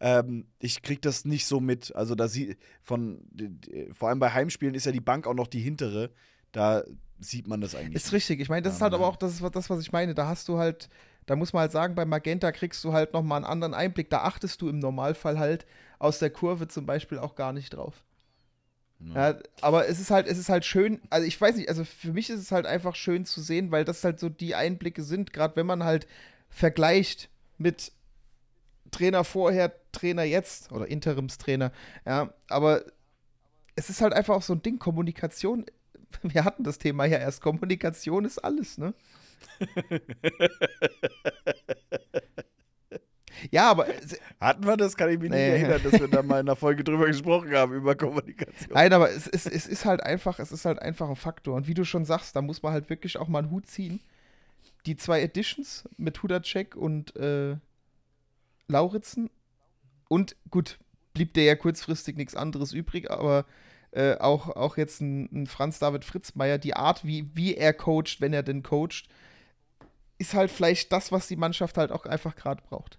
Ähm, 0.00 0.46
ich 0.58 0.82
krieg 0.82 1.02
das 1.02 1.24
nicht 1.24 1.46
so 1.46 1.60
mit. 1.60 1.94
Also 1.94 2.14
da 2.14 2.28
sie 2.28 2.56
von 2.82 3.22
vor 3.92 4.08
allem 4.08 4.18
bei 4.18 4.32
Heimspielen 4.32 4.74
ist 4.74 4.86
ja 4.86 4.92
die 4.92 5.00
Bank 5.00 5.26
auch 5.26 5.34
noch 5.34 5.46
die 5.48 5.60
hintere. 5.60 6.10
Da 6.52 6.84
sieht 7.18 7.46
man 7.48 7.60
das 7.60 7.74
eigentlich. 7.74 8.04
Ist 8.04 8.12
richtig. 8.12 8.40
Ich 8.40 8.48
meine, 8.48 8.62
das 8.62 8.74
Ja, 8.74 8.76
ist 8.78 8.82
halt 8.82 8.94
aber 8.94 9.06
auch 9.06 9.16
das, 9.16 9.40
ist 9.40 9.54
das, 9.54 9.70
was 9.70 9.80
ich 9.80 9.92
meine. 9.92 10.14
Da 10.14 10.26
hast 10.26 10.48
du 10.48 10.58
halt, 10.58 10.88
da 11.26 11.36
muss 11.36 11.52
man 11.52 11.62
halt 11.62 11.72
sagen, 11.72 11.94
bei 11.94 12.04
Magenta 12.04 12.52
kriegst 12.52 12.82
du 12.84 12.92
halt 12.92 13.12
nochmal 13.12 13.38
einen 13.38 13.44
anderen 13.46 13.74
Einblick. 13.74 14.10
Da 14.10 14.22
achtest 14.22 14.60
du 14.62 14.68
im 14.68 14.78
Normalfall 14.78 15.38
halt 15.38 15.66
aus 15.98 16.18
der 16.18 16.30
Kurve 16.30 16.68
zum 16.68 16.86
Beispiel 16.86 17.18
auch 17.18 17.34
gar 17.34 17.52
nicht 17.52 17.70
drauf. 17.70 18.04
Ja. 19.00 19.30
Ja, 19.30 19.38
aber 19.60 19.88
es 19.88 20.00
ist 20.00 20.10
halt, 20.10 20.26
es 20.26 20.38
ist 20.38 20.48
halt 20.48 20.64
schön, 20.64 21.00
also 21.10 21.26
ich 21.26 21.40
weiß 21.40 21.56
nicht, 21.56 21.68
also 21.68 21.84
für 21.84 22.12
mich 22.12 22.30
ist 22.30 22.40
es 22.40 22.52
halt 22.52 22.66
einfach 22.66 22.94
schön 22.94 23.26
zu 23.26 23.42
sehen, 23.42 23.70
weil 23.70 23.84
das 23.84 24.02
halt 24.04 24.18
so 24.18 24.28
die 24.28 24.54
Einblicke 24.54 25.02
sind, 25.02 25.32
gerade 25.32 25.56
wenn 25.56 25.66
man 25.66 25.84
halt 25.84 26.06
vergleicht 26.48 27.28
mit 27.58 27.92
Trainer 28.90 29.24
vorher, 29.24 29.72
Trainer 29.92 30.22
jetzt 30.22 30.72
oder 30.72 30.88
Interimstrainer, 30.88 31.72
ja, 32.06 32.32
aber 32.48 32.84
es 33.76 33.90
ist 33.90 34.00
halt 34.00 34.12
einfach 34.12 34.36
auch 34.36 34.42
so 34.42 34.54
ein 34.54 34.62
Ding, 34.62 34.78
Kommunikation, 34.78 35.66
wir 36.22 36.44
hatten 36.44 36.64
das 36.64 36.78
Thema 36.78 37.04
ja 37.04 37.18
erst, 37.18 37.42
Kommunikation 37.42 38.24
ist 38.24 38.38
alles, 38.38 38.78
ne? 38.78 38.94
ja, 43.50 43.70
aber 43.70 43.88
es- 43.88 44.18
Hatten 44.40 44.66
wir 44.66 44.76
das? 44.76 44.96
Kann 44.96 45.10
ich 45.10 45.18
mich 45.18 45.30
Nee. 45.30 45.52
nicht 45.52 45.62
erinnern, 45.62 45.80
dass 45.90 46.00
wir 46.00 46.08
da 46.08 46.22
mal 46.22 46.40
in 46.40 46.48
einer 46.48 46.56
Folge 46.56 46.84
drüber 46.84 47.06
gesprochen 47.06 47.52
haben, 47.54 47.72
über 47.74 47.94
Kommunikation. 47.94 48.72
Nein, 48.74 48.92
aber 48.92 49.10
es, 49.10 49.26
es, 49.26 49.46
es 49.46 49.66
ist 49.66 49.84
halt 49.84 50.02
einfach, 50.02 50.38
es 50.38 50.52
ist 50.52 50.64
halt 50.64 50.80
einfach 50.80 51.08
ein 51.08 51.16
Faktor. 51.16 51.54
Und 51.56 51.66
wie 51.66 51.74
du 51.74 51.84
schon 51.84 52.04
sagst, 52.04 52.36
da 52.36 52.42
muss 52.42 52.62
man 52.62 52.72
halt 52.72 52.90
wirklich 52.90 53.16
auch 53.18 53.28
mal 53.28 53.40
einen 53.40 53.50
Hut 53.50 53.66
ziehen. 53.66 54.00
Die 54.86 54.96
zwei 54.96 55.22
Editions 55.22 55.88
mit 55.96 56.22
Hudacek 56.22 56.76
und 56.76 57.16
äh, 57.16 57.56
Lauritzen. 58.68 59.30
Und 60.08 60.36
gut, 60.50 60.78
blieb 61.14 61.34
dir 61.34 61.44
ja 61.44 61.54
kurzfristig 61.56 62.16
nichts 62.16 62.34
anderes 62.34 62.72
übrig, 62.72 63.10
aber 63.10 63.46
äh, 63.92 64.16
auch, 64.18 64.48
auch 64.56 64.76
jetzt 64.76 65.00
ein, 65.00 65.28
ein 65.32 65.46
Franz 65.46 65.78
David 65.78 66.04
Fritzmeier, 66.04 66.58
die 66.58 66.74
Art, 66.74 67.04
wie, 67.04 67.30
wie 67.34 67.54
er 67.56 67.72
coacht, 67.72 68.20
wenn 68.20 68.32
er 68.32 68.42
denn 68.42 68.62
coacht, 68.62 69.08
ist 70.18 70.34
halt 70.34 70.50
vielleicht 70.50 70.92
das, 70.92 71.12
was 71.12 71.28
die 71.28 71.36
Mannschaft 71.36 71.76
halt 71.78 71.92
auch 71.92 72.04
einfach 72.06 72.36
gerade 72.36 72.62
braucht. 72.68 72.98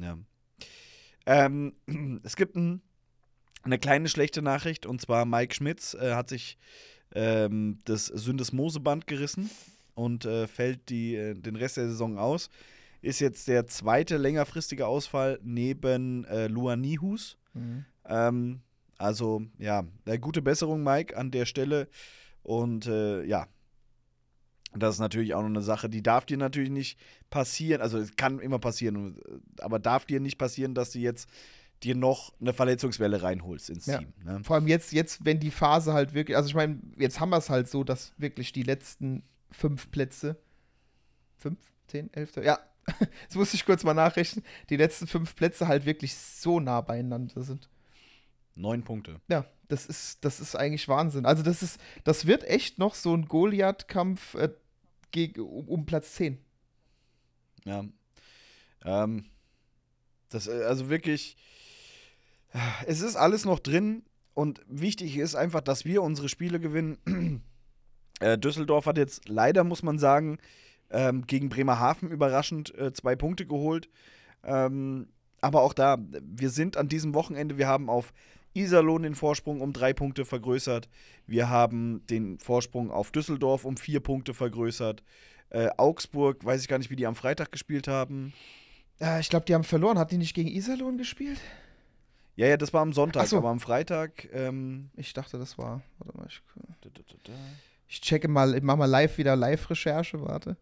Ja. 0.00 0.18
Ähm, 1.26 1.74
es 2.22 2.36
gibt 2.36 2.56
ein, 2.56 2.82
eine 3.62 3.78
kleine 3.78 4.08
schlechte 4.08 4.42
Nachricht 4.42 4.86
und 4.86 5.00
zwar 5.00 5.24
Mike 5.24 5.54
Schmitz 5.54 5.94
äh, 5.94 6.14
hat 6.14 6.28
sich 6.28 6.58
ähm, 7.14 7.78
das 7.84 8.06
Syndesmoseband 8.06 9.06
gerissen 9.06 9.50
und 9.94 10.24
äh, 10.24 10.46
fällt 10.46 10.88
die, 10.88 11.16
äh, 11.16 11.34
den 11.34 11.56
Rest 11.56 11.76
der 11.76 11.88
Saison 11.88 12.18
aus. 12.18 12.50
Ist 13.02 13.20
jetzt 13.20 13.48
der 13.48 13.66
zweite 13.66 14.16
längerfristige 14.16 14.86
Ausfall 14.86 15.38
neben 15.42 16.24
äh, 16.24 16.48
Luan 16.48 16.80
Nihus. 16.80 17.36
Ähm, 18.04 18.60
also, 18.98 19.42
ja, 19.58 19.84
äh, 20.06 20.18
gute 20.18 20.42
Besserung, 20.42 20.82
Mike, 20.82 21.16
an 21.16 21.30
der 21.30 21.46
Stelle. 21.46 21.88
Und 22.42 22.86
äh, 22.86 23.24
ja, 23.24 23.46
das 24.82 24.96
ist 24.96 25.00
natürlich 25.00 25.34
auch 25.34 25.42
noch 25.42 25.48
eine 25.48 25.62
Sache, 25.62 25.88
die 25.88 26.02
darf 26.02 26.26
dir 26.26 26.36
natürlich 26.36 26.70
nicht 26.70 26.98
passieren. 27.30 27.80
Also, 27.80 27.98
es 27.98 28.16
kann 28.16 28.38
immer 28.38 28.58
passieren, 28.58 29.18
äh, 29.18 29.62
aber 29.62 29.78
darf 29.78 30.06
dir 30.06 30.20
nicht 30.20 30.38
passieren, 30.38 30.74
dass 30.74 30.90
du 30.90 30.98
jetzt 30.98 31.28
dir 31.82 31.94
noch 31.94 32.32
eine 32.40 32.52
Verletzungswelle 32.52 33.22
reinholst 33.22 33.70
ins 33.70 33.86
Ja. 33.86 33.98
Team. 33.98 34.12
Ne? 34.24 34.40
Vor 34.44 34.56
allem 34.56 34.66
jetzt, 34.66 34.92
jetzt, 34.92 35.24
wenn 35.24 35.40
die 35.40 35.50
Phase 35.50 35.92
halt 35.92 36.14
wirklich, 36.14 36.36
also 36.36 36.48
ich 36.48 36.54
meine, 36.54 36.80
jetzt 36.96 37.20
haben 37.20 37.30
wir 37.30 37.36
es 37.36 37.50
halt 37.50 37.68
so, 37.68 37.84
dass 37.84 38.12
wirklich 38.16 38.52
die 38.52 38.62
letzten 38.62 39.22
fünf 39.50 39.90
Plätze, 39.90 40.36
fünf, 41.36 41.58
zehn, 41.86 42.12
elf, 42.14 42.34
ja, 42.36 42.58
jetzt 43.22 43.36
muss 43.36 43.52
ich 43.52 43.66
kurz 43.66 43.84
mal 43.84 43.94
nachrechnen, 43.94 44.44
die 44.70 44.76
letzten 44.76 45.06
fünf 45.06 45.36
Plätze 45.36 45.68
halt 45.68 45.84
wirklich 45.86 46.14
so 46.14 46.60
nah 46.60 46.80
beieinander 46.80 47.42
sind. 47.42 47.68
Neun 48.54 48.82
Punkte. 48.82 49.20
Ja, 49.28 49.44
das 49.68 49.86
ist, 49.86 50.24
das 50.24 50.40
ist 50.40 50.56
eigentlich 50.56 50.88
Wahnsinn. 50.88 51.26
Also 51.26 51.42
das 51.42 51.62
ist, 51.62 51.78
das 52.04 52.26
wird 52.26 52.44
echt 52.44 52.78
noch 52.78 52.94
so 52.94 53.14
ein 53.14 53.26
Goliath-Kampf 53.26 54.34
äh, 54.34 54.48
geg- 55.12 55.38
um, 55.38 55.68
um 55.68 55.86
Platz 55.86 56.14
10. 56.14 56.38
Ja. 57.64 57.84
Ähm, 58.84 59.24
das, 60.30 60.46
äh, 60.46 60.64
also 60.64 60.88
wirklich, 60.88 61.36
es 62.86 63.00
ist 63.00 63.16
alles 63.16 63.44
noch 63.44 63.58
drin 63.58 64.04
und 64.34 64.60
wichtig 64.68 65.16
ist 65.16 65.34
einfach, 65.34 65.60
dass 65.60 65.84
wir 65.84 66.02
unsere 66.02 66.28
Spiele 66.28 66.60
gewinnen. 66.60 67.42
äh, 68.20 68.38
Düsseldorf 68.38 68.86
hat 68.86 68.98
jetzt 68.98 69.28
leider, 69.28 69.64
muss 69.64 69.82
man 69.82 69.98
sagen, 69.98 70.38
ähm, 70.90 71.26
gegen 71.26 71.48
Bremerhaven 71.48 72.10
überraschend 72.10 72.74
äh, 72.78 72.92
zwei 72.92 73.16
Punkte 73.16 73.46
geholt. 73.46 73.88
Ähm, 74.44 75.08
aber 75.40 75.62
auch 75.62 75.74
da, 75.74 75.98
wir 76.00 76.50
sind 76.50 76.76
an 76.76 76.88
diesem 76.88 77.14
Wochenende, 77.14 77.58
wir 77.58 77.66
haben 77.66 77.90
auf 77.90 78.12
Iserlohn 78.56 79.02
den 79.02 79.14
Vorsprung 79.14 79.60
um 79.60 79.72
drei 79.72 79.92
Punkte 79.92 80.24
vergrößert. 80.24 80.88
Wir 81.26 81.48
haben 81.48 82.04
den 82.06 82.38
Vorsprung 82.38 82.90
auf 82.90 83.10
Düsseldorf 83.12 83.64
um 83.64 83.76
vier 83.76 84.00
Punkte 84.00 84.34
vergrößert. 84.34 85.02
Äh, 85.50 85.68
Augsburg, 85.76 86.44
weiß 86.44 86.62
ich 86.62 86.68
gar 86.68 86.78
nicht, 86.78 86.90
wie 86.90 86.96
die 86.96 87.06
am 87.06 87.14
Freitag 87.14 87.52
gespielt 87.52 87.86
haben. 87.88 88.32
Äh, 89.00 89.20
ich 89.20 89.28
glaube, 89.28 89.46
die 89.46 89.54
haben 89.54 89.64
verloren. 89.64 89.98
Hat 89.98 90.10
die 90.10 90.18
nicht 90.18 90.34
gegen 90.34 90.48
Iserlohn 90.48 90.98
gespielt? 90.98 91.38
Ja, 92.34 92.46
ja, 92.48 92.56
das 92.56 92.72
war 92.74 92.82
am 92.82 92.92
Sonntag, 92.92 93.26
so. 93.28 93.38
aber 93.38 93.48
am 93.48 93.60
Freitag. 93.60 94.28
Ähm, 94.32 94.90
Ich 94.96 95.12
dachte, 95.12 95.38
das 95.38 95.56
war. 95.56 95.82
Warte 95.98 96.18
mal, 96.18 96.26
ich, 96.28 96.42
ich 97.88 98.00
checke 98.00 98.28
mal, 98.28 98.54
ich 98.54 98.62
mach 98.62 98.76
mal 98.76 98.86
live 98.86 99.16
wieder 99.18 99.36
Live-Recherche, 99.36 100.20
warte. 100.20 100.56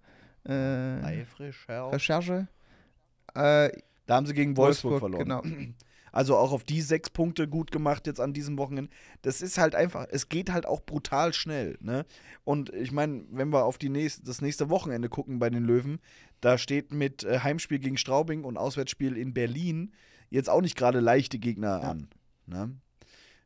Äh, 0.46 1.00
Live-Recherche. 1.00 1.92
Recherche. 1.94 2.48
Äh, 3.34 3.70
Da 4.06 4.16
haben 4.16 4.26
sie 4.26 4.34
gegen 4.34 4.56
Wolfsburg, 4.56 5.00
Wolfsburg, 5.02 5.26
verloren. 5.26 5.42
genau. 5.42 5.72
Also 6.14 6.36
auch 6.36 6.52
auf 6.52 6.62
die 6.62 6.80
sechs 6.80 7.10
Punkte 7.10 7.48
gut 7.48 7.72
gemacht 7.72 8.06
jetzt 8.06 8.20
an 8.20 8.32
diesem 8.32 8.56
Wochenende. 8.56 8.88
Das 9.22 9.42
ist 9.42 9.58
halt 9.58 9.74
einfach, 9.74 10.06
es 10.10 10.28
geht 10.28 10.52
halt 10.52 10.64
auch 10.64 10.80
brutal 10.80 11.32
schnell. 11.32 11.76
Ne? 11.80 12.06
Und 12.44 12.72
ich 12.72 12.92
meine, 12.92 13.24
wenn 13.32 13.48
wir 13.52 13.64
auf 13.64 13.78
die 13.78 13.88
nächst, 13.88 14.28
das 14.28 14.40
nächste 14.40 14.70
Wochenende 14.70 15.08
gucken 15.08 15.40
bei 15.40 15.50
den 15.50 15.64
Löwen, 15.64 15.98
da 16.40 16.56
steht 16.56 16.92
mit 16.92 17.24
äh, 17.24 17.40
Heimspiel 17.40 17.80
gegen 17.80 17.96
Straubing 17.96 18.44
und 18.44 18.56
Auswärtsspiel 18.56 19.16
in 19.16 19.34
Berlin 19.34 19.92
jetzt 20.30 20.48
auch 20.48 20.60
nicht 20.60 20.76
gerade 20.76 21.00
leichte 21.00 21.40
Gegner 21.40 21.80
Ja. 21.82 21.90
an. 21.90 22.08
Ne? 22.46 22.76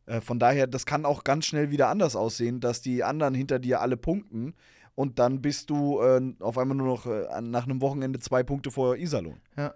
Äh, 0.04 0.20
von 0.20 0.38
daher, 0.38 0.66
das 0.66 0.84
kann 0.84 1.06
auch 1.06 1.24
ganz 1.24 1.46
schnell 1.46 1.70
wieder 1.70 1.88
anders 1.88 2.16
aussehen, 2.16 2.60
dass 2.60 2.82
die 2.82 3.02
anderen 3.02 3.34
hinter 3.34 3.58
dir 3.58 3.80
alle 3.80 3.96
punkten 3.96 4.52
und 4.94 5.18
dann 5.18 5.40
bist 5.40 5.70
du 5.70 6.00
äh, 6.02 6.20
auf 6.40 6.58
einmal 6.58 6.76
nur 6.76 6.88
noch 6.88 7.06
äh, 7.06 7.40
nach 7.40 7.64
einem 7.64 7.80
Wochenende 7.80 8.18
zwei 8.18 8.42
Punkte 8.42 8.70
vor 8.70 8.96
Iserlohn. 8.96 9.40
Ja, 9.56 9.74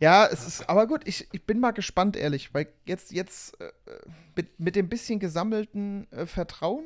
ja. 0.00 0.26
Es 0.26 0.46
ist, 0.46 0.68
aber 0.68 0.86
gut, 0.86 1.02
ich, 1.06 1.28
ich 1.32 1.44
bin 1.44 1.60
mal 1.60 1.72
gespannt, 1.72 2.16
ehrlich, 2.16 2.54
weil 2.54 2.68
jetzt, 2.86 3.12
jetzt 3.12 3.60
äh, 3.60 3.70
mit, 4.36 4.60
mit 4.60 4.76
dem 4.76 4.88
bisschen 4.88 5.18
gesammelten 5.18 6.10
äh, 6.12 6.26
Vertrauen 6.26 6.84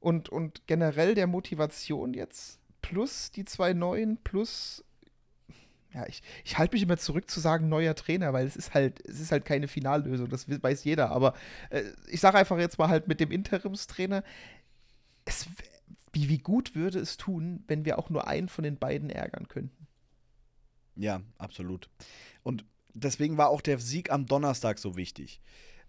und, 0.00 0.28
und 0.28 0.66
generell 0.66 1.14
der 1.14 1.26
Motivation 1.26 2.14
jetzt, 2.14 2.58
plus 2.82 3.30
die 3.30 3.44
zwei 3.44 3.72
neuen, 3.72 4.18
plus 4.18 4.84
ja, 5.96 6.06
ich, 6.06 6.22
ich 6.44 6.58
halte 6.58 6.74
mich 6.74 6.82
immer 6.82 6.98
zurück 6.98 7.30
zu 7.30 7.40
sagen 7.40 7.70
neuer 7.70 7.94
Trainer, 7.94 8.34
weil 8.34 8.46
es 8.46 8.54
ist 8.54 8.74
halt, 8.74 9.00
es 9.08 9.18
ist 9.18 9.32
halt 9.32 9.46
keine 9.46 9.66
Finallösung, 9.66 10.28
das 10.28 10.46
weiß 10.46 10.84
jeder. 10.84 11.10
Aber 11.10 11.32
äh, 11.70 11.84
ich 12.08 12.20
sage 12.20 12.36
einfach 12.36 12.58
jetzt 12.58 12.78
mal 12.78 12.88
halt 12.88 13.08
mit 13.08 13.18
dem 13.18 13.30
Interimstrainer, 13.30 14.22
es, 15.24 15.46
wie, 16.12 16.28
wie 16.28 16.38
gut 16.38 16.74
würde 16.74 16.98
es 16.98 17.16
tun, 17.16 17.64
wenn 17.66 17.86
wir 17.86 17.98
auch 17.98 18.10
nur 18.10 18.26
einen 18.28 18.48
von 18.48 18.64
den 18.64 18.78
beiden 18.78 19.08
ärgern 19.08 19.48
könnten. 19.48 19.86
Ja, 20.96 21.20
absolut. 21.38 21.88
Und 22.42 22.64
deswegen 22.94 23.36
war 23.36 23.48
auch 23.48 23.60
der 23.60 23.78
Sieg 23.78 24.10
am 24.10 24.26
Donnerstag 24.26 24.78
so 24.78 24.96
wichtig. 24.96 25.40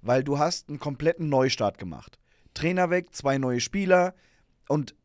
Weil 0.02 0.24
du 0.24 0.38
hast 0.38 0.70
einen 0.70 0.80
kompletten 0.80 1.30
Neustart 1.30 1.78
gemacht. 1.78 2.20
Trainer 2.54 2.90
weg, 2.90 3.14
zwei 3.14 3.38
neue 3.38 3.60
Spieler 3.60 4.14
und 4.68 4.96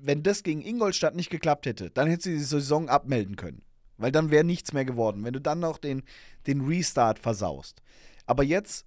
wenn 0.00 0.22
das 0.22 0.42
gegen 0.42 0.62
Ingolstadt 0.62 1.16
nicht 1.16 1.30
geklappt 1.30 1.66
hätte, 1.66 1.90
dann 1.90 2.08
hätte 2.08 2.24
sie 2.24 2.36
die 2.36 2.44
Saison 2.44 2.88
abmelden 2.88 3.36
können. 3.36 3.62
Weil 3.96 4.12
dann 4.12 4.30
wäre 4.30 4.44
nichts 4.44 4.72
mehr 4.72 4.84
geworden, 4.84 5.24
wenn 5.24 5.32
du 5.32 5.40
dann 5.40 5.60
noch 5.60 5.78
den, 5.78 6.02
den 6.46 6.62
Restart 6.62 7.18
versaust. 7.18 7.82
Aber 8.26 8.42
jetzt, 8.44 8.86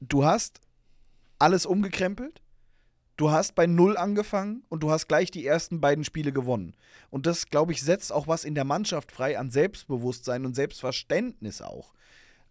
du 0.00 0.24
hast 0.24 0.60
alles 1.38 1.66
umgekrempelt, 1.66 2.42
du 3.16 3.30
hast 3.30 3.54
bei 3.54 3.66
Null 3.66 3.96
angefangen 3.96 4.64
und 4.68 4.82
du 4.82 4.90
hast 4.90 5.08
gleich 5.08 5.30
die 5.30 5.46
ersten 5.46 5.80
beiden 5.80 6.04
Spiele 6.04 6.32
gewonnen. 6.32 6.74
Und 7.10 7.26
das, 7.26 7.46
glaube 7.46 7.72
ich, 7.72 7.82
setzt 7.82 8.12
auch 8.12 8.28
was 8.28 8.44
in 8.44 8.54
der 8.54 8.64
Mannschaft 8.64 9.12
frei 9.12 9.38
an 9.38 9.50
Selbstbewusstsein 9.50 10.44
und 10.44 10.54
Selbstverständnis 10.54 11.62
auch. 11.62 11.94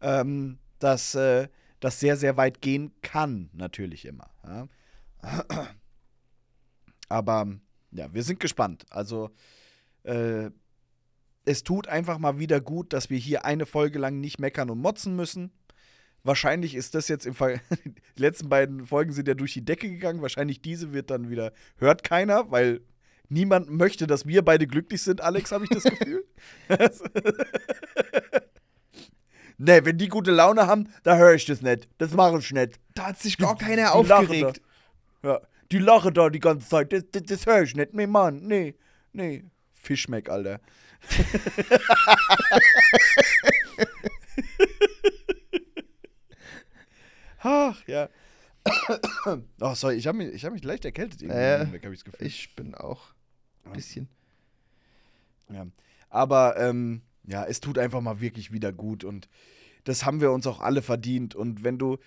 Ähm, 0.01 0.57
dass 0.80 1.16
äh, 1.16 1.47
das 1.80 1.99
sehr, 1.99 2.18
sehr 2.18 2.38
weit 2.38 2.61
gehen 2.61 2.91
kann, 3.01 3.49
natürlich 3.53 4.05
immer. 4.05 4.30
Ja. 4.45 4.68
Aber 7.09 7.47
ja, 7.91 8.13
wir 8.13 8.24
sind 8.24 8.39
gespannt. 8.39 8.86
Also, 8.89 9.30
äh, 10.03 10.49
es 11.45 11.63
tut 11.63 11.88
einfach 11.88 12.18
mal 12.18 12.39
wieder 12.39 12.59
gut, 12.59 12.91
dass 12.91 13.09
wir 13.09 13.18
hier 13.18 13.45
eine 13.45 13.66
Folge 13.66 13.99
lang 13.99 14.20
nicht 14.20 14.39
meckern 14.39 14.70
und 14.70 14.80
motzen 14.80 15.16
müssen. 15.16 15.51
Wahrscheinlich 16.26 16.73
ist 16.73 16.95
das 16.95 17.07
jetzt 17.07 17.28
im 17.28 17.36
Fall. 17.36 17.61
Die 18.17 18.21
letzten 18.21 18.49
beiden 18.49 18.88
Folgen 18.88 19.13
sind 19.13 19.28
ja 19.28 19.36
durch 19.36 19.53
die 19.53 19.63
Decke 19.63 19.88
gegangen. 19.88 20.23
Wahrscheinlich 20.23 20.59
diese 20.59 20.91
wird 20.91 21.11
dann 21.11 21.30
wieder. 21.30 21.53
Hört 21.78 22.03
keiner, 22.03 22.49
weil 22.49 22.82
niemand 23.30 23.69
möchte, 23.69 24.07
dass 24.07 24.26
wir 24.26 24.43
beide 24.43 24.65
glücklich 24.65 25.03
sind, 25.03 25.21
Alex, 25.21 25.51
habe 25.51 25.65
ich 25.65 25.69
das 25.69 25.84
Gefühl. 25.84 26.26
ne, 29.59 29.86
wenn 29.86 29.99
die 29.99 30.07
gute 30.07 30.32
Laune 30.32 30.65
haben, 30.65 30.89
da 31.03 31.15
höre 31.15 31.36
ich 31.36 31.45
das 31.45 31.61
nicht. 31.61 31.88
Das 31.99 32.11
mache 32.13 32.39
ich 32.39 32.51
nicht. 32.51 32.80
Da 32.95 33.07
hat 33.07 33.19
sich 33.19 33.38
gar 33.38 33.55
keiner 33.55 33.93
aufgeregt. 33.93 34.61
Ja, 35.21 35.41
die 35.71 35.78
lachen 35.78 36.15
da 36.15 36.32
die 36.32 36.39
ganze 36.39 36.67
Zeit. 36.67 36.91
Das, 36.91 37.03
das, 37.11 37.21
das 37.23 37.45
höre 37.45 37.61
ich 37.61 37.76
nicht. 37.76 37.93
Nee, 37.93 38.07
Mann, 38.07 38.41
nee, 38.47 38.73
nee. 39.13 39.45
Fischmeck, 39.76 40.28
Alter. 40.30 40.59
Ach, 47.45 47.87
ja. 47.87 48.09
Oh, 49.61 49.75
sorry, 49.75 49.95
ich 49.95 50.07
habe 50.07 50.17
mich, 50.17 50.43
hab 50.43 50.51
mich 50.51 50.63
leicht 50.63 50.83
erkältet. 50.83 51.21
Irgendwie 51.21 51.39
äh, 51.39 51.71
weg, 51.71 51.87
ich, 51.91 52.21
ich 52.21 52.55
bin 52.55 52.73
auch 52.73 53.13
ein 53.63 53.73
bisschen. 53.73 54.09
Ja. 55.53 55.67
Aber 56.09 56.57
ähm, 56.57 57.01
ja, 57.23 57.45
es 57.45 57.59
tut 57.59 57.77
einfach 57.77 58.01
mal 58.01 58.19
wirklich 58.19 58.51
wieder 58.51 58.73
gut 58.73 59.03
und 59.03 59.29
das 59.83 60.05
haben 60.05 60.21
wir 60.21 60.31
uns 60.31 60.47
auch 60.47 60.59
alle 60.59 60.81
verdient. 60.81 61.35
Und 61.35 61.63
wenn 61.63 61.77
du, 61.77 61.97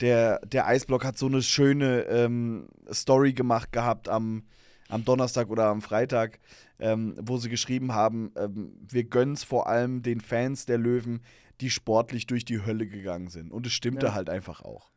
der, 0.00 0.38
der 0.46 0.66
Eisblock 0.66 1.04
hat 1.04 1.18
so 1.18 1.26
eine 1.26 1.42
schöne 1.42 2.02
ähm, 2.02 2.68
Story 2.92 3.32
gemacht 3.32 3.72
gehabt 3.72 4.08
am, 4.08 4.44
am 4.88 5.04
Donnerstag 5.04 5.50
oder 5.50 5.66
am 5.66 5.82
Freitag, 5.82 6.38
ähm, 6.78 7.16
wo 7.20 7.36
sie 7.38 7.48
geschrieben 7.48 7.92
haben, 7.92 8.32
ähm, 8.36 8.76
wir 8.88 9.04
gönnen 9.04 9.34
es 9.34 9.42
vor 9.42 9.66
allem 9.66 10.02
den 10.02 10.20
Fans 10.20 10.66
der 10.66 10.78
Löwen, 10.78 11.20
die 11.60 11.70
sportlich 11.70 12.26
durch 12.26 12.44
die 12.44 12.64
Hölle 12.64 12.86
gegangen 12.86 13.28
sind. 13.28 13.52
Und 13.52 13.66
es 13.66 13.72
stimmte 13.72 14.06
ja. 14.06 14.14
halt 14.14 14.30
einfach 14.30 14.62
auch. 14.62 14.90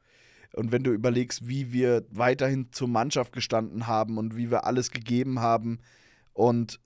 Und 0.53 0.71
wenn 0.71 0.83
du 0.83 0.91
überlegst, 0.91 1.47
wie 1.47 1.71
wir 1.71 2.05
weiterhin 2.09 2.71
zur 2.71 2.87
Mannschaft 2.87 3.33
gestanden 3.33 3.87
haben 3.87 4.17
und 4.17 4.37
wie 4.37 4.49
wir 4.49 4.65
alles 4.65 4.91
gegeben 4.91 5.39
haben 5.39 5.79
und 6.33 6.79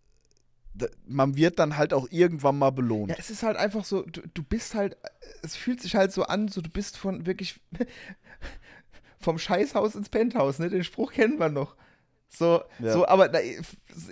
man 1.05 1.35
wird 1.35 1.59
dann 1.59 1.77
halt 1.77 1.93
auch 1.93 2.07
irgendwann 2.09 2.57
mal 2.57 2.71
belohnt. 2.71 3.11
Ja, 3.11 3.17
es 3.19 3.29
ist 3.29 3.43
halt 3.43 3.57
einfach 3.57 3.83
so, 3.83 4.03
du, 4.03 4.21
du 4.33 4.43
bist 4.43 4.73
halt, 4.73 4.97
es 5.43 5.55
fühlt 5.55 5.81
sich 5.81 5.95
halt 5.95 6.11
so 6.11 6.23
an, 6.23 6.47
so 6.47 6.61
du 6.61 6.69
bist 6.69 6.97
von 6.97 7.25
wirklich 7.25 7.59
vom 9.19 9.37
Scheißhaus 9.37 9.95
ins 9.95 10.09
Penthouse, 10.09 10.59
ne? 10.59 10.69
Den 10.69 10.83
Spruch 10.83 11.11
kennen 11.11 11.39
wir 11.39 11.49
noch. 11.49 11.75
So, 12.29 12.61
ja. 12.79 12.93
so 12.93 13.05
aber 13.05 13.29
na, 13.29 13.39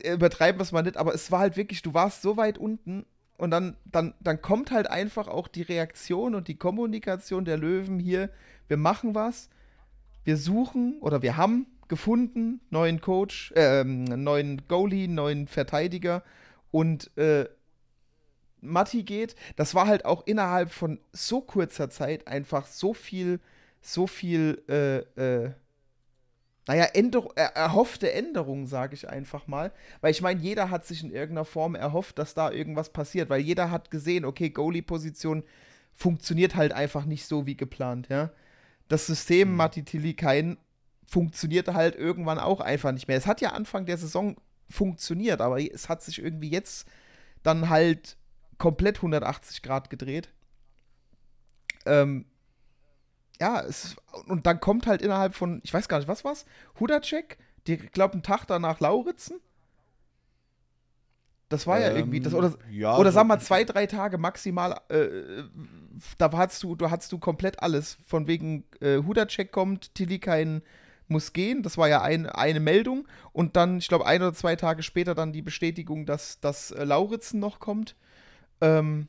übertreiben 0.04 0.60
wir 0.60 0.64
es 0.64 0.74
mal 0.74 0.82
nicht, 0.82 0.98
aber 0.98 1.14
es 1.14 1.32
war 1.32 1.40
halt 1.40 1.56
wirklich, 1.56 1.82
du 1.82 1.94
warst 1.94 2.22
so 2.22 2.36
weit 2.36 2.58
unten 2.58 3.06
und 3.40 3.52
dann, 3.52 3.78
dann, 3.86 4.14
dann 4.20 4.42
kommt 4.42 4.70
halt 4.72 4.90
einfach 4.90 5.28
auch 5.28 5.48
die 5.48 5.62
Reaktion 5.62 6.36
und 6.36 6.48
die 6.48 6.58
Kommunikation 6.58 7.46
der 7.46 7.58
Löwen 7.58 7.98
hier, 7.98 8.30
wir 8.68 8.78
machen 8.78 9.16
was, 9.16 9.50
wir 10.26 10.38
suchen 10.38 10.98
oder 11.00 11.22
wir 11.22 11.38
haben 11.38 11.66
gefunden, 11.88 12.60
neuen 12.70 13.02
Coach, 13.02 13.52
äh, 13.56 13.84
neuen 13.84 14.68
Goalie, 14.68 15.08
neuen 15.08 15.48
Verteidiger. 15.48 16.24
Und 16.72 17.16
äh, 17.18 17.46
Matti 18.62 19.04
geht. 19.04 19.36
Das 19.56 19.74
war 19.74 19.88
halt 19.88 20.06
auch 20.06 20.28
innerhalb 20.28 20.72
von 20.72 21.00
so 21.14 21.42
kurzer 21.42 21.90
Zeit 21.90 22.28
einfach 22.28 22.68
so 22.68 22.94
viel, 22.94 23.40
so 23.82 24.06
viel, 24.06 24.62
äh, 24.68 24.98
äh, 25.46 25.52
naja, 26.70 26.86
Änder 26.94 27.26
erhoffte 27.36 28.12
Änderungen, 28.12 28.68
sage 28.68 28.94
ich 28.94 29.10
einfach 29.10 29.48
mal. 29.48 29.72
Weil 30.02 30.12
ich 30.12 30.22
meine, 30.22 30.40
jeder 30.40 30.70
hat 30.70 30.86
sich 30.86 31.04
in 31.04 31.10
irgendeiner 31.10 31.46
Form 31.46 31.74
erhofft, 31.74 32.20
dass 32.20 32.36
da 32.36 32.52
irgendwas 32.52 32.94
passiert, 32.94 33.28
weil 33.32 33.42
jeder 33.42 33.72
hat 33.72 33.90
gesehen, 33.90 34.24
okay, 34.24 34.52
Goalie-Position 34.52 35.42
funktioniert 35.96 36.54
halt 36.54 36.72
einfach 36.72 37.06
nicht 37.06 37.26
so 37.26 37.48
wie 37.48 37.58
geplant, 37.58 38.08
ja. 38.10 38.30
Das 38.88 39.08
System 39.08 39.50
mhm. 39.50 39.56
Matti 39.56 39.84
Tilikain 39.84 40.58
funktionierte 41.08 41.74
halt 41.74 41.96
irgendwann 41.96 42.38
auch 42.38 42.62
einfach 42.62 42.92
nicht 42.92 43.08
mehr. 43.08 43.18
Es 43.18 43.26
hat 43.26 43.42
ja 43.42 43.54
Anfang 43.54 43.88
der 43.88 43.98
Saison 43.98 44.36
funktioniert, 44.70 45.42
aber 45.42 45.60
es 45.60 45.90
hat 45.90 46.04
sich 46.04 46.22
irgendwie 46.22 46.52
jetzt 46.52 46.88
dann 47.42 47.70
halt 47.70 48.16
komplett 48.60 48.98
180 48.98 49.64
Grad 49.64 49.90
gedreht. 49.90 50.30
Ähm, 51.88 52.26
ja, 53.40 53.62
es, 53.62 53.96
und 54.28 54.46
dann 54.46 54.60
kommt 54.60 54.88
halt 54.88 55.02
innerhalb 55.02 55.36
von, 55.36 55.62
ich 55.64 55.74
weiß 55.74 55.88
gar 55.88 55.98
nicht, 56.00 56.08
was 56.08 56.26
war's? 56.26 56.46
Hudacek, 56.80 57.38
ich 57.68 57.92
glaube, 57.92 58.14
einen 58.14 58.24
Tag 58.24 58.46
danach 58.46 58.80
Lauritzen. 58.80 59.40
Das 61.48 61.66
war 61.66 61.78
ähm, 61.78 61.84
ja 61.84 61.98
irgendwie, 61.98 62.20
das, 62.20 62.34
oder, 62.34 62.54
ja, 62.70 62.98
oder 62.98 63.12
so 63.12 63.16
sag 63.16 63.28
mal, 63.28 63.40
zwei, 63.40 63.64
drei 63.64 63.88
Tage 63.88 64.18
maximal, 64.18 64.80
äh, 64.90 65.44
da 66.18 66.32
hattest 66.32 66.64
du, 66.64 66.76
du 66.76 66.90
hattest 66.90 67.12
du 67.12 67.18
komplett 67.18 67.62
alles. 67.62 67.98
Von 68.06 68.28
wegen 68.28 68.66
äh, 68.82 68.98
Hudacek 68.98 69.52
kommt, 69.52 69.96
Tilly 69.96 70.20
kein 70.20 70.62
muss 71.08 71.34
gehen. 71.34 71.64
Das 71.64 71.78
war 71.78 71.90
ja 71.90 72.02
ein, 72.02 72.28
eine 72.28 72.60
Meldung. 72.60 73.08
Und 73.34 73.56
dann, 73.56 73.80
ich 73.80 73.88
glaube, 73.88 74.06
ein 74.06 74.22
oder 74.22 74.34
zwei 74.34 74.56
Tage 74.56 74.84
später 74.84 75.16
dann 75.16 75.34
die 75.34 75.42
Bestätigung, 75.42 76.06
dass, 76.06 76.40
dass 76.40 76.72
äh, 76.72 76.84
Lauritzen 76.84 77.40
noch 77.40 77.60
kommt. 77.60 77.96
Ähm, 78.62 79.08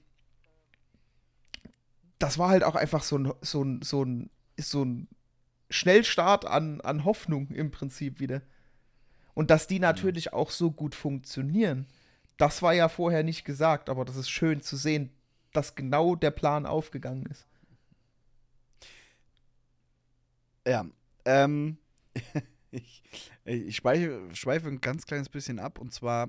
das 2.21 2.39
war 2.39 2.51
halt 2.51 2.62
auch 2.62 2.77
einfach 2.77 3.03
so 3.03 3.18
ein, 3.18 3.33
so 3.41 3.64
ein, 3.64 3.83
so 3.83 4.05
ein, 4.05 4.31
so 4.57 4.85
ein 4.85 5.09
Schnellstart 5.71 6.45
an, 6.45 6.81
an 6.83 7.05
Hoffnung 7.05 7.51
im 7.51 7.71
Prinzip 7.71 8.21
wieder. 8.21 8.43
Und 9.35 9.51
dass 9.51 9.66
die 9.66 9.81
natürlich 9.81 10.27
ja. 10.27 10.33
auch 10.35 10.51
so 10.51 10.71
gut 10.71 10.95
funktionieren, 10.95 11.87
das 12.37 12.62
war 12.62 12.75
ja 12.75 12.89
vorher 12.89 13.23
nicht 13.23 13.45
gesagt, 13.45 13.89
aber 13.89 14.05
das 14.05 14.16
ist 14.16 14.29
schön 14.29 14.61
zu 14.61 14.77
sehen, 14.77 15.11
dass 15.53 15.75
genau 15.75 16.14
der 16.14 16.31
Plan 16.31 16.66
aufgegangen 16.66 17.27
ist. 17.27 17.47
Ja, 20.66 20.85
ähm, 21.25 21.79
ich, 22.71 23.03
ich 23.45 23.77
schweife, 23.77 24.29
schweife 24.35 24.68
ein 24.68 24.83
ganz 24.83 25.07
kleines 25.07 25.31
bisschen 25.31 25.59
ab 25.59 25.79
und 25.79 25.93
zwar 25.93 26.29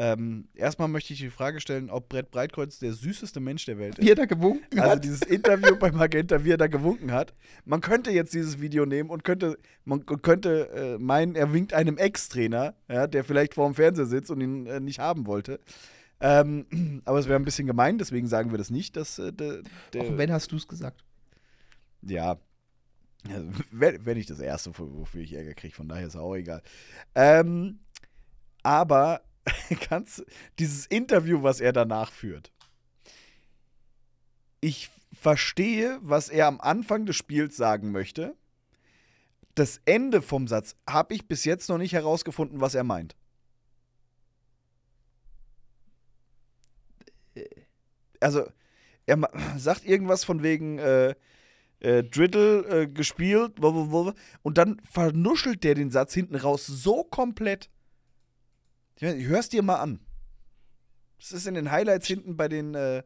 ähm, 0.00 0.48
erstmal 0.54 0.88
möchte 0.88 1.12
ich 1.12 1.18
die 1.18 1.28
Frage 1.28 1.60
stellen, 1.60 1.90
ob 1.90 2.08
Brett 2.08 2.30
Breitkreuz 2.30 2.78
der 2.78 2.94
süßeste 2.94 3.38
Mensch 3.38 3.66
der 3.66 3.76
Welt 3.76 3.98
ist. 3.98 4.06
Wie 4.06 4.10
er 4.10 4.14
da 4.14 4.24
gewunken 4.24 4.78
also 4.78 4.82
hat. 4.82 4.90
Also 4.90 5.02
dieses 5.02 5.20
Interview 5.20 5.76
bei 5.76 5.92
Magenta, 5.92 6.42
wie 6.42 6.52
er 6.52 6.56
da 6.56 6.68
gewunken 6.68 7.12
hat. 7.12 7.34
Man 7.66 7.82
könnte 7.82 8.10
jetzt 8.10 8.32
dieses 8.32 8.62
Video 8.62 8.86
nehmen 8.86 9.10
und 9.10 9.24
könnte, 9.24 9.58
man 9.84 10.06
könnte 10.06 10.70
äh, 10.70 10.98
meinen, 10.98 11.34
er 11.34 11.52
winkt 11.52 11.74
einem 11.74 11.98
Ex-Trainer, 11.98 12.72
ja, 12.88 13.06
der 13.06 13.24
vielleicht 13.24 13.52
vor 13.52 13.68
dem 13.68 13.74
Fernseher 13.74 14.06
sitzt 14.06 14.30
und 14.30 14.40
ihn 14.40 14.64
äh, 14.64 14.80
nicht 14.80 15.00
haben 15.00 15.26
wollte. 15.26 15.60
Ähm, 16.18 17.02
aber 17.04 17.18
es 17.18 17.28
wäre 17.28 17.38
ein 17.38 17.44
bisschen 17.44 17.66
gemein, 17.66 17.98
deswegen 17.98 18.26
sagen 18.26 18.52
wir 18.52 18.58
das 18.58 18.70
nicht. 18.70 18.96
Dass, 18.96 19.18
äh, 19.18 19.34
de, 19.34 19.62
de, 19.92 20.00
Auch 20.00 20.16
wenn 20.16 20.32
hast 20.32 20.50
du 20.50 20.56
es 20.56 20.66
gesagt. 20.66 21.04
Ja, 22.00 22.38
wenn 23.70 24.16
ich 24.16 24.24
das 24.24 24.40
erste, 24.40 24.72
wofür 24.78 25.20
ich 25.20 25.34
Ärger 25.34 25.52
kriege, 25.52 25.74
von 25.74 25.88
daher 25.88 26.06
ist 26.06 26.14
es 26.14 26.20
auch 26.20 26.34
egal. 26.34 26.62
Ähm, 27.14 27.80
aber 28.62 29.20
ganz, 29.88 30.22
dieses 30.58 30.86
Interview, 30.86 31.42
was 31.42 31.60
er 31.60 31.72
danach 31.72 32.12
führt, 32.12 32.52
ich 34.60 34.90
verstehe, 35.12 35.98
was 36.02 36.28
er 36.28 36.46
am 36.46 36.60
Anfang 36.60 37.06
des 37.06 37.16
Spiels 37.16 37.56
sagen 37.56 37.92
möchte. 37.92 38.36
Das 39.54 39.80
Ende 39.84 40.22
vom 40.22 40.48
Satz 40.48 40.76
habe 40.88 41.14
ich 41.14 41.26
bis 41.26 41.44
jetzt 41.44 41.68
noch 41.68 41.78
nicht 41.78 41.92
herausgefunden, 41.92 42.60
was 42.60 42.74
er 42.74 42.84
meint. 42.84 43.16
Also, 48.20 48.46
er 49.06 49.18
sagt 49.56 49.84
irgendwas 49.84 50.24
von 50.24 50.42
wegen 50.42 50.78
äh, 50.78 51.14
äh, 51.80 52.04
Driddle 52.04 52.82
äh, 52.82 52.86
gespielt 52.86 53.54
und 53.60 54.58
dann 54.58 54.80
vernuschelt 54.90 55.64
der 55.64 55.74
den 55.74 55.90
Satz 55.90 56.14
hinten 56.14 56.36
raus 56.36 56.66
so 56.66 57.04
komplett. 57.04 57.70
Ich 59.00 59.06
meine, 59.06 59.24
hör's 59.28 59.48
dir 59.48 59.62
mal 59.62 59.76
an. 59.76 59.98
Das 61.18 61.32
ist 61.32 61.46
in 61.46 61.54
den 61.54 61.70
Highlights 61.70 62.06
hinten 62.06 62.36
bei 62.36 62.48
den, 62.48 62.74
äh, 62.74 63.02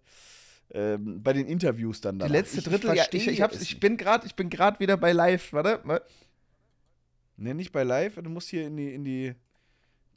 ähm, 0.72 1.22
bei 1.22 1.32
den 1.32 1.46
Interviews 1.46 2.00
dann 2.00 2.16
Die 2.16 2.22
danach. 2.22 2.32
letzte 2.34 2.58
Ich- 2.58 2.66
ich 2.66 2.72
Drittel, 2.72 2.96
ja, 2.96 3.04
ich, 3.12 3.28
ich, 3.28 3.40
ich 3.62 3.78
bin 3.80 3.96
gerade 3.96 4.26
ich 4.26 4.34
bin 4.34 4.50
grad 4.50 4.80
wieder 4.80 4.96
bei 4.96 5.12
live, 5.12 5.52
warte. 5.52 5.80
mal. 5.84 6.02
Ne, 7.36 7.54
nicht 7.54 7.70
bei 7.70 7.84
live, 7.84 8.16
du 8.16 8.28
musst 8.28 8.48
hier 8.48 8.66
in 8.66 8.76
die, 8.76 8.92
in 8.92 9.04
die 9.04 9.34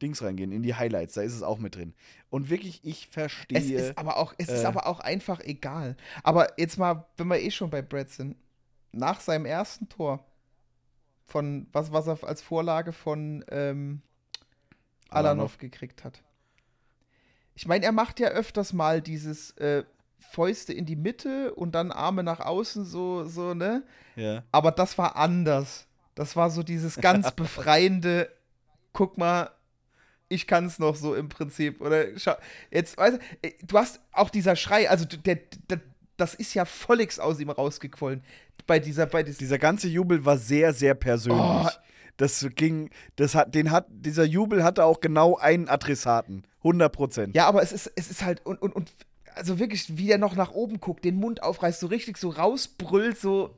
Dings 0.01 0.23
reingehen, 0.23 0.51
in 0.51 0.63
die 0.63 0.73
Highlights, 0.73 1.13
da 1.13 1.21
ist 1.21 1.35
es 1.35 1.43
auch 1.43 1.59
mit 1.59 1.75
drin. 1.75 1.93
Und 2.31 2.49
wirklich, 2.49 2.79
ich 2.83 3.07
verstehe. 3.09 3.59
Es 3.59 3.69
ist 3.69 3.97
aber 3.99 4.17
auch, 4.17 4.33
es 4.39 4.49
ist 4.49 4.63
äh, 4.63 4.65
aber 4.65 4.87
auch 4.87 4.99
einfach 4.99 5.41
egal. 5.41 5.95
Aber 6.23 6.59
jetzt 6.59 6.79
mal, 6.79 7.05
wenn 7.17 7.27
wir 7.27 7.39
eh 7.39 7.51
schon 7.51 7.69
bei 7.69 7.83
Brad 7.83 8.09
sind, 8.09 8.35
nach 8.93 9.19
seinem 9.21 9.45
ersten 9.45 9.89
Tor 9.89 10.25
von 11.27 11.67
was, 11.71 11.91
was 11.91 12.07
er 12.07 12.23
als 12.23 12.41
Vorlage 12.41 12.93
von 12.93 13.45
ähm, 13.49 14.01
Alanov 15.09 15.57
gekriegt 15.57 16.03
hat. 16.03 16.21
Ich 17.55 17.67
meine, 17.67 17.85
er 17.85 17.91
macht 17.91 18.19
ja 18.19 18.29
öfters 18.29 18.73
mal 18.73 19.01
dieses 19.01 19.51
äh, 19.57 19.83
Fäuste 20.19 20.73
in 20.73 20.85
die 20.85 20.95
Mitte 20.95 21.53
und 21.55 21.73
dann 21.73 21.91
Arme 21.91 22.23
nach 22.23 22.39
außen, 22.39 22.85
so, 22.85 23.25
so, 23.25 23.53
ne? 23.53 23.83
ja. 24.15 24.43
Aber 24.51 24.71
das 24.71 24.97
war 24.97 25.15
anders. 25.15 25.87
Das 26.15 26.35
war 26.35 26.49
so 26.49 26.63
dieses 26.63 26.97
ganz 26.97 27.31
befreiende, 27.35 28.29
guck 28.93 29.17
mal, 29.17 29.51
ich 30.29 30.47
kann 30.47 30.65
es 30.65 30.79
noch 30.79 30.95
so 30.95 31.15
im 31.15 31.29
Prinzip. 31.29 31.81
Oder 31.81 32.17
schau, 32.17 32.33
jetzt, 32.71 32.97
weißt 32.97 33.17
du, 33.17 33.47
äh, 33.47 33.53
du 33.63 33.77
hast 33.77 34.01
auch 34.11 34.29
dieser 34.29 34.55
Schrei, 34.55 34.89
also 34.89 35.05
der, 35.05 35.39
der, 35.69 35.79
das 36.17 36.33
ist 36.33 36.53
ja 36.53 36.65
völlig 36.65 37.19
aus 37.19 37.39
ihm 37.39 37.49
rausgequollen. 37.49 38.23
Bei 38.65 38.79
dieser, 38.79 39.05
bei 39.05 39.23
diesem. 39.23 39.39
Dieser 39.39 39.59
ganze 39.59 39.87
Jubel 39.87 40.25
war 40.25 40.37
sehr, 40.37 40.73
sehr 40.73 40.95
persönlich. 40.95 41.41
Oh. 41.41 41.69
Das 42.17 42.47
ging, 42.55 42.89
das 43.15 43.35
hat, 43.35 43.53
den 43.53 43.71
hat, 43.71 43.85
dieser 43.89 44.23
Jubel 44.23 44.63
hatte 44.63 44.83
auch 44.83 44.99
genau 44.99 45.37
einen 45.37 45.69
Adressaten. 45.69 46.43
100 46.59 46.91
Prozent. 46.91 47.35
Ja, 47.35 47.47
aber 47.47 47.61
es 47.61 47.71
ist, 47.71 47.91
es 47.95 48.09
ist 48.09 48.23
halt, 48.23 48.45
und, 48.45 48.61
und, 48.61 48.75
und, 48.75 48.91
also 49.35 49.59
wirklich, 49.59 49.97
wie 49.97 50.11
er 50.11 50.17
noch 50.17 50.35
nach 50.35 50.51
oben 50.51 50.79
guckt, 50.79 51.05
den 51.05 51.15
Mund 51.15 51.43
aufreißt, 51.43 51.79
so 51.79 51.87
richtig 51.87 52.17
so 52.17 52.29
rausbrüllt, 52.29 53.17
so. 53.19 53.57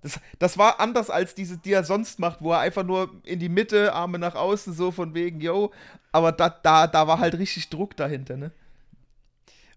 Das, 0.00 0.20
das 0.38 0.56
war 0.56 0.78
anders 0.78 1.10
als 1.10 1.34
diese, 1.34 1.58
die 1.58 1.72
er 1.72 1.82
sonst 1.82 2.20
macht, 2.20 2.40
wo 2.40 2.52
er 2.52 2.60
einfach 2.60 2.84
nur 2.84 3.10
in 3.24 3.40
die 3.40 3.48
Mitte, 3.48 3.92
Arme 3.92 4.18
nach 4.18 4.36
außen, 4.36 4.72
so 4.72 4.92
von 4.92 5.14
wegen, 5.14 5.40
yo. 5.40 5.72
Aber 6.12 6.30
da, 6.30 6.48
da, 6.48 6.86
da 6.86 7.06
war 7.08 7.18
halt 7.18 7.36
richtig 7.36 7.68
Druck 7.68 7.96
dahinter, 7.96 8.36
ne? 8.36 8.52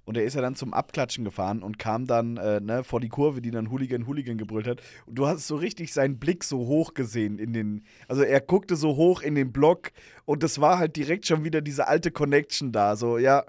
Und 0.03 0.17
er 0.17 0.23
ist 0.23 0.33
ja 0.33 0.41
dann 0.41 0.55
zum 0.55 0.73
Abklatschen 0.73 1.23
gefahren 1.23 1.61
und 1.61 1.77
kam 1.77 2.07
dann 2.07 2.37
äh, 2.37 2.59
ne, 2.59 2.83
vor 2.83 2.99
die 2.99 3.09
Kurve, 3.09 3.41
die 3.41 3.51
dann 3.51 3.69
Hooligan, 3.69 4.07
Hooligan 4.07 4.37
gebrüllt 4.37 4.67
hat. 4.67 4.81
Und 5.05 5.15
du 5.15 5.27
hast 5.27 5.47
so 5.47 5.55
richtig 5.55 5.93
seinen 5.93 6.17
Blick 6.17 6.43
so 6.43 6.65
hoch 6.65 6.93
gesehen 6.93 7.37
in 7.37 7.53
den, 7.53 7.85
also 8.07 8.23
er 8.23 8.41
guckte 8.41 8.75
so 8.75 8.95
hoch 8.95 9.21
in 9.21 9.35
den 9.35 9.51
Block 9.51 9.91
und 10.25 10.43
es 10.43 10.59
war 10.59 10.79
halt 10.79 10.95
direkt 10.95 11.27
schon 11.27 11.43
wieder 11.43 11.61
diese 11.61 11.87
alte 11.87 12.11
Connection 12.11 12.71
da. 12.71 12.95
So, 12.95 13.19
ja, 13.19 13.45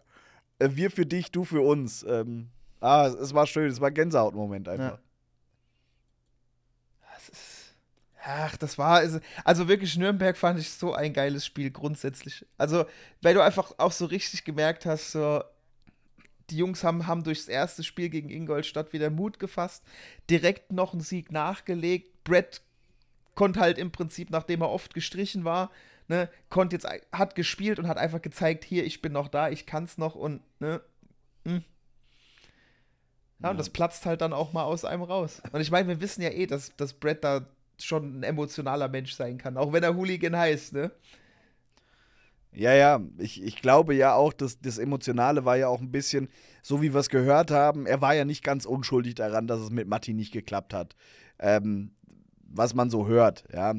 äh, 0.58 0.70
wir 0.72 0.90
für 0.90 1.06
dich, 1.06 1.30
du 1.30 1.44
für 1.44 1.62
uns. 1.62 2.04
Ähm, 2.08 2.48
ah, 2.80 3.06
es, 3.06 3.14
es 3.14 3.34
war 3.34 3.46
schön, 3.46 3.70
es 3.70 3.80
war 3.80 3.88
ein 3.88 3.94
Gänsehaut-Moment 3.94 4.68
einfach. 4.68 4.98
Das 7.14 7.28
ist. 7.28 7.74
Ach, 8.24 8.56
das 8.56 8.78
war. 8.78 8.98
Also, 8.98 9.20
also 9.44 9.68
wirklich, 9.68 9.96
Nürnberg 9.96 10.36
fand 10.36 10.60
ich 10.60 10.70
so 10.70 10.94
ein 10.94 11.12
geiles 11.12 11.44
Spiel 11.46 11.70
grundsätzlich. 11.70 12.46
Also, 12.58 12.84
weil 13.20 13.34
du 13.34 13.42
einfach 13.42 13.72
auch 13.78 13.92
so 13.92 14.04
richtig 14.04 14.44
gemerkt 14.44 14.86
hast, 14.86 15.12
so. 15.12 15.42
Die 16.52 16.58
Jungs 16.58 16.84
haben, 16.84 17.06
haben 17.06 17.24
durchs 17.24 17.48
erste 17.48 17.82
Spiel 17.82 18.10
gegen 18.10 18.28
Ingolstadt 18.28 18.92
wieder 18.92 19.08
Mut 19.08 19.38
gefasst, 19.38 19.82
direkt 20.28 20.70
noch 20.70 20.92
einen 20.92 21.00
Sieg 21.00 21.32
nachgelegt. 21.32 22.24
Brett 22.24 22.60
konnte 23.34 23.60
halt 23.60 23.78
im 23.78 23.90
Prinzip, 23.90 24.30
nachdem 24.30 24.60
er 24.60 24.68
oft 24.68 24.92
gestrichen 24.92 25.44
war, 25.44 25.70
ne, 26.08 26.28
konnte 26.50 26.76
jetzt, 26.76 26.86
hat 27.10 27.34
gespielt 27.34 27.78
und 27.78 27.88
hat 27.88 27.96
einfach 27.96 28.20
gezeigt, 28.20 28.64
hier, 28.64 28.84
ich 28.84 29.00
bin 29.00 29.12
noch 29.12 29.28
da, 29.28 29.48
ich 29.48 29.64
kann's 29.64 29.96
noch 29.96 30.14
und, 30.14 30.42
ne, 30.60 30.82
hm. 31.44 31.64
Ja, 33.42 33.50
und 33.50 33.58
das 33.58 33.70
platzt 33.70 34.04
halt 34.04 34.20
dann 34.20 34.32
auch 34.32 34.52
mal 34.52 34.62
aus 34.62 34.84
einem 34.84 35.02
raus. 35.02 35.42
Und 35.50 35.60
ich 35.60 35.70
meine, 35.70 35.88
wir 35.88 36.00
wissen 36.00 36.22
ja 36.22 36.28
eh, 36.28 36.46
dass, 36.46 36.76
dass 36.76 36.92
Brett 36.92 37.24
da 37.24 37.46
schon 37.80 38.20
ein 38.20 38.22
emotionaler 38.22 38.88
Mensch 38.88 39.14
sein 39.14 39.38
kann, 39.38 39.56
auch 39.56 39.72
wenn 39.72 39.82
er 39.82 39.96
Hooligan 39.96 40.36
heißt, 40.36 40.74
ne? 40.74 40.92
Ja, 42.54 42.74
ja, 42.74 43.00
ich, 43.18 43.42
ich 43.42 43.56
glaube 43.62 43.94
ja 43.94 44.14
auch, 44.14 44.32
dass 44.32 44.60
das 44.60 44.78
Emotionale 44.78 45.44
war 45.44 45.56
ja 45.56 45.68
auch 45.68 45.80
ein 45.80 45.90
bisschen, 45.90 46.28
so 46.62 46.82
wie 46.82 46.92
wir 46.92 47.00
es 47.00 47.08
gehört 47.08 47.50
haben, 47.50 47.86
er 47.86 48.02
war 48.02 48.14
ja 48.14 48.24
nicht 48.26 48.44
ganz 48.44 48.66
unschuldig 48.66 49.14
daran, 49.14 49.46
dass 49.46 49.60
es 49.60 49.70
mit 49.70 49.88
Matti 49.88 50.12
nicht 50.12 50.32
geklappt 50.32 50.74
hat. 50.74 50.94
Ähm, 51.38 51.92
was 52.44 52.74
man 52.74 52.90
so 52.90 53.06
hört, 53.06 53.44
ja. 53.52 53.74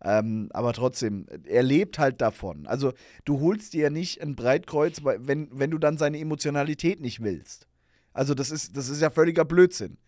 Ähm, 0.00 0.48
aber 0.52 0.74
trotzdem, 0.74 1.26
er 1.44 1.62
lebt 1.62 1.98
halt 1.98 2.20
davon. 2.20 2.66
Also, 2.66 2.92
du 3.24 3.40
holst 3.40 3.72
dir 3.72 3.84
ja 3.84 3.90
nicht 3.90 4.22
ein 4.22 4.36
Breitkreuz, 4.36 5.00
wenn, 5.02 5.48
wenn 5.50 5.70
du 5.70 5.78
dann 5.78 5.98
seine 5.98 6.18
Emotionalität 6.18 7.00
nicht 7.00 7.22
willst. 7.22 7.66
Also, 8.12 8.34
das 8.34 8.50
ist, 8.50 8.76
das 8.76 8.88
ist 8.90 9.00
ja 9.02 9.10
völliger 9.10 9.44
Blödsinn. 9.44 9.98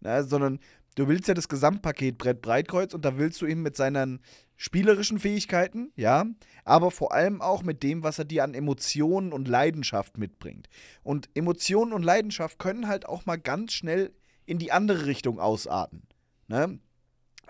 Ne? 0.00 0.22
Sondern 0.22 0.60
du 0.94 1.08
willst 1.08 1.28
ja 1.28 1.34
das 1.34 1.48
Gesamtpaket 1.48 2.18
Brett 2.18 2.42
Breitkreuz 2.42 2.94
und 2.94 3.04
da 3.04 3.16
willst 3.18 3.40
du 3.40 3.46
ihn 3.46 3.62
mit 3.62 3.76
seinen 3.76 4.20
spielerischen 4.56 5.18
Fähigkeiten, 5.18 5.92
ja, 5.96 6.24
aber 6.64 6.90
vor 6.90 7.12
allem 7.12 7.40
auch 7.40 7.62
mit 7.62 7.82
dem, 7.82 8.02
was 8.02 8.18
er 8.18 8.24
dir 8.24 8.44
an 8.44 8.54
Emotionen 8.54 9.32
und 9.32 9.48
Leidenschaft 9.48 10.18
mitbringt. 10.18 10.68
Und 11.02 11.28
Emotionen 11.34 11.92
und 11.92 12.02
Leidenschaft 12.02 12.58
können 12.58 12.86
halt 12.86 13.06
auch 13.06 13.26
mal 13.26 13.38
ganz 13.38 13.72
schnell 13.72 14.12
in 14.46 14.58
die 14.58 14.70
andere 14.70 15.06
Richtung 15.06 15.40
ausarten. 15.40 16.02
Ne? 16.46 16.78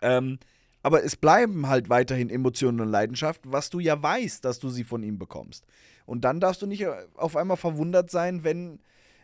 Ähm, 0.00 0.38
aber 0.82 1.04
es 1.04 1.16
bleiben 1.16 1.68
halt 1.68 1.90
weiterhin 1.90 2.30
Emotionen 2.30 2.80
und 2.80 2.88
Leidenschaft, 2.88 3.42
was 3.44 3.70
du 3.70 3.78
ja 3.78 4.02
weißt, 4.02 4.44
dass 4.44 4.58
du 4.58 4.68
sie 4.68 4.84
von 4.84 5.02
ihm 5.02 5.18
bekommst. 5.18 5.64
Und 6.06 6.22
dann 6.24 6.40
darfst 6.40 6.62
du 6.62 6.66
nicht 6.66 6.82
äh, 6.82 7.06
auf 7.14 7.36
einmal 7.36 7.56
verwundert 7.56 8.10
sein, 8.10 8.42
wenn, 8.42 8.80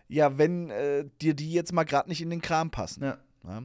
ja, 0.09 0.39
wenn 0.39 0.71
äh, 0.71 1.07
dir 1.21 1.35
die 1.35 1.53
jetzt 1.53 1.73
mal 1.73 1.85
gerade 1.85 2.09
nicht 2.09 2.21
in 2.23 2.31
den 2.31 2.43
Kram 2.43 2.71
passen. 2.71 3.03
Ja. 3.03 3.19
Ja. 3.47 3.63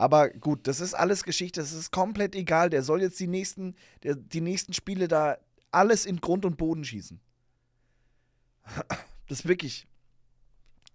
Aber 0.00 0.28
gut, 0.30 0.68
das 0.68 0.78
ist 0.78 0.94
alles 0.94 1.24
Geschichte, 1.24 1.60
das 1.60 1.72
ist 1.72 1.90
komplett 1.90 2.36
egal. 2.36 2.70
Der 2.70 2.84
soll 2.84 3.02
jetzt 3.02 3.18
die 3.18 3.26
nächsten, 3.26 3.74
der, 4.04 4.14
die 4.14 4.40
nächsten 4.40 4.72
Spiele 4.72 5.08
da 5.08 5.38
alles 5.72 6.06
in 6.06 6.20
Grund 6.20 6.44
und 6.44 6.56
Boden 6.56 6.84
schießen. 6.84 7.18
Das 9.26 9.40
ist 9.40 9.48
wirklich. 9.48 9.88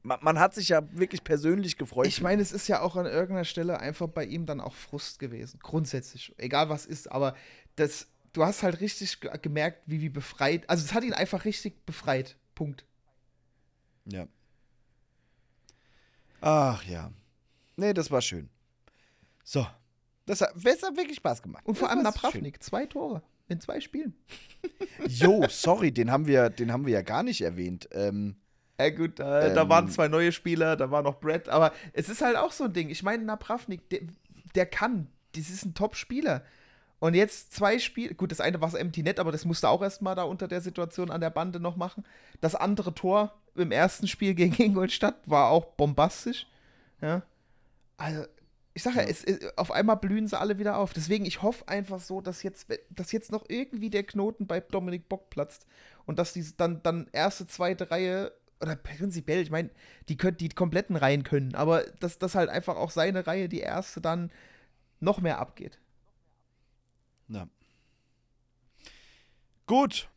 Man, 0.03 0.19
man 0.21 0.39
hat 0.39 0.53
sich 0.55 0.69
ja 0.69 0.81
wirklich 0.97 1.25
persönlich 1.25 1.77
gefreut. 1.77 2.07
Ich 2.07 2.21
meine, 2.21 2.41
es 2.41 2.53
ist 2.53 2.69
ja 2.69 2.79
auch 2.79 2.95
an 2.95 3.05
irgendeiner 3.05 3.43
Stelle 3.43 3.77
einfach 3.81 4.07
bei 4.07 4.23
ihm 4.23 4.45
dann 4.45 4.61
auch 4.61 4.73
Frust 4.73 5.19
gewesen. 5.19 5.59
Grundsätzlich. 5.61 6.33
Egal 6.37 6.69
was 6.69 6.85
ist, 6.85 7.11
aber 7.11 7.35
das, 7.75 8.07
du 8.31 8.45
hast 8.45 8.63
halt 8.63 8.79
richtig 8.79 9.19
ge- 9.19 9.37
gemerkt, 9.41 9.81
wie, 9.85 9.99
wie 9.99 10.09
befreit. 10.09 10.69
Also 10.69 10.85
es 10.85 10.93
hat 10.93 11.03
ihn 11.03 11.13
einfach 11.13 11.43
richtig 11.43 11.85
befreit. 11.85 12.37
Punkt. 12.55 12.85
Ja. 14.05 14.27
Ach 16.39 16.83
ja. 16.85 17.11
Nee, 17.75 17.93
das 17.93 18.09
war 18.09 18.21
schön. 18.21 18.49
So. 19.43 19.65
Das 20.25 20.41
hat, 20.41 20.53
das 20.55 20.81
hat 20.83 20.95
wirklich 20.95 21.17
Spaß 21.17 21.41
gemacht. 21.41 21.65
Und 21.65 21.77
vor 21.77 21.87
Das 21.89 21.95
allem. 21.97 22.03
Napravnik, 22.03 22.63
zwei 22.63 22.85
Tore 22.85 23.21
in 23.49 23.59
zwei 23.59 23.79
Spielen. 23.81 24.15
Jo, 25.07 25.45
sorry, 25.49 25.91
den 25.91 26.09
haben 26.11 26.25
wir, 26.27 26.49
den 26.49 26.71
haben 26.71 26.85
wir 26.85 26.93
ja 26.93 27.01
gar 27.01 27.23
nicht 27.23 27.41
erwähnt. 27.41 27.89
Ähm, 27.91 28.35
Ja 28.79 28.89
gut, 28.89 29.19
da, 29.19 29.49
da 29.49 29.63
Ähm. 29.63 29.69
waren 29.69 29.89
zwei 29.89 30.07
neue 30.07 30.31
Spieler, 30.31 30.77
da 30.77 30.89
war 30.91 31.01
noch 31.03 31.19
Brett, 31.19 31.49
aber 31.49 31.73
es 31.91 32.07
ist 32.07 32.21
halt 32.21 32.37
auch 32.37 32.53
so 32.53 32.63
ein 32.65 32.73
Ding. 32.73 32.89
Ich 32.89 33.03
meine, 33.03 33.23
Napravnik, 33.23 33.89
der, 33.89 33.99
der 34.55 34.65
kann, 34.65 35.07
das 35.35 35.49
ist 35.49 35.65
ein 35.65 35.73
Top-Spieler. 35.73 36.43
Und 36.99 37.15
jetzt 37.15 37.51
zwei 37.53 37.79
Spiele, 37.79 38.15
gut, 38.15 38.31
das 38.31 38.39
eine 38.39 38.61
war 38.61 38.73
Empty 38.73 39.03
Net, 39.03 39.19
aber 39.19 39.33
das 39.33 39.43
musste 39.43 39.67
auch 39.67 39.81
erstmal 39.81 40.15
da 40.15 40.23
unter 40.23 40.47
der 40.47 40.61
Situation 40.61 41.11
an 41.11 41.19
der 41.19 41.31
Bande 41.31 41.59
noch 41.59 41.75
machen. 41.75 42.05
Das 42.39 42.55
andere 42.55 42.95
Tor 42.95 43.33
im 43.55 43.73
ersten 43.73 44.07
Spiel 44.07 44.33
gegen 44.35 44.55
Ingolstadt 44.63 45.17
war 45.25 45.49
auch 45.49 45.65
bombastisch. 45.75 46.47
Ja. 47.01 47.23
Also, 47.97 48.23
ich 48.73 48.83
sage 48.83 48.97
ja, 48.97 49.03
es, 49.03 49.23
es, 49.23 49.57
auf 49.57 49.71
einmal 49.71 49.97
blühen 49.97 50.27
sie 50.27 50.39
alle 50.39 50.57
wieder 50.57 50.77
auf. 50.77 50.93
Deswegen, 50.93 51.25
ich 51.25 51.41
hoffe 51.41 51.67
einfach 51.67 51.99
so, 51.99 52.21
dass 52.21 52.43
jetzt, 52.43 52.67
dass 52.89 53.11
jetzt 53.11 53.31
noch 53.31 53.45
irgendwie 53.47 53.89
der 53.89 54.03
Knoten 54.03 54.47
bei 54.47 54.59
Dominik 54.59 55.07
Bock 55.09 55.29
platzt 55.29 55.67
und 56.05 56.19
dass 56.19 56.33
die 56.33 56.45
dann, 56.57 56.81
dann 56.83 57.07
erste, 57.11 57.45
zweite 57.45 57.91
Reihe 57.91 58.33
oder 58.61 58.75
prinzipiell, 58.75 59.41
ich 59.41 59.51
meine, 59.51 59.69
die 60.09 60.17
können 60.17 60.37
die 60.37 60.49
kompletten 60.49 60.95
Reihen 60.95 61.23
können, 61.23 61.53
aber 61.53 61.83
dass 61.99 62.17
das 62.17 62.33
halt 62.33 62.49
einfach 62.49 62.77
auch 62.77 62.91
seine 62.91 63.27
Reihe, 63.27 63.49
die 63.49 63.59
erste, 63.59 64.01
dann 64.01 64.31
noch 64.99 65.19
mehr 65.19 65.39
abgeht. 65.39 65.79
Ja. 67.27 67.47
Gut. 69.67 70.09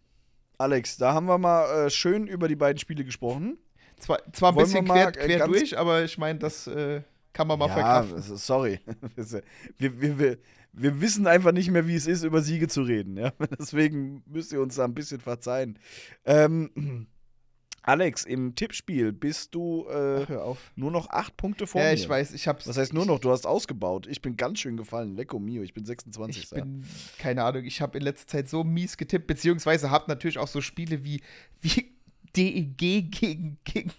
Alex, 0.58 0.96
da 0.96 1.12
haben 1.12 1.26
wir 1.26 1.38
mal 1.38 1.86
äh, 1.86 1.90
schön 1.90 2.26
über 2.26 2.48
die 2.48 2.56
beiden 2.56 2.78
Spiele 2.78 3.04
gesprochen. 3.04 3.58
Zwar, 3.98 4.20
zwar 4.32 4.52
ein 4.52 4.56
bisschen 4.56 4.86
wir 4.86 4.94
mal, 4.94 5.12
quer, 5.12 5.24
äh, 5.24 5.36
quer 5.36 5.46
durch, 5.46 5.76
aber 5.76 6.04
ich 6.04 6.16
meine, 6.16 6.38
das 6.38 6.66
äh, 6.66 7.02
kann 7.36 7.48
man 7.48 7.58
mal 7.58 7.68
ja, 7.68 7.74
verkraften. 7.74 8.22
sorry. 8.38 8.80
wir, 9.76 10.00
wir, 10.00 10.18
wir, 10.18 10.38
wir 10.72 11.00
wissen 11.02 11.26
einfach 11.26 11.52
nicht 11.52 11.70
mehr, 11.70 11.86
wie 11.86 11.94
es 11.94 12.06
ist, 12.06 12.24
über 12.24 12.40
Siege 12.40 12.66
zu 12.66 12.80
reden. 12.80 13.18
Ja? 13.18 13.30
Deswegen 13.58 14.22
müsst 14.24 14.52
ihr 14.52 14.60
uns 14.62 14.76
da 14.76 14.84
ein 14.84 14.94
bisschen 14.94 15.20
verzeihen. 15.20 15.78
Ähm, 16.24 17.06
Alex, 17.82 18.24
im 18.24 18.54
Tippspiel 18.54 19.12
bist 19.12 19.54
du 19.54 19.86
äh, 19.90 20.24
Ach, 20.32 20.56
nur 20.76 20.90
noch 20.90 21.10
acht 21.10 21.36
Punkte 21.36 21.66
vor 21.66 21.82
Ja, 21.82 21.88
mir. 21.88 21.94
ich 21.94 22.08
weiß, 22.08 22.32
ich 22.32 22.48
hab's. 22.48 22.66
Was 22.66 22.78
heißt 22.78 22.94
nur 22.94 23.04
noch? 23.04 23.18
Du 23.18 23.30
hast 23.30 23.46
ausgebaut. 23.46 24.06
Ich 24.06 24.22
bin 24.22 24.38
ganz 24.38 24.60
schön 24.60 24.78
gefallen. 24.78 25.14
Lecco 25.14 25.38
mio, 25.38 25.62
ich 25.62 25.74
bin 25.74 25.84
26. 25.84 26.44
Ich 26.44 26.50
bin, 26.50 26.86
keine 27.18 27.44
Ahnung, 27.44 27.64
ich 27.64 27.82
habe 27.82 27.98
in 27.98 28.02
letzter 28.02 28.28
Zeit 28.28 28.48
so 28.48 28.64
mies 28.64 28.96
getippt, 28.96 29.26
beziehungsweise 29.26 29.90
habe 29.90 30.06
natürlich 30.08 30.38
auch 30.38 30.48
so 30.48 30.62
Spiele 30.62 31.04
wie, 31.04 31.20
wie 31.60 31.92
DEG 32.34 33.10
gegen, 33.10 33.58
gegen 33.64 33.92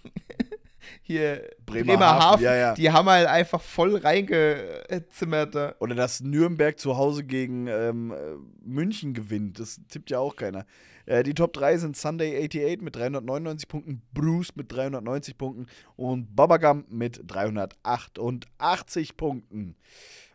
hier 1.02 1.48
Bremerhaven, 1.64 1.86
Bremerhaven. 1.86 2.44
ja, 2.44 2.54
ja. 2.54 2.74
Die 2.74 2.90
haben 2.90 3.08
halt 3.08 3.26
einfach 3.26 3.60
voll 3.60 3.96
reingezimmert 3.96 5.54
da. 5.54 5.74
Oder 5.80 5.94
dass 5.94 6.20
Nürnberg 6.20 6.78
zu 6.78 6.96
Hause 6.96 7.24
gegen 7.24 7.66
ähm, 7.66 8.12
äh, 8.12 8.16
München 8.62 9.14
gewinnt. 9.14 9.58
Das 9.58 9.80
tippt 9.88 10.10
ja 10.10 10.18
auch 10.18 10.36
keiner. 10.36 10.66
Äh, 11.08 11.22
die 11.22 11.34
Top 11.34 11.52
3 11.54 11.78
sind 11.78 11.96
Sunday 11.96 12.36
88 12.44 12.82
mit 12.82 12.94
399 12.96 13.68
Punkten, 13.68 14.02
Bruce 14.12 14.54
mit 14.56 14.70
390 14.70 15.38
Punkten 15.38 15.66
und 15.96 16.36
Babagam 16.36 16.84
mit 16.88 17.22
388 17.26 19.16
Punkten. 19.16 19.76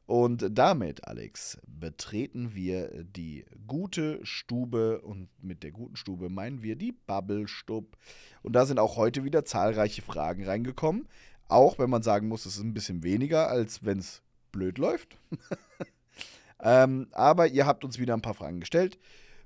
Und 0.06 0.46
damit, 0.52 1.08
Alex, 1.08 1.58
betreten 1.66 2.54
wir 2.54 3.04
die 3.04 3.46
gute 3.68 4.20
Stube 4.26 5.02
und 5.02 5.30
mit 5.42 5.64
der 5.64 5.72
guten 5.72 5.96
Stube 5.96 6.30
meinen 6.30 6.62
wir 6.62 6.76
die 6.76 6.92
Bubble-Stub. 6.92 7.98
Und 8.42 8.54
da 8.54 8.66
sind 8.66 8.80
auch 8.80 8.98
heute 8.98 9.24
wieder 9.24 9.46
zahlreiche 9.46 10.02
Fragen 10.02 10.44
reingekommen. 10.44 11.08
Auch 11.48 11.80
wenn 11.80 11.90
man 11.90 12.04
sagen 12.04 12.28
muss, 12.28 12.46
es 12.46 12.58
ist 12.58 12.64
ein 12.64 12.74
bisschen 12.74 13.04
weniger, 13.04 13.48
als 13.48 13.86
wenn 13.86 14.00
es 14.00 14.22
blöd 14.52 14.78
läuft. 14.78 15.18
ähm, 16.60 17.08
aber 17.12 17.48
ihr 17.48 17.66
habt 17.66 17.86
uns 17.86 17.98
wieder 17.98 18.14
ein 18.14 18.22
paar 18.22 18.34
Fragen 18.34 18.60
gestellt. 18.60 19.00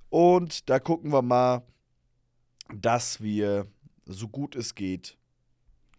Und 0.10 0.70
da 0.70 0.80
gucken 0.80 1.12
wir 1.12 1.22
mal, 1.22 1.64
dass 2.74 3.22
wir, 3.22 3.68
so 4.06 4.28
gut 4.28 4.56
es 4.56 4.74
geht, 4.74 5.18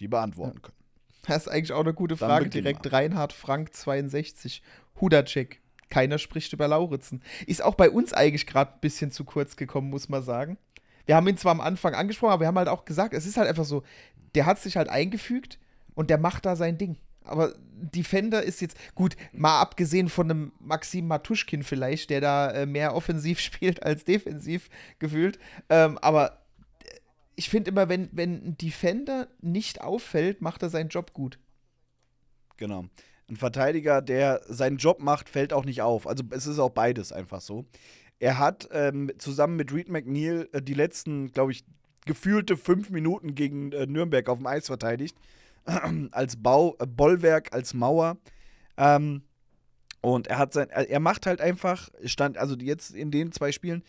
die 0.01 0.09
beantworten 0.09 0.63
können. 0.63 0.78
Das 1.27 1.47
ist 1.47 1.49
eigentlich 1.49 1.73
auch 1.73 1.81
eine 1.81 1.95
gute 1.95 2.16
Frage. 2.16 2.49
Direkt. 2.49 2.93
Reinhard 2.93 3.33
Frank 3.33 3.75
62. 3.75 4.62
Hudacek. 5.01 5.61
Keiner 5.91 6.19
spricht 6.19 6.53
über 6.53 6.69
Lauritzen. 6.69 7.23
Ist 7.47 7.62
auch 7.62 7.75
bei 7.75 7.91
uns 7.91 8.12
eigentlich 8.12 8.47
gerade 8.47 8.73
ein 8.73 8.81
bisschen 8.81 9.11
zu 9.11 9.25
kurz 9.25 9.57
gekommen, 9.57 9.91
muss 9.91 10.09
man 10.09 10.23
sagen. 10.23 10.59
Wir 11.07 11.16
haben 11.16 11.27
ihn 11.27 11.39
zwar 11.39 11.53
am 11.53 11.62
Anfang 11.62 11.95
angesprochen, 11.95 12.33
aber 12.33 12.41
wir 12.41 12.47
haben 12.49 12.59
halt 12.59 12.69
auch 12.69 12.85
gesagt, 12.85 13.14
es 13.14 13.25
ist 13.25 13.39
halt 13.39 13.49
einfach 13.49 13.64
so, 13.64 13.83
der 14.35 14.45
hat 14.45 14.59
sich 14.59 14.77
halt 14.77 14.91
eingefügt 14.91 15.59
und 15.95 16.11
der 16.11 16.19
macht 16.19 16.45
da 16.45 16.55
sein 16.55 16.77
Ding. 16.77 16.99
Aber 17.25 17.55
Defender 17.81 18.43
ist 18.43 18.61
jetzt, 18.61 18.77
gut, 18.95 19.16
mal 19.33 19.61
abgesehen 19.61 20.09
von 20.09 20.31
einem 20.31 20.53
Maxim 20.61 21.07
Matuschkin 21.07 21.62
vielleicht, 21.62 22.11
der 22.11 22.21
da 22.21 22.51
äh, 22.51 22.66
mehr 22.66 22.95
offensiv 22.95 23.41
spielt 23.41 23.83
als 23.83 24.05
defensiv 24.05 24.69
gefühlt. 24.99 25.39
Ähm, 25.71 25.99
aber 25.99 26.41
ich 27.39 27.49
finde 27.49 27.70
immer, 27.70 27.89
wenn, 27.89 28.09
wenn 28.11 28.45
ein 28.45 28.59
Defender 28.59 29.28
nicht 29.41 29.80
auffällt, 29.80 30.43
macht 30.43 30.61
er 30.64 30.70
seinen 30.70 30.89
Job 30.89 31.12
gut. 31.12 31.39
Genau. 32.57 32.86
Ein 33.30 33.36
Verteidiger, 33.36 34.03
der 34.03 34.43
seinen 34.49 34.78
Job 34.78 35.01
macht, 35.01 35.28
fällt 35.28 35.53
auch 35.53 35.64
nicht 35.64 35.80
auf. 35.80 36.09
Also 36.09 36.24
es 36.30 36.49
ist 36.49 36.59
auch 36.59 36.70
beides 36.70 37.12
einfach 37.12 37.41
so. 37.41 37.64
Er 38.18 38.41
hat 38.41 38.68
ähm, 38.72 39.12
zusammen 39.18 39.55
mit 39.55 39.72
Reed 39.72 39.89
McNeil 39.89 40.49
äh, 40.53 40.61
die 40.61 40.74
letzten, 40.74 41.30
glaube 41.30 41.53
ich, 41.53 41.64
gefühlte 42.07 42.57
fünf 42.57 42.91
Minuten 42.91 43.36
gegen 43.36 43.70
äh, 43.70 43.86
Nürnberg 43.86 44.28
auf 44.28 44.39
dem 44.39 44.47
Eis 44.49 44.66
verteidigt. 44.66 45.16
als 46.11 46.43
Bau, 46.43 46.74
äh, 46.80 46.86
Bollwerk, 46.86 47.53
als 47.53 47.72
Mauer. 47.72 48.16
Ähm, 48.76 49.22
und 50.01 50.26
er 50.26 50.39
hat 50.39 50.53
sein, 50.53 50.70
er 50.70 51.01
macht 51.01 51.26
halt 51.26 51.41
einfach, 51.41 51.89
stand, 52.05 52.36
also 52.36 52.57
jetzt 52.57 52.91
in 52.97 53.12
den 53.12 53.30
zwei 53.30 53.53
Spielen, 53.53 53.84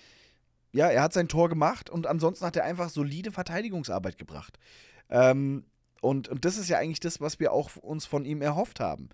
ja, 0.72 0.88
er 0.88 1.02
hat 1.02 1.14
sein 1.14 1.28
Tor 1.28 1.50
gemacht 1.50 1.90
und 1.90 2.08
ansonsten 2.08 2.46
hat 2.46 2.56
er 2.56 2.64
einfach 2.64 2.90
solide 2.90 3.32
Verteidigungsarbeit 3.32 4.18
gebracht. 4.18 4.60
Ähm, 5.10 5.66
und, 6.02 6.30
und 6.30 6.46
das 6.46 6.58
ist 6.58 6.70
ja 6.70 6.78
eigentlich 6.78 7.00
das, 7.00 7.20
was 7.20 7.40
wir 7.40 7.52
auch 7.52 7.76
uns 7.78 8.06
von 8.06 8.26
ihm 8.26 8.42
erhofft 8.42 8.80
haben. 8.80 9.10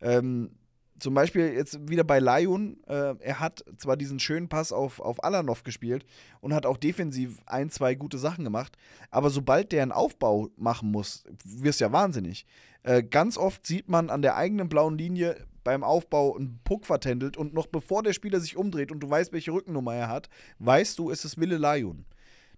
Ähm, 0.00 0.50
zum 0.98 1.14
Beispiel 1.14 1.52
jetzt 1.52 1.88
wieder 1.88 2.04
bei 2.04 2.18
Lajun, 2.18 2.82
äh, 2.86 3.14
er 3.20 3.40
hat 3.40 3.64
zwar 3.76 3.96
diesen 3.96 4.18
schönen 4.18 4.48
Pass 4.48 4.72
auf, 4.72 5.00
auf 5.00 5.22
Alanov 5.22 5.62
gespielt 5.62 6.04
und 6.40 6.52
hat 6.52 6.66
auch 6.66 6.76
defensiv 6.76 7.40
ein, 7.46 7.70
zwei 7.70 7.94
gute 7.94 8.18
Sachen 8.18 8.44
gemacht, 8.44 8.76
aber 9.10 9.30
sobald 9.30 9.72
der 9.72 9.82
einen 9.82 9.92
Aufbau 9.92 10.48
machen 10.56 10.90
muss, 10.90 11.24
wirst 11.44 11.80
ja 11.80 11.92
wahnsinnig. 11.92 12.46
Äh, 12.82 13.02
ganz 13.02 13.36
oft 13.36 13.66
sieht 13.66 13.88
man 13.88 14.10
an 14.10 14.22
der 14.22 14.36
eigenen 14.36 14.68
blauen 14.68 14.98
Linie 14.98 15.36
beim 15.68 15.84
Aufbau 15.84 16.34
einen 16.34 16.60
Puck 16.64 16.86
vertändelt 16.86 17.36
und 17.36 17.52
noch 17.52 17.66
bevor 17.66 18.02
der 18.02 18.14
Spieler 18.14 18.40
sich 18.40 18.56
umdreht 18.56 18.90
und 18.90 19.00
du 19.00 19.10
weißt, 19.10 19.34
welche 19.34 19.52
Rückennummer 19.52 19.94
er 19.94 20.08
hat, 20.08 20.30
weißt 20.60 20.98
du, 20.98 21.10
es 21.10 21.26
ist 21.26 21.38
Wille 21.38 21.58
Lajun. 21.58 22.06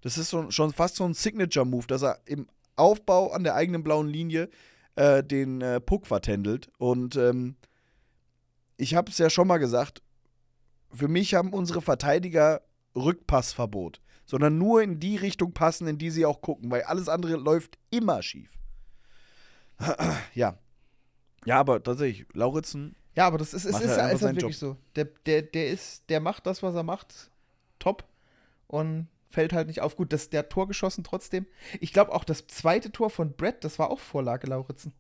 Das 0.01 0.17
ist 0.17 0.31
so, 0.31 0.49
schon 0.53 0.73
fast 0.73 0.95
so 0.95 1.05
ein 1.05 1.13
Signature-Move, 1.13 1.89
dass 1.89 2.03
er 2.03 2.21
im 2.27 2.47
Aufbau 2.77 3.33
an 3.33 3.43
der 3.43 3.57
eigenen 3.57 3.83
blauen 3.83 4.07
Linie 4.07 4.49
äh, 4.95 5.25
den 5.25 5.61
äh, 5.61 5.81
Puck 5.81 6.07
vertändelt. 6.07 6.71
Und 6.79 7.17
ähm, 7.17 7.57
ich 8.77 8.95
habe 8.95 9.11
es 9.11 9.19
ja 9.19 9.29
schon 9.29 9.49
mal 9.49 9.59
gesagt, 9.59 10.05
für 10.93 11.09
mich 11.09 11.35
haben 11.35 11.53
unsere 11.53 11.83
Verteidiger 11.83 12.63
Rückpassverbot, 12.95 14.01
sondern 14.25 14.57
nur 14.57 14.83
in 14.83 15.01
die 15.01 15.17
Richtung 15.17 15.53
passen, 15.53 15.89
in 15.89 15.99
die 15.99 16.11
sie 16.11 16.27
auch 16.27 16.43
gucken, 16.43 16.71
weil 16.71 16.85
alles 16.85 17.09
andere 17.09 17.35
läuft 17.35 17.77
immer 17.91 18.23
schief. 18.23 18.57
ja. 20.35 20.57
Ja, 21.45 21.59
aber 21.59 21.83
tatsächlich, 21.83 22.29
Lauritzen, 22.35 22.95
Ja, 23.17 23.27
aber 23.27 23.39
das 23.39 23.55
ist, 23.55 23.71
Macht 23.71 23.83
ist, 23.85 23.97
halt 23.97 24.15
ist 24.15 24.23
halt 24.23 24.37
wirklich 24.37 24.59
so. 24.59 24.77
Der, 24.97 25.07
der, 25.27 25.43
der 25.43 25.69
ist, 25.71 26.09
der 26.11 26.21
macht 26.21 26.47
das, 26.47 26.63
was 26.63 26.75
er 26.75 26.83
macht, 26.85 27.31
top 27.79 28.05
und 28.69 29.09
fällt 29.31 29.53
halt 29.53 29.69
nicht 29.69 29.81
auf. 29.81 29.97
Gut, 29.97 30.13
das, 30.13 30.31
der 30.31 30.41
hat 30.41 30.51
Tor 30.51 30.69
geschossen 30.69 31.05
trotzdem. 31.05 31.47
Ich 31.81 31.93
glaube 31.93 32.13
auch 32.13 32.25
das 32.25 32.47
zweite 32.47 32.93
Tor 32.93 33.11
von 33.11 33.33
Brett, 33.33 33.65
das 33.65 33.79
war 33.79 33.91
auch 33.91 34.01
Vorlage 34.01 34.47
Lauritzen. 34.47 34.93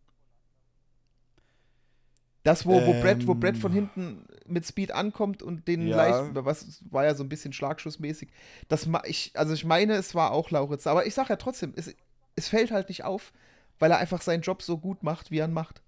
Das, 2.42 2.64
wo, 2.64 2.72
wo, 2.86 2.94
Brett, 3.02 3.26
wo 3.26 3.32
Ähm. 3.32 3.40
Brett 3.40 3.58
von 3.58 3.70
hinten 3.70 4.24
mit 4.46 4.64
Speed 4.66 4.92
ankommt 4.92 5.42
und 5.42 5.68
den 5.68 5.86
Ja. 5.86 5.96
leicht, 5.96 6.34
was 6.34 6.82
war 6.90 7.04
ja 7.04 7.14
so 7.14 7.22
ein 7.22 7.28
bisschen 7.28 7.52
schlagschussmäßig. 7.52 8.30
Das 8.68 8.86
ma- 8.86 9.02
ich, 9.04 9.32
also 9.34 9.52
ich 9.52 9.64
meine, 9.66 9.92
es 9.94 10.14
war 10.14 10.30
auch 10.32 10.50
Lauritz. 10.50 10.86
Aber 10.86 11.04
ich 11.06 11.14
sage 11.14 11.28
ja 11.28 11.36
trotzdem, 11.36 11.74
es, 11.76 11.94
es 12.36 12.48
fällt 12.48 12.70
halt 12.70 12.88
nicht 12.88 13.04
auf, 13.04 13.32
weil 13.78 13.90
er 13.90 13.98
einfach 13.98 14.22
seinen 14.22 14.40
Job 14.40 14.62
so 14.62 14.78
gut 14.78 15.02
macht, 15.02 15.30
wie 15.30 15.38
er 15.38 15.48
ihn 15.48 15.52
macht. 15.52 15.82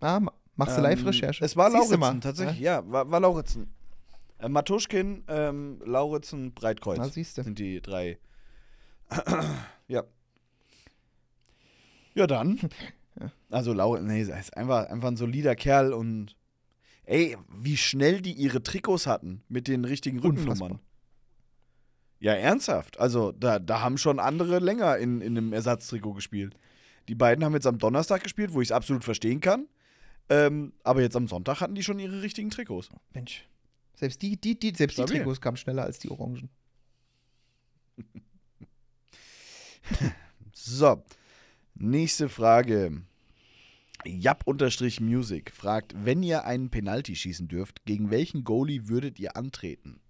Ah, 0.00 0.20
ma- 0.20 0.32
machst 0.56 0.74
du 0.76 0.78
Ähm, 0.78 0.84
Live-Recherche? 0.84 1.44
Es 1.44 1.56
war 1.56 1.70
Siehst 1.70 1.90
Lauritzen, 1.90 2.20
tatsächlich, 2.20 2.58
ne? 2.58 2.64
ja, 2.64 2.90
war, 2.90 3.10
war 3.10 3.20
Lauritzen. 3.20 3.68
Äh, 4.38 4.48
Matuschkin, 4.48 5.24
ähm, 5.28 5.80
Lauritzen, 5.84 6.52
Breitkreuz 6.54 6.98
Na, 6.98 7.08
siehst 7.08 7.36
du. 7.38 7.42
sind 7.42 7.58
die 7.58 7.80
drei. 7.82 8.18
ja. 9.88 10.04
Ja, 12.14 12.26
dann. 12.26 12.58
Also, 13.50 13.72
Lauritzen, 13.74 14.06
nee, 14.06 14.22
er 14.22 14.38
ist 14.40 14.56
einfach, 14.56 14.86
einfach 14.88 15.08
ein 15.08 15.16
solider 15.16 15.54
Kerl 15.56 15.92
und. 15.92 16.36
Ey, 17.04 17.36
wie 17.52 17.76
schnell 17.76 18.22
die 18.22 18.32
ihre 18.32 18.62
Trikots 18.62 19.06
hatten 19.08 19.42
mit 19.48 19.66
den 19.68 19.84
richtigen. 19.84 20.20
Rückennummern. 20.20 20.78
Ja, 22.20 22.32
ernsthaft. 22.34 22.98
Also, 23.00 23.32
da, 23.32 23.58
da 23.58 23.80
haben 23.80 23.98
schon 23.98 24.20
andere 24.20 24.60
länger 24.60 24.96
in, 24.98 25.20
in 25.20 25.36
einem 25.36 25.52
Ersatztrikot 25.52 26.14
gespielt. 26.14 26.54
Die 27.08 27.14
beiden 27.16 27.44
haben 27.44 27.52
jetzt 27.54 27.66
am 27.66 27.78
Donnerstag 27.78 28.22
gespielt, 28.22 28.54
wo 28.54 28.60
ich 28.60 28.68
es 28.68 28.72
absolut 28.72 29.02
verstehen 29.04 29.40
kann. 29.40 29.66
Ähm, 30.30 30.72
aber 30.84 31.02
jetzt 31.02 31.16
am 31.16 31.28
Sonntag 31.28 31.60
hatten 31.60 31.74
die 31.74 31.82
schon 31.82 31.98
ihre 31.98 32.22
richtigen 32.22 32.50
Trikots. 32.50 32.88
Mensch. 33.12 33.46
Selbst 33.96 34.22
die, 34.22 34.40
die, 34.40 34.58
die, 34.58 34.72
selbst 34.74 34.96
die. 34.96 35.04
Trikots 35.04 35.40
kamen 35.40 35.56
schneller 35.56 35.82
als 35.82 35.98
die 35.98 36.10
Orangen. 36.10 36.48
So, 40.52 41.02
nächste 41.74 42.28
Frage. 42.28 43.02
Jap-Music 44.04 45.52
fragt, 45.52 45.94
wenn 46.04 46.22
ihr 46.22 46.44
einen 46.44 46.70
Penalty 46.70 47.16
schießen 47.16 47.48
dürft, 47.48 47.84
gegen 47.86 48.10
welchen 48.10 48.44
Goalie 48.44 48.88
würdet 48.88 49.18
ihr 49.18 49.36
antreten? 49.36 50.00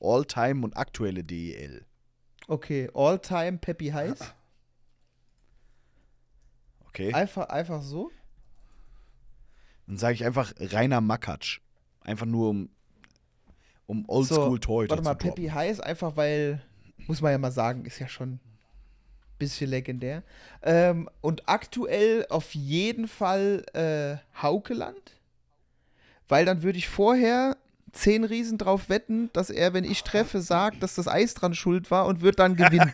All-Time 0.00 0.64
und 0.64 0.76
aktuelle 0.76 1.22
DEL. 1.22 1.84
Okay, 2.48 2.90
All-Time 2.94 3.58
Peppy 3.58 3.88
Heiß. 3.88 4.18
Okay. 6.88 7.12
Einfach, 7.12 7.50
einfach 7.50 7.82
so. 7.82 8.10
Dann 9.88 9.96
sage 9.96 10.14
ich 10.14 10.24
einfach 10.24 10.52
Rainer 10.60 11.00
Makatsch. 11.00 11.60
Einfach 12.02 12.26
nur 12.26 12.50
um, 12.50 12.68
um 13.86 14.04
Oldschool 14.06 14.60
Torhüter 14.60 14.90
Warte 14.90 15.02
mal, 15.02 15.18
zu 15.18 15.26
droppen. 15.26 15.44
Peppy 15.44 15.48
Heiß, 15.48 15.80
einfach 15.80 16.14
weil, 16.16 16.62
muss 17.06 17.22
man 17.22 17.32
ja 17.32 17.38
mal 17.38 17.50
sagen, 17.50 17.86
ist 17.86 17.98
ja 17.98 18.06
schon 18.06 18.34
ein 18.34 18.40
bisschen 19.38 19.70
legendär. 19.70 20.22
Ähm, 20.62 21.08
und 21.22 21.48
aktuell 21.48 22.26
auf 22.28 22.54
jeden 22.54 23.08
Fall 23.08 23.64
äh, 23.72 24.18
Haukeland. 24.42 25.18
Weil 26.28 26.44
dann 26.44 26.62
würde 26.62 26.76
ich 26.76 26.88
vorher 26.88 27.56
zehn 27.92 28.24
Riesen 28.24 28.58
drauf 28.58 28.90
wetten, 28.90 29.30
dass 29.32 29.48
er, 29.48 29.72
wenn 29.72 29.84
ich 29.84 30.04
treffe, 30.04 30.42
sagt, 30.42 30.82
dass 30.82 30.96
das 30.96 31.08
Eis 31.08 31.32
dran 31.32 31.54
schuld 31.54 31.90
war 31.90 32.04
und 32.04 32.20
wird 32.20 32.38
dann 32.38 32.56
gewinnen. 32.56 32.92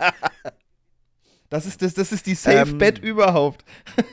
das, 1.48 1.66
ist 1.66 1.82
das, 1.82 1.94
das 1.94 2.12
ist 2.12 2.26
die 2.26 2.36
Safe-Bet 2.36 2.98
Ähm. 2.98 3.04
überhaupt. 3.04 3.64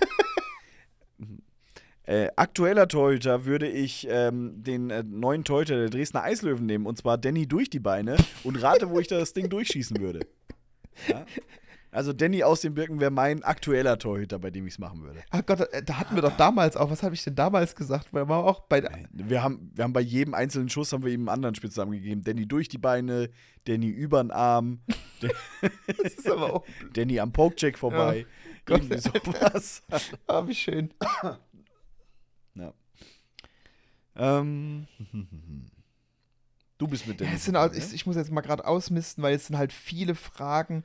Äh, 2.11 2.29
aktueller 2.35 2.89
Torhüter 2.89 3.45
würde 3.45 3.69
ich 3.69 4.05
ähm, 4.09 4.61
den 4.61 4.89
äh, 4.89 5.01
neuen 5.01 5.45
Torhüter 5.45 5.77
der 5.77 5.89
Dresdner 5.89 6.23
Eislöwen 6.23 6.65
nehmen, 6.65 6.85
und 6.85 6.97
zwar 6.97 7.17
Danny 7.17 7.47
durch 7.47 7.69
die 7.69 7.79
Beine 7.79 8.17
und 8.43 8.61
rate, 8.61 8.89
wo 8.89 8.99
ich 8.99 9.07
das 9.07 9.31
Ding 9.31 9.49
durchschießen 9.49 9.97
würde. 9.97 10.19
Ja? 11.07 11.25
Also 11.89 12.11
Danny 12.11 12.43
aus 12.43 12.59
den 12.59 12.73
Birken 12.73 12.99
wäre 12.99 13.11
mein 13.11 13.43
aktueller 13.43 13.97
Torhüter, 13.97 14.39
bei 14.39 14.49
dem 14.51 14.67
ich 14.67 14.73
es 14.73 14.79
machen 14.79 15.03
würde. 15.03 15.21
Ach 15.29 15.45
Gott, 15.45 15.61
äh, 15.71 15.81
da 15.83 15.99
hatten 15.99 16.15
wir 16.15 16.21
doch 16.21 16.35
damals 16.35 16.75
auch, 16.75 16.89
was 16.89 17.01
habe 17.01 17.15
ich 17.15 17.23
denn 17.23 17.35
damals 17.35 17.77
gesagt? 17.77 18.13
Wir 18.13 18.29
auch 18.29 18.59
bei 18.67 18.81
der, 18.81 18.91
Wir 19.13 19.41
haben, 19.41 19.71
wir 19.73 19.85
haben 19.85 19.93
bei 19.93 20.01
jedem 20.01 20.33
einzelnen 20.33 20.67
Schuss 20.67 20.91
haben 20.91 21.05
wir 21.05 21.13
ihm 21.13 21.21
einen 21.21 21.29
anderen 21.29 21.55
Spitznamen 21.55 21.93
gegeben. 21.93 22.25
Danny 22.25 22.45
durch 22.45 22.67
die 22.67 22.77
Beine, 22.77 23.29
Danny 23.63 23.87
über 23.87 24.21
den 24.21 24.31
Arm, 24.31 24.79
das 25.21 26.13
ist 26.13 26.29
aber 26.29 26.55
auch, 26.55 26.65
Danny 26.91 27.21
am 27.21 27.31
Pokecheck 27.31 27.77
vorbei. 27.77 28.25
Gott, 28.65 28.81
Irgendwie 28.81 28.97
sowas. 28.97 29.83
ah, 30.27 30.45
wie 30.45 30.55
schön. 30.55 30.93
Ja. 34.15 34.39
Ähm, 34.39 34.87
du 36.77 36.87
bist 36.87 37.07
mit 37.07 37.19
Ja, 37.19 37.25
Danny. 37.25 37.37
es 37.37 37.45
sind 37.45 37.57
halt, 37.57 37.75
ich, 37.75 37.93
ich 37.93 38.05
muss 38.05 38.15
jetzt 38.15 38.31
mal 38.31 38.41
gerade 38.41 38.65
ausmisten, 38.65 39.23
weil 39.23 39.35
es 39.35 39.47
sind 39.47 39.57
halt 39.57 39.73
viele 39.73 40.15
Fragen. 40.15 40.83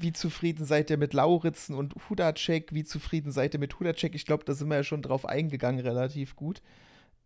Wie 0.00 0.12
zufrieden 0.12 0.64
seid 0.64 0.88
ihr 0.90 0.96
mit 0.96 1.12
Lauritzen 1.12 1.74
und 1.74 1.94
Hudacek? 2.08 2.72
Wie 2.72 2.84
zufrieden 2.84 3.30
seid 3.30 3.54
ihr 3.54 3.60
mit 3.60 3.78
Hudacek? 3.78 4.14
Ich 4.14 4.24
glaube, 4.24 4.44
da 4.44 4.54
sind 4.54 4.68
wir 4.68 4.76
ja 4.76 4.84
schon 4.84 5.02
drauf 5.02 5.26
eingegangen, 5.26 5.80
relativ 5.80 6.34
gut. 6.34 6.62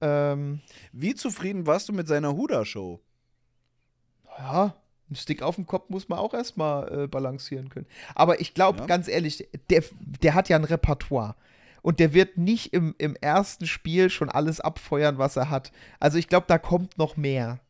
Ähm, 0.01 0.53
ne? 0.53 0.61
Wie 0.93 1.14
zufrieden 1.14 1.66
warst 1.66 1.89
du 1.89 1.93
mit 1.93 2.09
seiner 2.09 2.34
Huda-Show? 2.37 3.01
ja, 4.39 4.74
ein 5.11 5.14
Stick 5.14 5.41
auf 5.43 5.55
dem 5.55 5.66
Kopf 5.66 5.89
muss 5.89 6.09
man 6.09 6.18
auch 6.18 6.34
erstmal 6.34 7.05
äh, 7.05 7.07
balancieren 7.07 7.68
können. 7.70 7.87
Aber 8.14 8.41
ich 8.41 8.53
glaube, 8.53 8.80
Ja. 8.80 8.87
ganz 8.87 9.09
ehrlich, 9.09 9.49
der, 9.70 9.82
der 10.22 10.34
hat 10.34 10.49
ja 10.51 10.57
ein 10.57 10.64
Repertoire. 10.64 11.37
Und 11.87 12.01
der 12.01 12.12
wird 12.12 12.37
nicht 12.37 12.72
im, 12.72 12.97
im 12.99 13.14
ersten 13.20 13.64
Spiel 13.64 14.11
schon 14.11 14.28
alles 14.28 14.59
abfeuern, 14.59 15.18
was 15.18 15.37
er 15.37 15.51
hat. 15.51 15.70
Also 16.01 16.18
ich 16.18 16.26
glaube, 16.26 16.47
da 16.49 16.59
kommt 16.59 16.99
noch 16.99 17.16
mehr. 17.16 17.61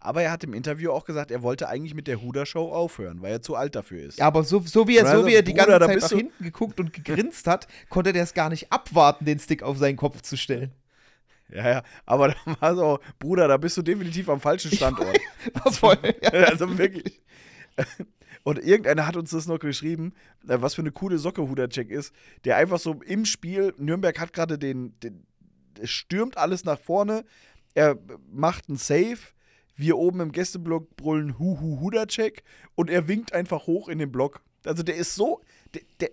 Aber 0.00 0.22
er 0.22 0.32
hat 0.32 0.42
im 0.42 0.52
Interview 0.52 0.90
auch 0.90 1.04
gesagt, 1.04 1.30
er 1.30 1.40
wollte 1.40 1.68
eigentlich 1.68 1.94
mit 1.94 2.08
der 2.08 2.20
Huda-Show 2.20 2.72
aufhören, 2.72 3.22
weil 3.22 3.30
er 3.30 3.40
zu 3.40 3.54
alt 3.54 3.76
dafür 3.76 4.02
ist. 4.02 4.18
Ja, 4.18 4.26
aber 4.26 4.42
so, 4.42 4.58
so, 4.58 4.88
wie 4.88 4.96
er, 4.96 5.06
so 5.06 5.12
Also, 5.12 5.26
wie 5.28 5.34
er 5.34 5.42
die 5.42 5.54
ganze 5.54 5.78
Zeit 5.78 6.00
nach 6.00 6.08
hinten 6.08 6.42
geguckt 6.42 6.80
und 6.80 6.92
gegrinst 6.92 7.46
hat, 7.46 7.68
konnte 7.88 8.12
der 8.12 8.24
es 8.24 8.34
gar 8.34 8.48
nicht 8.48 8.72
abwarten, 8.72 9.24
den 9.24 9.38
Stick 9.38 9.62
auf 9.62 9.78
seinen 9.78 9.96
Kopf 9.96 10.22
zu 10.22 10.36
stellen. 10.36 10.72
Ja, 11.50 11.68
ja. 11.68 11.82
Aber 12.06 12.30
da 12.30 12.34
war 12.58 12.74
so, 12.74 12.98
Bruder, 13.20 13.46
da 13.46 13.58
bist 13.58 13.76
du 13.76 13.82
definitiv 13.82 14.28
am 14.28 14.40
falschen 14.40 14.72
Standort. 14.72 15.20
Voll, 15.70 15.98
ja. 16.20 16.30
also 16.30 16.76
wirklich. 16.76 17.22
Und 18.42 18.58
irgendeiner 18.58 19.06
hat 19.06 19.16
uns 19.16 19.30
das 19.30 19.46
noch 19.46 19.58
geschrieben, 19.58 20.12
äh, 20.48 20.56
was 20.60 20.74
für 20.74 20.82
eine 20.82 20.92
coole 20.92 21.18
Socke 21.18 21.48
Hudacek 21.48 21.90
ist, 21.90 22.12
der 22.44 22.56
einfach 22.56 22.78
so 22.78 23.00
im 23.06 23.24
Spiel, 23.24 23.74
Nürnberg 23.78 24.18
hat 24.18 24.32
gerade 24.32 24.58
den, 24.58 24.98
den, 25.00 25.26
stürmt 25.82 26.36
alles 26.36 26.64
nach 26.64 26.78
vorne, 26.78 27.24
er 27.74 27.98
macht 28.30 28.68
einen 28.68 28.78
Save, 28.78 29.18
wir 29.76 29.96
oben 29.98 30.20
im 30.20 30.32
Gästeblock 30.32 30.96
brüllen 30.96 31.38
Hu 31.38 31.58
Hu 31.60 31.80
Hudacek 31.80 32.44
und 32.74 32.90
er 32.90 33.08
winkt 33.08 33.32
einfach 33.32 33.66
hoch 33.66 33.88
in 33.88 33.98
den 33.98 34.12
Block. 34.12 34.40
Also 34.64 34.82
der 34.82 34.94
ist 34.96 35.14
so, 35.14 35.40
der, 35.74 35.82
der, 36.00 36.10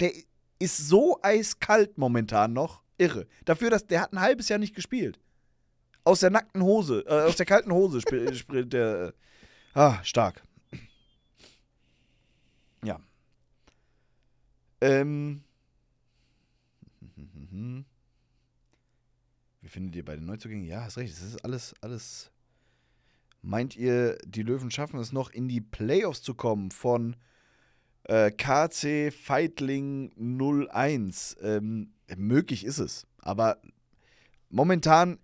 der 0.00 0.12
ist 0.58 0.88
so 0.88 1.18
eiskalt 1.22 1.98
momentan 1.98 2.52
noch, 2.52 2.82
irre. 2.98 3.26
Dafür, 3.44 3.70
dass 3.70 3.86
der 3.86 4.02
hat 4.02 4.12
ein 4.12 4.20
halbes 4.20 4.48
Jahr 4.48 4.58
nicht 4.58 4.74
gespielt. 4.74 5.18
Aus 6.04 6.20
der 6.20 6.30
nackten 6.30 6.62
Hose, 6.62 7.04
äh, 7.06 7.22
aus 7.22 7.36
der 7.36 7.46
kalten 7.46 7.72
Hose 7.72 8.00
spielt 8.00 8.72
der. 8.72 9.12
Äh, 9.74 9.78
ah, 9.78 10.04
stark. 10.04 10.42
Ja. 12.82 13.00
Ähm. 14.80 15.42
Wie 19.60 19.68
findet 19.68 19.96
ihr 19.96 20.04
bei 20.04 20.14
den 20.14 20.26
Neuzugängen? 20.26 20.64
Ja, 20.64 20.84
hast 20.84 20.96
recht. 20.96 21.12
Es 21.12 21.22
ist 21.22 21.44
alles, 21.44 21.74
alles. 21.80 22.30
Meint 23.42 23.76
ihr, 23.76 24.16
die 24.24 24.42
Löwen 24.42 24.70
schaffen 24.70 25.00
es 25.00 25.12
noch 25.12 25.30
in 25.30 25.48
die 25.48 25.60
Playoffs 25.60 26.22
zu 26.22 26.34
kommen 26.34 26.70
von 26.70 27.16
äh, 28.04 28.30
KC 28.30 29.12
Feitling 29.12 30.12
01? 30.70 31.36
Ähm, 31.40 31.92
möglich 32.16 32.64
ist 32.64 32.78
es. 32.78 33.06
Aber 33.18 33.58
momentan 34.50 35.18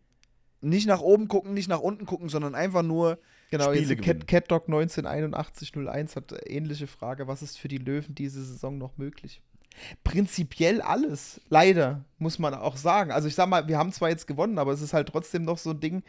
nicht 0.61 0.87
nach 0.87 1.01
oben 1.01 1.29
gucken, 1.29 1.55
nicht 1.55 1.69
nach 1.69 1.81
unten 1.81 2.07
gucken, 2.07 2.29
sondern 2.29 2.55
einfach 2.55 2.83
nur 2.83 3.19
Genau, 3.53 3.71
Spiele 3.75 3.95
jetzt. 3.95 4.03
Cat, 4.03 4.27
CatDog 4.27 4.67
198101 4.67 6.17
hat 6.17 6.33
äh, 6.33 6.37
ähnliche 6.49 6.87
Frage. 6.87 7.29
Was 7.29 7.43
ist 7.43 7.59
für 7.59 7.69
die 7.69 7.77
Löwen 7.77 8.15
diese 8.15 8.43
Saison 8.43 8.79
noch 8.79 8.97
möglich? 8.97 9.43
Prinzipiell 10.05 10.81
alles. 10.81 11.39
Leider, 11.51 12.03
muss 12.17 12.39
man 12.39 12.55
auch 12.55 12.79
sagen. 12.79 13.11
Also 13.11 13.29
ich 13.29 13.35
sag 13.35 13.51
mal, 13.51 13.69
wir 13.69 13.77
haben 13.77 13.93
zwar 13.93 14.09
jetzt 14.09 14.27
gewonnen, 14.27 14.59
aber 14.59 14.73
es 14.73 14.81
ist 14.81 14.95
halt 14.95 15.09
trotzdem 15.09 15.43
noch 15.43 15.59
so 15.59 15.73
ein 15.73 15.81
Ding, 15.81 16.03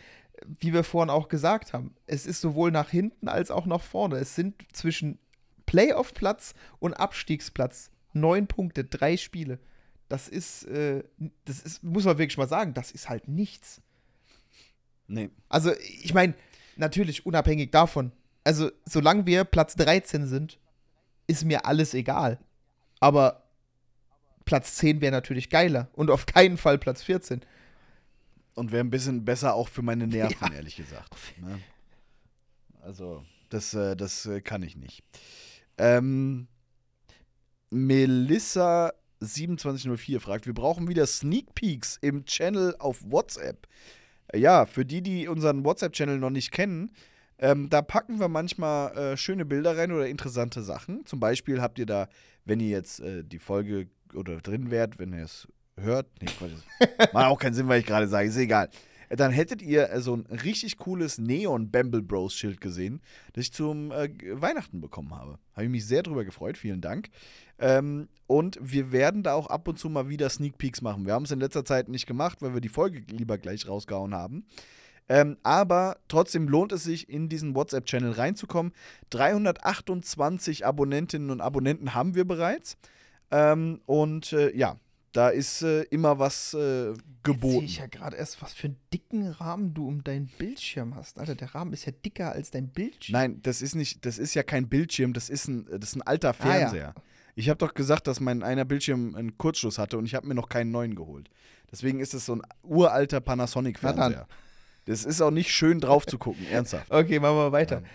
wie 0.57 0.71
wir 0.71 0.85
vorhin 0.85 1.09
auch 1.09 1.27
gesagt 1.27 1.73
haben. 1.73 1.93
Es 2.05 2.25
ist 2.25 2.39
sowohl 2.39 2.71
nach 2.71 2.89
hinten 2.89 3.27
als 3.27 3.51
auch 3.51 3.65
nach 3.65 3.81
vorne. 3.81 4.15
Es 4.19 4.35
sind 4.35 4.55
zwischen 4.71 5.19
Playoff-Platz 5.65 6.53
und 6.79 6.93
Abstiegsplatz 6.93 7.91
neun 8.13 8.47
Punkte, 8.47 8.85
drei 8.85 9.17
Spiele. 9.17 9.59
Das 10.07 10.29
ist, 10.29 10.63
äh, 10.63 11.03
das 11.43 11.59
ist, 11.59 11.83
muss 11.83 12.05
man 12.05 12.17
wirklich 12.17 12.37
mal 12.37 12.47
sagen, 12.47 12.73
das 12.73 12.91
ist 12.91 13.09
halt 13.09 13.27
nichts. 13.27 13.81
Nee. 15.07 15.29
Also, 15.49 15.73
ich 15.73 16.13
meine, 16.13 16.35
natürlich 16.77 17.25
unabhängig 17.25 17.71
davon. 17.71 18.11
Also, 18.43 18.71
solange 18.85 19.25
wir 19.25 19.43
Platz 19.43 19.75
13 19.75 20.27
sind, 20.27 20.59
ist 21.27 21.45
mir 21.45 21.65
alles 21.65 21.93
egal. 21.93 22.39
Aber 22.99 23.43
Platz 24.45 24.75
10 24.75 25.01
wäre 25.01 25.11
natürlich 25.11 25.49
geiler. 25.49 25.89
Und 25.93 26.09
auf 26.09 26.25
keinen 26.25 26.57
Fall 26.57 26.77
Platz 26.77 27.03
14. 27.03 27.41
Und 28.55 28.71
wäre 28.71 28.83
ein 28.83 28.89
bisschen 28.89 29.25
besser 29.25 29.53
auch 29.53 29.69
für 29.69 29.81
meine 29.81 30.07
Nerven, 30.07 30.53
ehrlich 30.53 30.75
gesagt. 30.75 31.15
Ne? 31.41 31.59
Also, 32.81 33.23
das, 33.49 33.73
äh, 33.73 33.95
das 33.95 34.25
äh, 34.25 34.41
kann 34.41 34.63
ich 34.63 34.75
nicht. 34.75 35.03
Ähm, 35.77 36.47
Melissa 37.69 38.93
2704 39.21 40.19
fragt, 40.19 40.45
wir 40.45 40.53
brauchen 40.53 40.87
wieder 40.87 41.07
Sneak 41.07 41.55
Peeks 41.55 41.97
im 42.01 42.25
Channel 42.25 42.75
auf 42.79 43.01
WhatsApp. 43.05 43.67
Äh, 44.27 44.39
Ja, 44.39 44.65
für 44.65 44.85
die, 44.85 45.01
die 45.01 45.27
unseren 45.27 45.63
WhatsApp-Channel 45.65 46.17
noch 46.19 46.29
nicht 46.29 46.51
kennen, 46.51 46.91
ähm, 47.39 47.69
da 47.69 47.81
packen 47.81 48.19
wir 48.19 48.27
manchmal 48.27 48.95
äh, 48.97 49.17
schöne 49.17 49.45
Bilder 49.45 49.77
rein 49.77 49.91
oder 49.91 50.07
interessante 50.07 50.61
Sachen. 50.61 51.05
Zum 51.05 51.19
Beispiel 51.19 51.61
habt 51.61 51.79
ihr 51.79 51.85
da, 51.85 52.07
wenn 52.45 52.59
ihr 52.59 52.69
jetzt 52.69 52.99
äh, 52.99 53.23
die 53.23 53.39
Folge 53.39 53.87
oder 54.13 54.37
drin 54.37 54.71
wärt, 54.71 54.99
wenn 54.99 55.13
ihr 55.13 55.23
es 55.25 55.47
hört, 55.75 56.05
nee, 56.21 56.27
Quatsch, 56.27 56.51
macht 57.13 57.25
auch 57.25 57.39
keinen 57.39 57.53
Sinn, 57.55 57.67
weil 57.67 57.79
ich 57.79 57.85
gerade 57.85 58.07
sage, 58.07 58.27
ist 58.29 58.37
egal. 58.37 58.69
Dann 59.09 59.31
hättet 59.31 59.61
ihr 59.61 59.89
äh, 59.89 60.01
so 60.01 60.15
ein 60.15 60.25
richtig 60.25 60.77
cooles 60.77 61.17
Neon 61.17 61.71
Bamble 61.71 62.01
Bros 62.01 62.33
Schild 62.33 62.61
gesehen, 62.61 63.01
das 63.33 63.45
ich 63.45 63.53
zum 63.53 63.91
äh, 63.91 64.09
Weihnachten 64.31 64.81
bekommen 64.81 65.13
habe. 65.15 65.39
Habe 65.53 65.65
ich 65.65 65.71
mich 65.71 65.85
sehr 65.85 66.03
drüber 66.03 66.25
gefreut, 66.25 66.57
vielen 66.57 66.81
Dank. 66.81 67.09
Ähm, 67.59 68.07
und 68.27 68.57
wir 68.61 68.91
werden 68.91 69.23
da 69.23 69.33
auch 69.33 69.47
ab 69.47 69.67
und 69.67 69.77
zu 69.77 69.89
mal 69.89 70.09
wieder 70.09 70.29
Sneak 70.29 70.57
Peeks 70.57 70.81
machen. 70.81 71.05
Wir 71.05 71.13
haben 71.13 71.25
es 71.25 71.31
in 71.31 71.39
letzter 71.39 71.65
Zeit 71.65 71.89
nicht 71.89 72.07
gemacht, 72.07 72.41
weil 72.41 72.53
wir 72.53 72.61
die 72.61 72.69
Folge 72.69 73.03
lieber 73.09 73.37
gleich 73.37 73.67
rausgehauen 73.67 74.13
haben. 74.13 74.45
Ähm, 75.09 75.37
aber 75.43 75.97
trotzdem 76.07 76.47
lohnt 76.47 76.71
es 76.71 76.83
sich, 76.83 77.09
in 77.09 77.29
diesen 77.29 77.55
WhatsApp-Channel 77.55 78.11
reinzukommen. 78.11 78.73
328 79.09 80.65
Abonnentinnen 80.65 81.29
und 81.29 81.41
Abonnenten 81.41 81.93
haben 81.93 82.15
wir 82.15 82.25
bereits. 82.25 82.77
Ähm, 83.29 83.81
und 83.85 84.31
äh, 84.33 84.55
ja, 84.55 84.77
da 85.13 85.29
ist 85.29 85.61
äh, 85.61 85.83
immer 85.83 86.19
was 86.19 86.53
äh, 86.53 86.89
Jetzt 86.89 86.97
sehe 86.97 87.03
geboten. 87.23 87.63
ich 87.65 87.77
ja 87.77 87.85
gerade 87.87 88.17
erst, 88.17 88.41
was 88.41 88.53
für 88.53 88.67
einen 88.67 88.77
dicken 88.93 89.27
Rahmen 89.29 89.73
du 89.73 89.87
um 89.87 90.03
deinen 90.03 90.27
Bildschirm 90.37 90.95
hast. 90.95 91.17
Alter, 91.19 91.35
der 91.35 91.55
Rahmen 91.55 91.71
ist 91.71 91.85
ja 91.85 91.91
dicker 91.91 92.31
als 92.33 92.51
dein 92.51 92.67
Bildschirm. 92.69 93.13
Nein, 93.13 93.39
das 93.43 93.61
ist 93.61 93.75
nicht, 93.75 94.05
das 94.05 94.17
ist 94.17 94.33
ja 94.33 94.43
kein 94.43 94.67
Bildschirm, 94.67 95.13
das 95.13 95.29
ist 95.29 95.47
ein, 95.47 95.65
das 95.65 95.89
ist 95.91 95.95
ein 95.95 96.01
alter 96.01 96.29
Ah, 96.29 96.33
ja. 96.33 96.51
Fernseher. 96.51 96.95
Ich 97.35 97.49
habe 97.49 97.57
doch 97.57 97.73
gesagt, 97.73 98.07
dass 98.07 98.19
mein 98.19 98.43
einer 98.43 98.65
Bildschirm 98.65 99.15
einen 99.15 99.37
Kurzschluss 99.37 99.77
hatte 99.79 99.97
und 99.97 100.05
ich 100.05 100.13
habe 100.15 100.27
mir 100.27 100.35
noch 100.35 100.49
keinen 100.49 100.71
neuen 100.71 100.95
geholt. 100.95 101.29
Deswegen 101.71 101.99
ist 101.99 102.13
es 102.13 102.25
so 102.27 102.35
ein 102.35 102.41
uralter 102.61 103.17
Na 103.17 103.21
Panasonic-Fernseher. 103.21 104.27
Das 104.85 105.05
ist 105.05 105.21
auch 105.21 105.31
nicht 105.31 105.49
schön 105.51 105.79
drauf 105.79 106.05
zu 106.05 106.17
gucken, 106.17 106.45
ernsthaft. 106.51 106.91
Okay, 106.91 107.19
machen 107.19 107.37
wir 107.37 107.51
weiter. 107.51 107.81
Ja. 107.81 107.87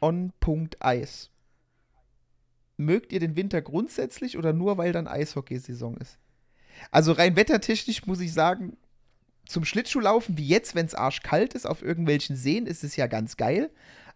Kaffee.on.eis. 0.00 1.30
Mögt 2.76 3.12
ihr 3.12 3.20
den 3.20 3.36
Winter 3.36 3.62
grundsätzlich 3.62 4.36
oder 4.36 4.52
nur, 4.52 4.78
weil 4.78 4.92
dann 4.92 5.06
Eishockeysaison 5.06 5.96
ist? 5.98 6.18
Also 6.90 7.12
rein 7.12 7.36
wettertechnisch 7.36 8.06
muss 8.06 8.20
ich 8.20 8.32
sagen, 8.32 8.76
zum 9.46 9.64
Schlittschuhlaufen 9.64 10.38
wie 10.38 10.46
jetzt, 10.46 10.74
wenn 10.74 10.86
es 10.86 10.94
arschkalt 10.94 11.54
ist, 11.54 11.66
auf 11.66 11.82
irgendwelchen 11.82 12.36
Seen, 12.36 12.66
ist 12.66 12.82
es 12.82 12.96
ja 12.96 13.06
ganz 13.06 13.36
geil. 13.36 13.70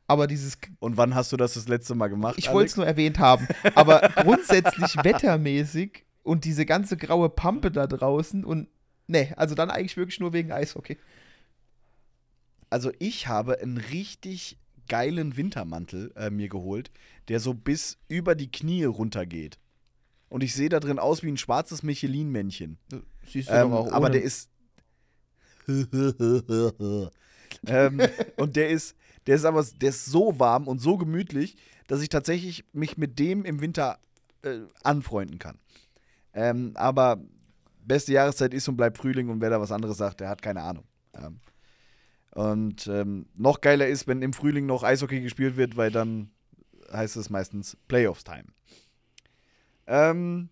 Aber 0.06 0.26
dieses, 0.26 0.58
Und 0.80 0.96
wann 0.96 1.14
hast 1.14 1.32
du 1.32 1.36
das 1.36 1.54
das 1.54 1.68
letzte 1.68 1.94
Mal 1.94 2.08
gemacht? 2.08 2.36
ich 2.38 2.50
wollte 2.50 2.70
es 2.70 2.76
nur 2.76 2.86
erwähnt 2.86 3.18
haben, 3.18 3.46
aber 3.74 4.00
grundsätzlich 4.16 4.96
wettermäßig 5.04 6.06
und 6.22 6.44
diese 6.44 6.64
ganze 6.64 6.96
graue 6.96 7.28
Pampe 7.28 7.70
da 7.70 7.86
draußen 7.86 8.42
und 8.44 8.68
ne, 9.06 9.34
also 9.36 9.54
dann 9.54 9.70
eigentlich 9.70 9.98
wirklich 9.98 10.18
nur 10.18 10.32
wegen 10.32 10.50
Eishockey. 10.50 10.96
also 12.70 12.90
ich 12.98 13.28
habe 13.28 13.60
einen 13.60 13.76
richtig 13.76 14.58
geilen 14.88 15.36
Wintermantel 15.36 16.12
äh, 16.16 16.30
mir 16.30 16.48
geholt, 16.48 16.90
der 17.28 17.40
so 17.40 17.54
bis 17.54 17.98
über 18.08 18.34
die 18.34 18.50
Knie 18.50 18.84
runtergeht. 18.84 19.58
Und 20.28 20.42
ich 20.42 20.54
sehe 20.54 20.68
da 20.68 20.80
drin 20.80 20.98
aus 20.98 21.22
wie 21.22 21.28
ein 21.28 21.36
schwarzes 21.36 21.82
Michelin-Männchen. 21.82 22.78
Siehst 23.26 23.48
Ähm, 23.50 23.72
aber 23.72 24.10
der 24.10 24.22
ist. 24.22 24.50
ähm, 27.66 28.00
und 28.36 28.56
der 28.56 28.70
ist, 28.70 28.96
der 29.26 29.36
ist 29.36 29.44
aber 29.44 29.64
der 29.80 29.90
ist 29.90 30.06
so 30.06 30.38
warm 30.38 30.66
und 30.66 30.80
so 30.80 30.96
gemütlich, 30.96 31.56
dass 31.86 32.00
ich 32.02 32.08
tatsächlich 32.08 32.64
mich 32.72 32.96
mit 32.96 33.18
dem 33.18 33.44
im 33.44 33.60
Winter 33.60 33.98
äh, 34.42 34.60
anfreunden 34.82 35.38
kann. 35.38 35.58
Ähm, 36.32 36.72
aber 36.74 37.20
beste 37.84 38.12
Jahreszeit 38.12 38.54
ist 38.54 38.68
und 38.68 38.76
bleibt 38.76 38.98
Frühling 38.98 39.28
und 39.28 39.40
wer 39.40 39.50
da 39.50 39.60
was 39.60 39.72
anderes 39.72 39.96
sagt, 39.96 40.20
der 40.20 40.28
hat 40.28 40.42
keine 40.42 40.62
Ahnung. 40.62 40.84
Ähm, 41.14 41.40
und 42.32 42.86
ähm, 42.86 43.26
noch 43.34 43.60
geiler 43.60 43.88
ist, 43.88 44.06
wenn 44.06 44.22
im 44.22 44.32
Frühling 44.32 44.66
noch 44.66 44.82
Eishockey 44.82 45.20
gespielt 45.20 45.56
wird, 45.56 45.76
weil 45.76 45.90
dann 45.90 46.30
heißt 46.92 47.16
es 47.16 47.30
meistens 47.30 47.76
Playoffs-Time. 47.88 48.46
Ähm. 49.86 50.50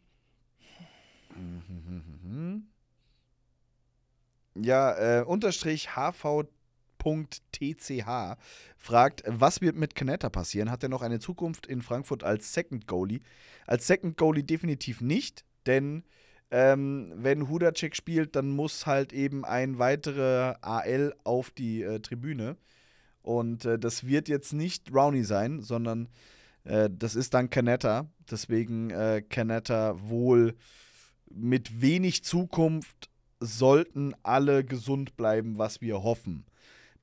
Ja, 4.54 5.20
äh, 5.20 5.22
unterstrich 5.22 5.94
hv.tch 5.96 6.46
fragt, 8.76 9.22
was 9.26 9.60
wird 9.60 9.76
mit 9.76 9.94
Kanetta 9.94 10.30
passieren? 10.30 10.70
Hat 10.70 10.82
er 10.82 10.88
noch 10.88 11.02
eine 11.02 11.20
Zukunft 11.20 11.66
in 11.66 11.82
Frankfurt 11.82 12.24
als 12.24 12.54
Second 12.54 12.86
Goalie? 12.86 13.20
Als 13.66 13.86
Second 13.86 14.16
Goalie 14.16 14.44
definitiv 14.44 15.02
nicht, 15.02 15.44
denn 15.66 16.04
ähm, 16.50 17.12
wenn 17.16 17.48
Hudacek 17.48 17.96
spielt, 17.96 18.36
dann 18.36 18.50
muss 18.50 18.86
halt 18.86 19.12
eben 19.12 19.44
ein 19.44 19.78
weiterer 19.78 20.58
AL 20.62 21.14
auf 21.24 21.50
die 21.50 21.82
äh, 21.82 22.00
Tribüne. 22.00 22.56
Und 23.26 23.64
äh, 23.64 23.76
das 23.76 24.06
wird 24.06 24.28
jetzt 24.28 24.52
nicht 24.52 24.94
Rowney 24.94 25.24
sein, 25.24 25.60
sondern 25.60 26.08
äh, 26.62 26.88
das 26.88 27.16
ist 27.16 27.34
dann 27.34 27.50
Canetta. 27.50 28.08
Deswegen 28.30 28.90
äh, 28.90 29.20
Canetta 29.28 29.96
wohl 30.08 30.54
mit 31.28 31.82
wenig 31.82 32.22
Zukunft 32.22 33.10
sollten 33.40 34.14
alle 34.22 34.64
gesund 34.64 35.16
bleiben, 35.16 35.58
was 35.58 35.80
wir 35.80 36.04
hoffen. 36.04 36.46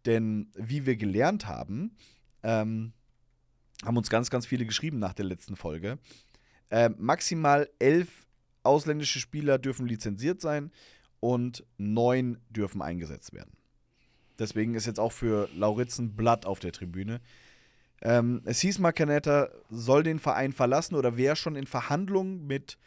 Denn 0.06 0.50
wie 0.56 0.86
wir 0.86 0.96
gelernt 0.96 1.46
haben, 1.46 1.98
ähm, 2.42 2.94
haben 3.84 3.98
uns 3.98 4.10
ganz, 4.10 4.30
ganz 4.30 4.46
viele 4.46 4.66
geschrieben 4.66 5.00
nach 5.00 5.14
der 5.14 5.26
letzten 5.26 5.58
Folge. 5.58 6.00
Äh, 6.70 6.90
maximal 6.98 7.70
elf 7.80 8.26
ausländische 8.64 9.20
Spieler 9.20 9.60
dürfen 9.60 9.88
lizenziert 9.88 10.40
sein 10.40 10.72
und 11.20 11.66
neun 11.78 12.38
dürfen 12.50 12.82
eingesetzt 12.82 13.34
werden. 13.34 13.52
Deswegen 14.40 14.76
ist 14.76 14.86
jetzt 14.86 15.00
auch 15.00 15.12
für 15.12 15.50
Lauritzen 15.56 16.16
Blatt 16.16 16.46
auf 16.46 16.60
der 16.60 16.72
Tribüne. 16.72 17.22
Ähm, 18.02 18.42
es 18.46 18.60
hieß 18.60 18.80
mal, 18.80 18.92
Canetta 18.92 19.50
soll 19.70 20.04
den 20.04 20.20
Verein 20.20 20.52
verlassen 20.52 20.96
oder 20.96 21.16
wäre 21.16 21.36
schon 21.36 21.56
in 21.56 21.68
Verhandlungen 21.68 22.46
mit 22.46 22.78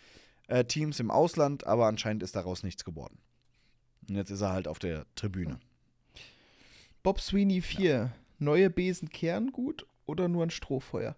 äh, 0.49 0.64
Teams 0.64 1.01
im 1.01 1.11
Ausland, 1.11 1.66
aber 1.66 1.86
anscheinend 1.86 2.22
ist 2.22 2.36
daraus 2.36 2.62
nichts 2.62 2.84
geworden. 2.84 3.18
Und 4.09 4.16
jetzt 4.16 4.30
ist 4.30 4.42
er 4.42 4.53
halt 4.53 4.68
auf 4.68 4.78
der 4.78 5.07
Tribüne. 5.14 5.59
Bob 7.03 7.20
Sweeney 7.20 7.61
4. 7.61 8.12
Neue 8.38 8.68
Besen 8.68 9.09
kehren 9.09 9.53
gut 9.53 9.86
oder 10.05 10.28
nur 10.28 10.44
ein 10.44 10.51
Strohfeuer? 10.51 11.16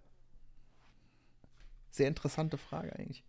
Sehr 1.91 2.09
interessante 2.09 2.59
Frage 2.59 2.95
eigentlich. 2.97 3.24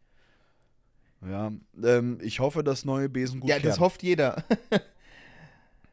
Ja, 1.28 1.52
ähm, 1.84 2.20
ich 2.22 2.40
hoffe, 2.40 2.64
dass 2.64 2.86
neue 2.86 3.10
Besen 3.10 3.40
gut 3.40 3.50
ja, 3.50 3.56
das 3.56 3.64
kehren. 3.64 3.80
hofft 3.80 4.04
jeder. 4.04 4.44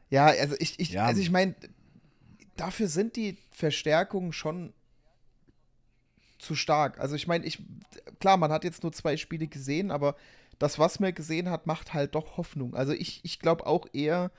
ja, 0.09 0.25
also 0.27 0.55
ich, 0.59 0.79
ich, 0.79 0.91
Ja. 0.91 1.05
also 1.05 1.21
ich 1.21 1.29
meine, 1.31 1.55
dafür 2.55 2.87
sind 2.87 3.15
die 3.15 3.37
Verstärkungen 3.51 4.33
schon 4.33 4.73
zu 6.39 6.55
stark. 6.55 6.99
Also 6.99 7.15
ich 7.15 7.27
meine, 7.27 7.45
ich, 7.45 7.59
klar, 8.19 8.37
man 8.37 8.51
hat 8.51 8.63
jetzt 8.63 8.83
nur 8.83 8.91
zwei 8.93 9.17
Spiele 9.17 9.47
gesehen, 9.47 9.91
aber 9.91 10.15
das, 10.59 10.79
was 10.79 10.99
man 10.99 11.13
gesehen 11.13 11.49
hat, 11.49 11.67
macht 11.67 11.93
halt 11.93 12.15
doch 12.15 12.37
Hoffnung. 12.37 12.75
Also 12.75 12.93
ich, 12.93 13.21
ich 13.23 13.39
glaube 13.39 13.65
auch 13.67 13.85
eher, 13.93 14.31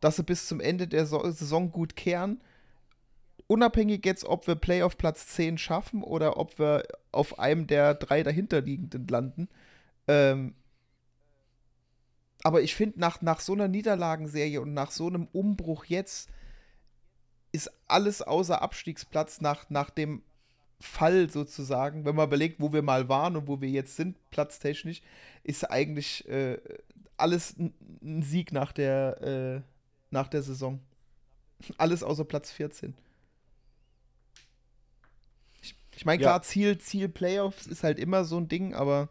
dass 0.00 0.16
sie 0.16 0.22
bis 0.22 0.46
zum 0.46 0.60
Ende 0.60 0.86
der 0.86 1.06
So- 1.06 1.22
Saison 1.30 1.70
gut 1.72 1.96
kehren. 1.96 2.40
Unabhängig 3.46 4.04
jetzt, 4.04 4.24
ob 4.24 4.46
wir 4.46 4.54
Playoff 4.56 4.96
Platz 4.98 5.28
10 5.28 5.56
schaffen 5.58 6.02
oder 6.02 6.36
ob 6.36 6.58
wir 6.58 6.82
auf 7.12 7.38
einem 7.38 7.66
der 7.66 7.94
drei 7.94 8.22
dahinterliegenden 8.22 9.06
landen. 9.06 9.48
Ähm, 10.08 10.54
aber 12.46 12.62
ich 12.62 12.76
finde, 12.76 13.00
nach, 13.00 13.22
nach 13.22 13.40
so 13.40 13.54
einer 13.54 13.66
Niederlagenserie 13.66 14.60
und 14.60 14.72
nach 14.72 14.92
so 14.92 15.08
einem 15.08 15.26
Umbruch 15.32 15.84
jetzt 15.86 16.30
ist 17.50 17.68
alles 17.88 18.22
außer 18.22 18.62
Abstiegsplatz 18.62 19.40
nach, 19.40 19.68
nach 19.68 19.90
dem 19.90 20.22
Fall 20.78 21.28
sozusagen, 21.28 22.04
wenn 22.04 22.14
man 22.14 22.28
überlegt, 22.28 22.60
wo 22.60 22.72
wir 22.72 22.82
mal 22.82 23.08
waren 23.08 23.34
und 23.34 23.48
wo 23.48 23.60
wir 23.60 23.68
jetzt 23.68 23.96
sind, 23.96 24.16
platztechnisch, 24.30 25.02
ist 25.42 25.68
eigentlich 25.68 26.28
äh, 26.28 26.60
alles 27.16 27.56
ein, 27.58 28.22
Sieg 28.22 28.52
nach 28.52 28.70
der, 28.70 29.20
äh, 29.22 29.60
nach 30.12 30.28
der 30.28 30.42
Saison. 30.42 30.78
Alles 31.78 32.04
außer 32.04 32.24
Platz 32.24 32.52
14. 32.52 32.94
Ich, 35.62 35.74
ich 35.96 36.04
meine, 36.04 36.22
Ja. 36.22 36.28
klar, 36.28 36.42
Ziel, 36.42 36.78
Ziel 36.78 37.08
Playoffs 37.08 37.66
ist 37.66 37.82
halt 37.82 37.98
immer 37.98 38.24
so 38.24 38.36
ein 38.36 38.46
Ding, 38.46 38.72
aber 38.72 39.08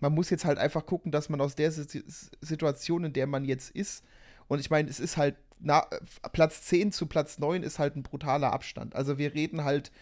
man 0.00 0.12
muss 0.14 0.30
jetzt 0.30 0.44
halt 0.44 0.58
einfach 0.58 0.86
gucken, 0.86 1.12
dass 1.12 1.28
man 1.28 1.40
aus 1.40 1.54
der 1.54 1.70
Si- 1.72 2.04
Situation, 2.40 3.04
in 3.04 3.12
der 3.12 3.26
man 3.26 3.44
jetzt 3.44 3.70
ist, 3.70 4.04
und 4.48 4.58
ich 4.58 4.70
meine, 4.70 4.88
es 4.90 4.98
ist 4.98 5.16
halt, 5.16 5.36
na, 5.60 5.86
Platz 6.32 6.62
10 6.62 6.90
zu 6.90 7.06
Platz 7.06 7.38
9 7.38 7.62
ist 7.62 7.78
halt 7.78 7.94
ein 7.96 8.02
brutaler 8.02 8.52
Abstand. 8.52 8.96
Also 8.96 9.18
wir 9.18 9.34
reden 9.34 9.64
halt 9.64 9.92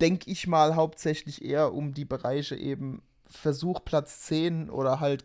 denke 0.00 0.30
ich 0.30 0.46
mal, 0.46 0.74
hauptsächlich 0.76 1.44
eher 1.44 1.72
um 1.72 1.94
die 1.94 2.04
Bereiche 2.04 2.56
eben 2.56 3.02
Versuch 3.26 3.84
Platz 3.84 4.20
10 4.22 4.70
oder 4.70 5.00
halt 5.00 5.24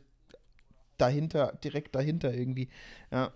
dahinter, 0.98 1.54
direkt 1.64 1.96
dahinter 1.96 2.34
irgendwie. 2.34 2.70
Ja. 3.12 3.32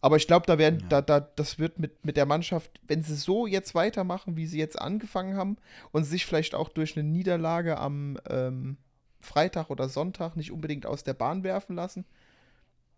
Aber 0.00 0.16
ich 0.16 0.26
glaube, 0.26 0.46
da 0.46 0.58
werden, 0.58 0.84
da, 0.88 1.02
da, 1.02 1.20
das 1.20 1.58
wird 1.58 1.78
mit, 1.78 2.04
mit 2.04 2.16
der 2.16 2.26
Mannschaft, 2.26 2.70
wenn 2.86 3.02
sie 3.02 3.16
so 3.16 3.46
jetzt 3.46 3.74
weitermachen, 3.74 4.36
wie 4.36 4.46
sie 4.46 4.58
jetzt 4.58 4.80
angefangen 4.80 5.36
haben 5.36 5.56
und 5.90 6.04
sich 6.04 6.24
vielleicht 6.24 6.54
auch 6.54 6.68
durch 6.68 6.96
eine 6.96 7.08
Niederlage 7.08 7.78
am 7.78 8.18
ähm, 8.28 8.76
Freitag 9.20 9.70
oder 9.70 9.88
Sonntag 9.88 10.36
nicht 10.36 10.52
unbedingt 10.52 10.86
aus 10.86 11.02
der 11.02 11.14
Bahn 11.14 11.42
werfen 11.42 11.74
lassen. 11.74 12.04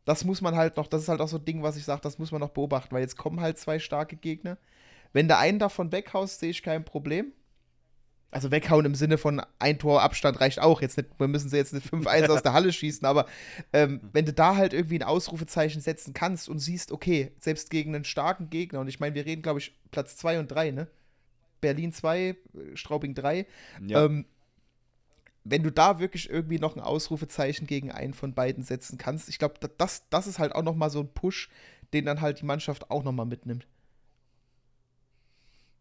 Das 0.05 0.25
muss 0.25 0.41
man 0.41 0.57
halt 0.57 0.77
noch, 0.77 0.87
das 0.87 1.03
ist 1.03 1.09
halt 1.09 1.21
auch 1.21 1.29
so 1.29 1.39
ein 1.39 1.45
Ding, 1.45 1.63
was 1.63 1.77
ich 1.77 1.85
sage, 1.85 2.01
das 2.03 2.19
muss 2.19 2.33
man 2.33 2.41
noch 2.41 2.51
beobachten, 2.51 2.95
weil 2.95 3.03
jetzt 3.03 3.17
kommen 3.17 3.41
halt 3.41 3.59
zwei 3.59 3.79
starke 3.79 4.17
Gegner. 4.17 4.59
Wenn 5.13 5.29
der 5.29 5.39
einen 5.39 5.59
davon 5.59 5.93
weghaust, 5.93 6.41
sehe 6.41 6.51
ich 6.51 6.63
kein 6.63 6.85
Problem. 6.85 7.33
Also 8.33 8.53
weghauen 8.53 8.87
im 8.87 8.95
Sinne 8.95 9.19
von 9.19 9.43
ein 9.59 9.79
Tor 9.79 10.03
Abstand 10.03 10.41
reicht 10.41 10.61
auch. 10.61 10.81
Jetzt 10.81 10.97
nicht, 10.97 11.09
wir 11.19 11.27
müssen 11.27 11.49
sie 11.49 11.57
jetzt 11.57 11.73
nicht 11.73 11.87
5-1 11.87 12.29
aus 12.29 12.43
der 12.43 12.53
Halle 12.53 12.73
schießen, 12.73 13.05
aber 13.05 13.27
ähm, 13.73 14.01
wenn 14.13 14.25
du 14.25 14.33
da 14.33 14.55
halt 14.55 14.73
irgendwie 14.73 14.99
ein 14.99 15.03
Ausrufezeichen 15.03 15.81
setzen 15.81 16.15
kannst 16.15 16.49
und 16.49 16.61
siehst, 16.61 16.93
okay, 16.93 17.33
selbst 17.39 17.71
gegen 17.71 17.95
einen 17.95 18.05
starken 18.05 18.49
Gegner, 18.49 18.81
und 18.81 18.89
ich 18.89 19.01
meine, 19.01 19.17
wir 19.17 19.27
reden, 19.27 19.43
glaube 19.43 19.59
ich, 19.59 19.75
Platz 19.91 20.17
2 20.17 20.39
und 20.39 20.49
3, 20.49 20.71
ne? 20.71 20.87
Berlin 21.61 21.93
2, 21.93 22.21
äh, 22.21 22.37
Straubing 22.75 23.15
3. 23.15 23.47
Ja. 23.87 24.05
Ähm, 24.05 24.27
wenn 25.43 25.63
du 25.63 25.73
da 25.73 25.99
wirklich 25.99 26.31
irgendwie 26.31 26.59
noch 26.59 26.77
ein 26.77 26.83
Ausrufezeichen 26.83 27.67
gegen 27.67 27.91
einen 27.91 28.15
von 28.15 28.35
beiden 28.35 28.63
setzen 28.63 28.99
kannst, 28.99 29.29
ich 29.29 29.39
glaube, 29.39 29.55
das, 29.79 30.09
das 30.09 30.27
ist 30.27 30.39
halt 30.39 30.55
auch 30.55 30.63
noch 30.63 30.77
mal 30.77 30.91
so 30.91 31.01
ein 31.01 31.13
Push, 31.13 31.49
den 31.93 32.05
dann 32.05 32.21
halt 32.21 32.41
die 32.41 32.45
Mannschaft 32.45 32.91
auch 32.91 33.03
noch 33.03 33.13
mal 33.13 33.25
mitnimmt. 33.25 33.67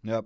Ja. 0.01 0.23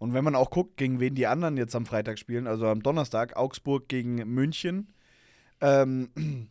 Und 0.00 0.14
wenn 0.14 0.24
man 0.24 0.34
auch 0.34 0.48
guckt, 0.48 0.78
gegen 0.78 0.98
wen 0.98 1.14
die 1.14 1.26
anderen 1.26 1.58
jetzt 1.58 1.76
am 1.76 1.84
Freitag 1.84 2.18
spielen, 2.18 2.46
also 2.46 2.66
am 2.66 2.82
Donnerstag, 2.82 3.36
Augsburg 3.36 3.86
gegen 3.86 4.14
München, 4.32 4.94
ähm, 5.60 6.08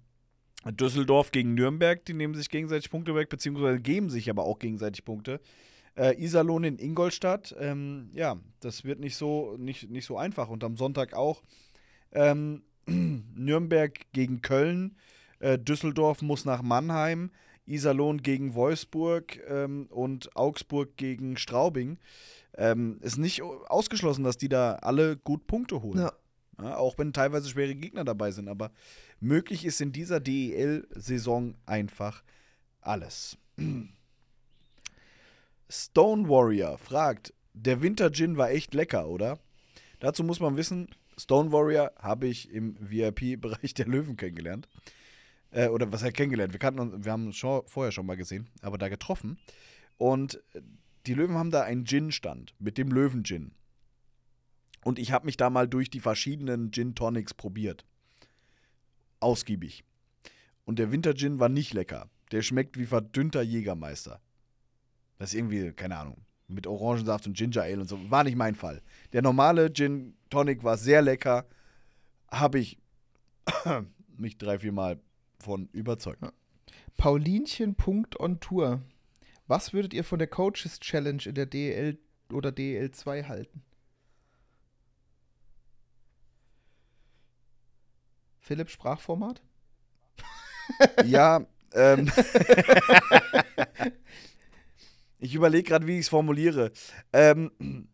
Düsseldorf 0.65 1.31
gegen 1.31 1.55
Nürnberg, 1.55 2.05
die 2.05 2.13
nehmen 2.13 2.35
sich 2.35 2.51
gegenseitig 2.51 2.91
Punkte 2.91 3.15
weg, 3.15 3.27
beziehungsweise 3.27 3.79
geben 3.79 4.11
sich 4.11 4.29
aber 4.29 4.43
auch 4.43 4.59
gegenseitig 4.59 5.03
Punkte. 5.03 5.41
Äh, 5.95 6.23
Iserlohn 6.23 6.63
in 6.63 6.77
Ingolstadt, 6.77 7.55
ähm, 7.59 8.11
ja, 8.13 8.37
das 8.59 8.85
wird 8.85 8.99
nicht 8.99 9.15
so, 9.15 9.55
nicht, 9.57 9.89
nicht 9.89 10.05
so 10.05 10.15
einfach. 10.15 10.49
Und 10.49 10.63
am 10.63 10.77
Sonntag 10.77 11.15
auch 11.15 11.41
ähm, 12.11 12.61
Nürnberg 12.85 13.99
gegen 14.13 14.43
Köln, 14.43 14.95
äh, 15.39 15.57
Düsseldorf 15.57 16.21
muss 16.21 16.45
nach 16.45 16.61
Mannheim, 16.61 17.31
Iserlohn 17.65 18.21
gegen 18.21 18.53
Wolfsburg 18.53 19.39
ähm, 19.47 19.87
und 19.89 20.35
Augsburg 20.35 20.97
gegen 20.97 21.35
Straubing. 21.35 21.97
Ähm, 22.59 22.97
ist 23.01 23.17
nicht 23.17 23.41
ausgeschlossen, 23.41 24.25
dass 24.25 24.37
die 24.37 24.49
da 24.49 24.75
alle 24.75 25.15
gut 25.15 25.47
Punkte 25.47 25.81
holen. 25.81 25.99
Ja. 25.99 26.13
Ja, 26.61 26.75
auch 26.75 26.97
wenn 26.97 27.13
teilweise 27.13 27.47
schwere 27.47 27.73
Gegner 27.73 28.03
dabei 28.03 28.31
sind. 28.31 28.49
Aber 28.49 28.71
möglich 29.21 29.63
ist 29.63 29.79
in 29.79 29.93
dieser 29.93 30.19
DEL-Saison 30.19 31.55
einfach 31.65 32.21
alles. 32.81 33.37
Stone 35.69 36.27
Warrior 36.27 36.77
fragt: 36.77 37.33
Der 37.53 37.81
Winter 37.81 38.11
Gin 38.11 38.35
war 38.35 38.51
echt 38.51 38.73
lecker, 38.73 39.07
oder? 39.07 39.39
Dazu 40.01 40.25
muss 40.25 40.41
man 40.41 40.57
wissen: 40.57 40.89
Stone 41.17 41.53
Warrior 41.53 41.93
habe 41.97 42.27
ich 42.27 42.51
im 42.51 42.75
VIP-Bereich 42.77 43.73
der 43.75 43.87
Löwen 43.87 44.17
kennengelernt. 44.17 44.67
Äh, 45.51 45.69
oder 45.69 45.89
was 45.93 46.03
heißt 46.03 46.17
kennengelernt? 46.17 46.51
Wir 46.51 46.59
kannten 46.59 46.81
uns, 46.81 47.05
wir 47.05 47.11
haben 47.13 47.27
uns 47.27 47.37
schon, 47.37 47.65
vorher 47.67 47.93
schon 47.93 48.05
mal 48.05 48.17
gesehen, 48.17 48.49
aber 48.61 48.77
da 48.77 48.89
getroffen. 48.89 49.39
Und 49.97 50.41
die 51.05 51.13
Löwen 51.13 51.37
haben 51.37 51.51
da 51.51 51.63
einen 51.63 51.85
Gin-Stand 51.85 52.53
mit 52.59 52.77
dem 52.77 52.89
Löwen-Gin. 52.89 53.51
Und 54.83 54.99
ich 54.99 55.11
habe 55.11 55.25
mich 55.25 55.37
da 55.37 55.49
mal 55.49 55.67
durch 55.67 55.89
die 55.89 55.99
verschiedenen 55.99 56.71
Gin-Tonics 56.71 57.33
probiert. 57.33 57.85
Ausgiebig. 59.19 59.83
Und 60.65 60.79
der 60.79 60.91
Winter-Gin 60.91 61.39
war 61.39 61.49
nicht 61.49 61.73
lecker. 61.73 62.09
Der 62.31 62.41
schmeckt 62.41 62.77
wie 62.77 62.85
verdünnter 62.85 63.41
Jägermeister. 63.41 64.21
Das 65.17 65.31
ist 65.31 65.35
irgendwie, 65.35 65.73
keine 65.73 65.97
Ahnung, 65.97 66.17
mit 66.47 66.67
Orangensaft 66.67 67.27
und 67.27 67.35
Ginger 67.35 67.63
Ale 67.63 67.81
und 67.81 67.87
so. 67.87 68.09
War 68.09 68.23
nicht 68.23 68.37
mein 68.37 68.55
Fall. 68.55 68.81
Der 69.11 69.21
normale 69.21 69.71
Gin 69.73 70.15
Tonic 70.29 70.63
war 70.63 70.77
sehr 70.77 71.01
lecker. 71.01 71.45
Habe 72.31 72.59
ich 72.59 72.77
mich 74.17 74.37
drei, 74.37 74.59
vier 74.59 74.71
Mal 74.71 74.99
von 75.39 75.67
überzeugt. 75.71 76.21
Paulinchen 76.97 77.75
Punkt 77.75 78.19
on 78.19 78.39
Tour. 78.39 78.81
Was 79.49 79.73
würdet 79.73 79.95
ihr 79.95 80.03
von 80.03 80.19
der 80.19 80.27
Coaches 80.27 80.79
Challenge 80.79 81.23
in 81.25 81.33
der 81.33 81.47
DL 81.47 81.97
oder 82.31 82.51
DL2 82.51 83.27
halten? 83.27 83.63
Philipp 88.37 88.69
Sprachformat? 88.69 89.41
Ja, 91.03 91.47
ähm. 91.73 92.11
ich 95.19 95.33
überlege 95.33 95.63
gerade, 95.63 95.87
wie 95.87 95.95
ich 95.95 96.01
es 96.01 96.09
formuliere. 96.09 96.71
Ähm, 97.11 97.87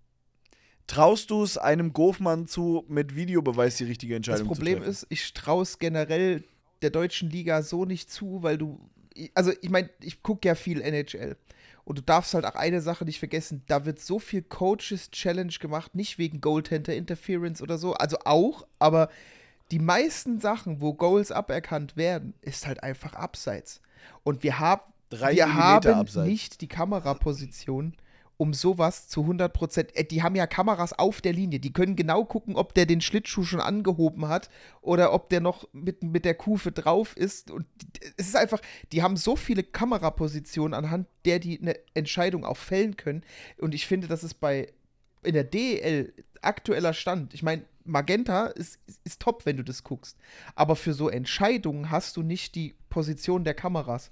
traust 0.88 1.32
du 1.32 1.42
es 1.42 1.58
einem 1.58 1.94
Gofmann 1.94 2.48
zu, 2.48 2.84
mit 2.90 3.16
Videobeweis 3.16 3.78
die 3.78 3.86
richtige 3.86 4.18
Entscheidung 4.18 4.46
Das 4.46 4.48
Problem 4.58 4.80
zu 4.80 4.84
treffen? 4.84 4.92
ist, 4.92 5.08
ich 5.08 5.34
traue 5.34 5.64
es 5.64 5.80
generell 5.80 6.44
der 6.82 6.90
deutschen 6.90 7.30
Liga 7.30 7.62
so 7.64 7.86
nicht 7.86 8.12
zu, 8.12 8.44
weil 8.44 8.58
du. 8.58 8.90
Also, 9.34 9.52
ich 9.62 9.70
meine, 9.70 9.90
ich 10.02 10.22
gucke 10.24 10.48
ja 10.48 10.56
viel 10.56 10.82
NHL. 10.82 11.38
Und 11.84 12.00
du 12.00 12.02
darfst 12.02 12.34
halt 12.34 12.46
auch 12.46 12.56
eine 12.56 12.82
Sache 12.82 13.06
nicht 13.06 13.20
vergessen: 13.20 13.64
da 13.68 13.86
wird 13.86 14.00
so 14.00 14.20
viel 14.20 14.42
Coaches 14.42 15.12
Challenge 15.12 15.54
gemacht, 15.60 15.96
nicht 15.96 16.18
wegen 16.18 16.42
Goaltender 16.42 16.96
Interference 16.96 17.62
oder 17.62 17.78
so. 17.78 17.94
Also 17.94 18.18
auch, 18.26 18.66
aber 18.80 19.10
die 19.72 19.80
meisten 19.80 20.40
Sachen, 20.40 20.82
wo 20.82 20.94
Goals 20.94 21.32
aberkannt 21.32 21.96
werden, 21.96 22.34
ist 22.42 22.68
halt 22.68 22.84
einfach 22.84 23.14
abseits. 23.14 23.82
Und 24.24 24.44
wir, 24.44 24.60
hab, 24.60 24.94
Drei 25.10 25.36
wir 25.36 25.54
haben 25.54 25.88
abseits. 25.88 26.28
nicht 26.28 26.62
die 26.62 26.68
Kameraposition, 26.68 27.96
um 28.38 28.54
sowas 28.54 29.08
zu 29.08 29.22
100 29.22 29.54
Prozent. 29.54 29.96
Äh, 29.96 30.06
Die 30.06 30.24
haben 30.24 30.36
ja 30.36 30.48
Kameras 30.48 30.94
auf 30.94 31.22
der 31.22 31.34
Linie. 31.34 31.60
Die 31.60 31.74
können 31.74 31.96
genau 31.96 32.26
gucken, 32.26 32.56
ob 32.56 32.74
der 32.74 32.86
den 32.86 33.02
Schlittschuh 33.02 33.44
schon 33.44 33.62
angehoben 33.62 34.28
hat 34.28 34.50
oder 34.82 35.14
ob 35.14 35.30
der 35.30 35.42
noch 35.42 35.68
mit, 35.74 36.04
mit 36.04 36.26
der 36.26 36.36
Kufe 36.36 36.72
drauf 36.72 37.16
ist. 37.16 37.52
Und 37.52 37.66
es 38.18 38.28
ist 38.28 38.36
einfach, 38.36 38.62
die 38.92 39.04
haben 39.04 39.18
so 39.18 39.36
viele 39.36 39.64
Kamerapositionen, 39.64 40.74
anhand 40.74 41.08
der 41.26 41.40
die 41.40 41.60
eine 41.60 41.76
Entscheidung 41.94 42.46
auch 42.46 42.58
fällen 42.58 42.98
können. 42.98 43.24
Und 43.58 43.74
ich 43.74 43.88
finde, 43.88 44.08
das 44.08 44.24
ist 44.24 44.36
bei 44.36 44.72
in 45.24 45.34
der 45.34 45.44
DEL 45.44 46.14
aktueller 46.42 46.94
Stand. 46.94 47.34
Ich 47.34 47.44
meine, 47.44 47.64
Magenta 47.84 48.48
ist, 48.48 48.80
ist 49.04 49.22
top, 49.22 49.46
wenn 49.46 49.58
du 49.58 49.64
das 49.64 49.84
guckst. 49.84 50.18
Aber 50.56 50.76
für 50.76 50.94
so 50.94 51.10
Entscheidungen 51.10 51.92
hast 51.92 52.18
du 52.18 52.24
nicht 52.24 52.56
die 52.56 52.76
Position 52.90 53.44
der 53.44 53.54
Kameras. 53.54 54.12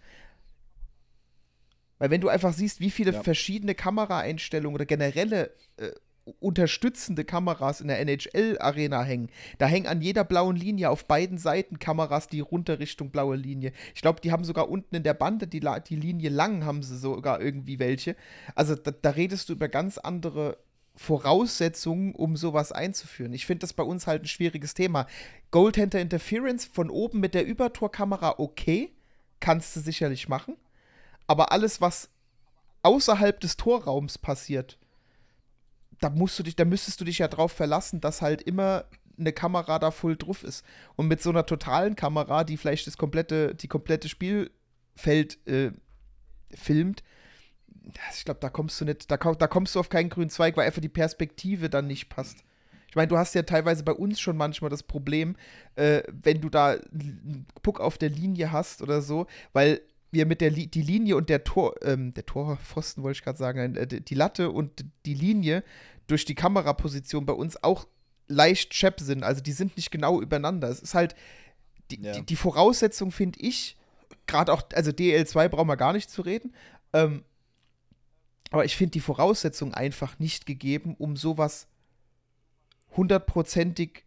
Weil 1.99 2.09
wenn 2.09 2.21
du 2.21 2.29
einfach 2.29 2.53
siehst, 2.53 2.79
wie 2.79 2.91
viele 2.91 3.13
Ja. 3.13 3.23
verschiedene 3.23 3.75
Kameraeinstellungen 3.75 4.75
oder 4.75 4.85
generelle 4.85 5.51
äh, 5.77 5.91
unterstützende 6.39 7.25
Kameras 7.25 7.81
in 7.81 7.89
der 7.89 7.99
NHL-Arena 7.99 9.03
hängen, 9.03 9.29
da 9.57 9.67
hängen 9.67 9.87
an 9.87 10.01
jeder 10.01 10.23
blauen 10.23 10.55
Linie 10.55 10.89
auf 10.89 11.05
beiden 11.05 11.37
Seiten 11.37 11.79
Kameras, 11.79 12.27
die 12.27 12.39
runter 12.39 12.79
Richtung 12.79 13.11
blaue 13.11 13.35
Linie. 13.35 13.73
Ich 13.93 14.01
glaube, 14.01 14.21
die 14.21 14.31
haben 14.31 14.45
sogar 14.45 14.69
unten 14.69 14.95
in 14.95 15.03
der 15.03 15.13
Bande 15.13 15.47
die, 15.47 15.61
die 15.87 15.95
Linie 15.95 16.29
lang, 16.29 16.63
haben 16.65 16.81
sie 16.81 16.97
sogar 16.97 17.41
irgendwie 17.41 17.79
welche. 17.79 18.15
Also 18.55 18.75
da, 18.75 18.91
da 18.91 19.09
redest 19.11 19.49
du 19.49 19.53
über 19.53 19.67
ganz 19.67 19.97
andere 19.97 20.57
Voraussetzungen, 20.95 22.13
um 22.13 22.37
sowas 22.37 22.71
einzuführen. 22.71 23.33
Ich 23.33 23.45
finde 23.45 23.61
das 23.61 23.73
bei 23.73 23.83
uns 23.83 24.07
halt 24.07 24.23
ein 24.23 24.27
schwieriges 24.27 24.73
Thema. 24.73 25.07
Goaltender 25.51 25.99
Interference 25.99 26.65
von 26.65 26.89
oben 26.89 27.19
mit 27.19 27.33
der 27.33 27.45
Übertorkamera 27.45 28.35
okay, 28.37 28.93
kannst 29.39 29.75
du 29.75 29.79
sicherlich 29.79 30.29
machen. 30.29 30.55
Aber 31.33 31.51
alles, 31.51 31.81
was 31.81 32.11
außerhalb 32.83 33.39
des 33.39 33.57
Torraums 33.57 34.19
passiert, 34.19 34.77
da 35.99 36.11
musst 36.11 36.37
du 36.37 36.43
dich, 36.43 36.55
da 36.55 36.63
müsstest 36.63 37.01
du 37.01 37.05
dich 37.05 37.17
ja 37.17 37.27
drauf 37.27 37.51
verlassen, 37.51 38.01
dass 38.01 38.21
halt 38.21 38.43
immer 38.43 38.85
eine 39.17 39.33
Kamera 39.33 39.79
da 39.79 39.89
voll 39.89 40.15
drauf 40.15 40.43
ist. 40.43 40.63
Und 40.95 41.07
mit 41.07 41.23
so 41.23 41.31
einer 41.31 41.47
totalen 41.47 41.95
Kamera, 41.95 42.43
die 42.43 42.55
vielleicht 42.55 42.85
das 42.85 42.97
komplette, 42.97 43.55
die 43.55 43.67
komplette 43.67 44.09
Spielfeld 44.09 45.39
äh, 45.47 45.71
filmt, 46.51 47.01
ich 48.15 48.25
glaube, 48.25 48.39
da 48.39 48.49
kommst 48.49 48.79
du 48.79 48.85
nicht, 48.85 49.09
da, 49.09 49.17
da 49.17 49.47
kommst 49.47 49.73
du 49.73 49.79
auf 49.79 49.89
keinen 49.89 50.11
grünen 50.11 50.29
Zweig, 50.29 50.55
weil 50.55 50.67
einfach 50.67 50.83
die 50.83 50.87
Perspektive 50.87 51.67
dann 51.67 51.87
nicht 51.87 52.09
passt. 52.09 52.43
Ich 52.89 52.95
meine, 52.95 53.07
du 53.07 53.17
hast 53.17 53.33
ja 53.33 53.41
teilweise 53.41 53.81
bei 53.81 53.93
uns 53.93 54.19
schon 54.19 54.37
manchmal 54.37 54.69
das 54.69 54.83
Problem, 54.83 55.35
äh, 55.77 56.03
wenn 56.11 56.41
du 56.41 56.49
da 56.49 56.73
einen 56.73 57.47
Puck 57.63 57.79
auf 57.79 57.97
der 57.97 58.09
Linie 58.09 58.51
hast 58.51 58.83
oder 58.83 59.01
so, 59.01 59.25
weil 59.51 59.81
wir 60.13 60.25
mit 60.25 60.41
der 60.41 60.51
Li 60.51 60.67
die 60.67 60.81
Linie 60.81 61.15
und 61.17 61.29
der 61.29 61.43
Tor, 61.43 61.75
ähm, 61.83 62.13
der 62.13 62.25
Torpfosten 62.25 63.03
wollte 63.03 63.17
ich 63.17 63.23
gerade 63.23 63.37
sagen, 63.37 63.75
äh, 63.75 63.87
die 63.87 64.15
Latte 64.15 64.51
und 64.51 64.85
die 65.05 65.13
Linie 65.13 65.63
durch 66.07 66.25
die 66.25 66.35
Kameraposition 66.35 67.25
bei 67.25 67.33
uns 67.33 67.61
auch 67.63 67.87
leicht 68.27 68.73
schepp 68.73 68.99
sind. 68.99 69.23
Also 69.23 69.41
die 69.41 69.51
sind 69.51 69.75
nicht 69.75 69.91
genau 69.91 70.21
übereinander. 70.21 70.69
Es 70.69 70.79
ist 70.81 70.93
halt, 70.93 71.15
die, 71.91 72.01
Ja. 72.01 72.13
die, 72.13 72.25
die 72.25 72.35
Voraussetzung 72.35 73.11
finde 73.11 73.39
ich, 73.39 73.77
gerade 74.27 74.53
auch, 74.53 74.63
also 74.73 74.91
DL2 74.91 75.49
brauchen 75.49 75.67
wir 75.67 75.77
gar 75.77 75.93
nicht 75.93 76.09
zu 76.09 76.21
reden, 76.21 76.53
ähm, 76.93 77.23
aber 78.51 78.65
ich 78.65 78.75
finde 78.77 78.91
die 78.91 78.99
Voraussetzung 78.99 79.73
einfach 79.73 80.19
nicht 80.19 80.45
gegeben, 80.45 80.95
um 80.97 81.17
sowas 81.17 81.67
hundertprozentig 82.95 84.05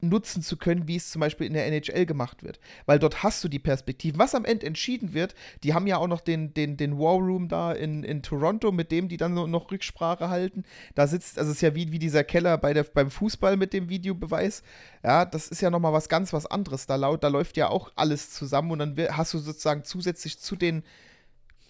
nutzen 0.00 0.42
zu 0.42 0.56
können, 0.56 0.86
wie 0.88 0.96
es 0.96 1.10
zum 1.10 1.20
Beispiel 1.20 1.46
in 1.46 1.54
der 1.54 1.66
NHL 1.66 2.04
gemacht 2.06 2.42
wird. 2.42 2.60
Weil 2.84 2.98
dort 2.98 3.22
hast 3.22 3.42
du 3.42 3.48
die 3.48 3.58
Perspektiven. 3.58 4.18
Was 4.18 4.34
am 4.34 4.44
Ende 4.44 4.66
entschieden 4.66 5.14
wird, 5.14 5.34
die 5.62 5.72
haben 5.74 5.86
ja 5.86 5.96
auch 5.96 6.06
noch 6.06 6.20
den, 6.20 6.52
den, 6.52 6.76
den 6.76 6.98
War 6.98 7.16
Room 7.16 7.48
da 7.48 7.72
in, 7.72 8.04
in 8.04 8.22
Toronto, 8.22 8.72
mit 8.72 8.92
dem 8.92 9.08
die 9.08 9.16
dann 9.16 9.34
noch- 9.34 9.66
Rücksprache 9.70 10.28
halten. 10.28 10.64
Da 10.94 11.06
sitzt, 11.06 11.38
also 11.38 11.50
es 11.50 11.56
ist 11.56 11.62
ja 11.62 11.74
wie, 11.74 11.90
wie 11.90 11.98
dieser 11.98 12.24
Keller 12.24 12.56
bei 12.58 12.72
der, 12.72 12.84
beim 12.84 13.10
Fußball 13.10 13.56
mit 13.56 13.72
dem 13.72 13.88
Videobeweis. 13.88 14.62
Ja, 15.02 15.24
das 15.24 15.48
ist 15.48 15.60
ja 15.60 15.70
nochmal 15.70 15.92
was 15.92 16.08
ganz 16.08 16.32
was 16.32 16.46
anderes. 16.46 16.86
Da, 16.86 16.96
laut, 16.96 17.24
da 17.24 17.28
läuft 17.28 17.56
ja 17.56 17.68
auch 17.68 17.90
alles 17.96 18.30
zusammen 18.30 18.70
und 18.70 18.78
dann 18.78 18.96
hast 19.16 19.34
du 19.34 19.38
sozusagen 19.38 19.82
zusätzlich 19.84 20.38
zu 20.38 20.56
den 20.56 20.84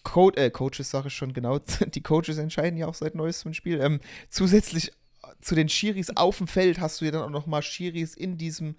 Co 0.02 0.30
äh, 0.32 0.50
Coaches, 0.50 0.90
sage 0.90 1.08
ich 1.08 1.14
schon 1.14 1.32
genau, 1.32 1.58
die 1.94 2.02
Coaches 2.02 2.38
entscheiden 2.38 2.76
ja 2.76 2.86
auch 2.86 2.94
seit 2.94 3.14
neuestem 3.14 3.54
Spiel. 3.54 3.80
Ähm, 3.80 4.00
zusätzlich 4.30 4.92
zu 5.40 5.54
den 5.54 5.68
Schiris 5.68 6.16
auf 6.16 6.38
dem 6.38 6.46
Feld 6.46 6.80
hast 6.80 7.00
du 7.00 7.04
ja 7.04 7.10
dann 7.10 7.22
auch 7.22 7.30
noch 7.30 7.46
mal 7.46 7.62
Schiris 7.62 8.14
in 8.14 8.38
diesem 8.38 8.76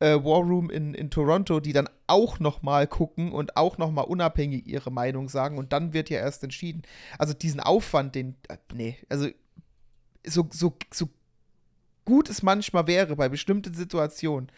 äh, 0.00 0.14
War 0.14 0.42
Room 0.42 0.70
in, 0.70 0.94
in 0.94 1.10
Toronto, 1.10 1.60
die 1.60 1.72
dann 1.72 1.88
auch 2.06 2.38
noch 2.38 2.62
mal 2.62 2.86
gucken 2.86 3.32
und 3.32 3.56
auch 3.56 3.78
noch 3.78 3.90
mal 3.90 4.02
unabhängig 4.02 4.66
ihre 4.66 4.90
Meinung 4.90 5.28
sagen 5.28 5.58
und 5.58 5.72
dann 5.72 5.92
wird 5.92 6.10
ja 6.10 6.18
erst 6.18 6.44
entschieden. 6.44 6.82
Also 7.18 7.32
diesen 7.32 7.60
Aufwand, 7.60 8.14
den, 8.14 8.36
äh, 8.48 8.58
nee, 8.74 8.96
also 9.08 9.28
so, 10.26 10.48
so, 10.52 10.76
so 10.92 11.08
gut 12.04 12.28
es 12.28 12.42
manchmal 12.42 12.86
wäre 12.86 13.16
bei 13.16 13.28
bestimmten 13.28 13.74
Situationen, 13.74 14.50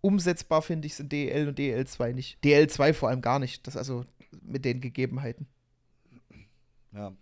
umsetzbar 0.00 0.62
finde 0.62 0.86
ich 0.86 0.92
es 0.92 1.00
in 1.00 1.08
DL 1.08 1.48
und 1.48 1.58
DL2 1.58 2.12
nicht. 2.12 2.38
DL2 2.44 2.94
vor 2.94 3.08
allem 3.08 3.20
gar 3.20 3.38
nicht. 3.38 3.66
Das 3.66 3.76
also 3.76 4.04
mit 4.42 4.64
den 4.64 4.80
Gegebenheiten. 4.80 5.46
Ja. 6.92 7.12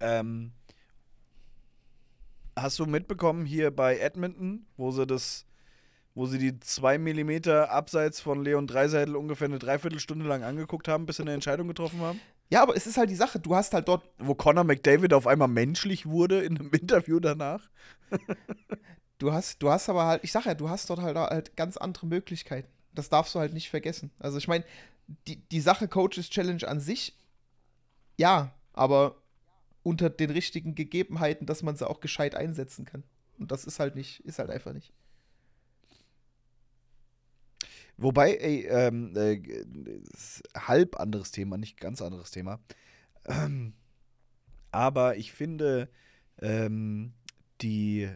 Ähm, 0.00 0.52
hast 2.56 2.78
du 2.78 2.86
mitbekommen 2.86 3.44
hier 3.44 3.70
bei 3.70 3.98
Edmonton, 3.98 4.66
wo 4.76 4.90
sie 4.90 5.06
das, 5.06 5.44
wo 6.14 6.26
sie 6.26 6.38
die 6.38 6.58
2 6.58 6.98
mm 6.98 7.48
abseits 7.68 8.20
von 8.20 8.42
Leon 8.42 8.66
Dreiseitel 8.66 9.14
ungefähr 9.14 9.46
eine 9.46 9.58
Dreiviertelstunde 9.58 10.26
lang 10.26 10.42
angeguckt 10.42 10.88
haben, 10.88 11.06
bis 11.06 11.16
sie 11.16 11.22
eine 11.22 11.34
Entscheidung 11.34 11.68
getroffen 11.68 12.00
haben? 12.00 12.20
Ja, 12.48 12.62
aber 12.62 12.76
es 12.76 12.86
ist 12.86 12.96
halt 12.96 13.10
die 13.10 13.16
Sache, 13.16 13.38
du 13.40 13.54
hast 13.54 13.74
halt 13.74 13.88
dort, 13.88 14.08
Wo 14.18 14.34
Conor 14.34 14.64
McDavid 14.64 15.12
auf 15.12 15.26
einmal 15.26 15.48
menschlich 15.48 16.06
wurde 16.06 16.42
in 16.42 16.58
einem 16.58 16.70
Interview 16.70 17.20
danach? 17.20 17.68
du 19.18 19.32
hast, 19.32 19.62
du 19.62 19.70
hast 19.70 19.88
aber 19.88 20.06
halt, 20.06 20.24
ich 20.24 20.32
sag 20.32 20.46
ja, 20.46 20.54
du 20.54 20.70
hast 20.70 20.88
dort 20.88 21.00
halt, 21.00 21.16
halt 21.16 21.56
ganz 21.56 21.76
andere 21.76 22.06
Möglichkeiten. 22.06 22.68
Das 22.94 23.08
darfst 23.08 23.34
du 23.34 23.40
halt 23.40 23.52
nicht 23.52 23.68
vergessen. 23.68 24.10
Also 24.18 24.38
ich 24.38 24.48
meine, 24.48 24.64
die, 25.26 25.36
die 25.36 25.60
Sache 25.60 25.88
Coaches 25.88 26.30
Challenge 26.30 26.66
an 26.66 26.80
sich, 26.80 27.16
ja, 28.16 28.52
aber 28.72 29.16
unter 29.86 30.10
den 30.10 30.30
richtigen 30.30 30.74
Gegebenheiten, 30.74 31.46
dass 31.46 31.62
man 31.62 31.76
sie 31.76 31.88
auch 31.88 32.00
gescheit 32.00 32.34
einsetzen 32.34 32.84
kann. 32.84 33.04
Und 33.38 33.52
das 33.52 33.64
ist 33.64 33.78
halt 33.78 33.94
nicht, 33.94 34.18
ist 34.24 34.40
halt 34.40 34.50
einfach 34.50 34.72
nicht. 34.72 34.92
Wobei, 37.96 38.34
ey, 38.34 38.66
ähm, 38.66 39.16
äh, 39.16 39.40
halb 40.56 40.98
anderes 40.98 41.30
Thema, 41.30 41.56
nicht 41.56 41.78
ganz 41.78 42.02
anderes 42.02 42.32
Thema. 42.32 42.58
Ähm, 43.26 43.74
aber 44.72 45.16
ich 45.18 45.32
finde, 45.32 45.88
ähm, 46.42 47.12
die 47.60 48.10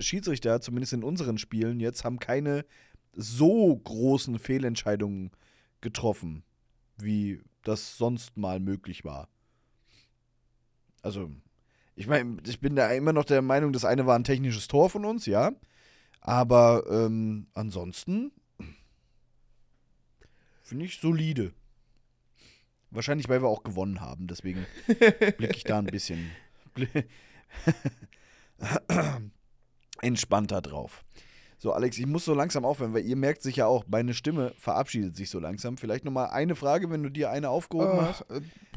Schiedsrichter, 0.00 0.60
zumindest 0.60 0.92
in 0.92 1.04
unseren 1.04 1.38
Spielen 1.38 1.78
jetzt, 1.78 2.02
haben 2.02 2.18
keine 2.18 2.64
so 3.12 3.76
großen 3.76 4.40
Fehlentscheidungen 4.40 5.30
getroffen, 5.82 6.42
wie 6.96 7.40
das 7.62 7.96
sonst 7.96 8.36
mal 8.36 8.58
möglich 8.58 9.04
war. 9.04 9.28
Also, 11.02 11.30
ich 11.96 12.06
meine, 12.06 12.38
ich 12.46 12.60
bin 12.60 12.76
da 12.76 12.90
immer 12.92 13.12
noch 13.12 13.24
der 13.24 13.42
Meinung, 13.42 13.72
das 13.72 13.84
eine 13.84 14.06
war 14.06 14.18
ein 14.18 14.24
technisches 14.24 14.68
Tor 14.68 14.90
von 14.90 15.04
uns, 15.04 15.26
ja. 15.26 15.52
Aber 16.20 16.84
ähm, 16.90 17.46
ansonsten 17.54 18.32
finde 20.62 20.84
ich 20.84 21.00
solide. 21.00 21.52
Wahrscheinlich, 22.90 23.28
weil 23.28 23.42
wir 23.42 23.48
auch 23.48 23.62
gewonnen 23.62 24.00
haben. 24.00 24.26
Deswegen 24.26 24.66
blicke 24.86 25.56
ich 25.56 25.64
da 25.64 25.78
ein 25.78 25.86
bisschen 25.86 26.30
entspannter 30.02 30.60
drauf. 30.60 31.04
So, 31.62 31.74
Alex, 31.74 31.98
ich 31.98 32.06
muss 32.06 32.24
so 32.24 32.32
langsam 32.32 32.64
aufhören, 32.64 32.94
weil 32.94 33.04
ihr 33.04 33.16
merkt 33.16 33.42
sich 33.42 33.56
ja 33.56 33.66
auch, 33.66 33.84
meine 33.86 34.14
Stimme 34.14 34.54
verabschiedet 34.56 35.14
sich 35.14 35.28
so 35.28 35.38
langsam. 35.38 35.76
Vielleicht 35.76 36.06
nochmal 36.06 36.30
eine 36.30 36.56
Frage, 36.56 36.88
wenn 36.88 37.02
du 37.02 37.10
dir 37.10 37.30
eine 37.30 37.50
aufgehoben 37.50 37.98
Oh, 37.98 38.00
hast. 38.00 38.24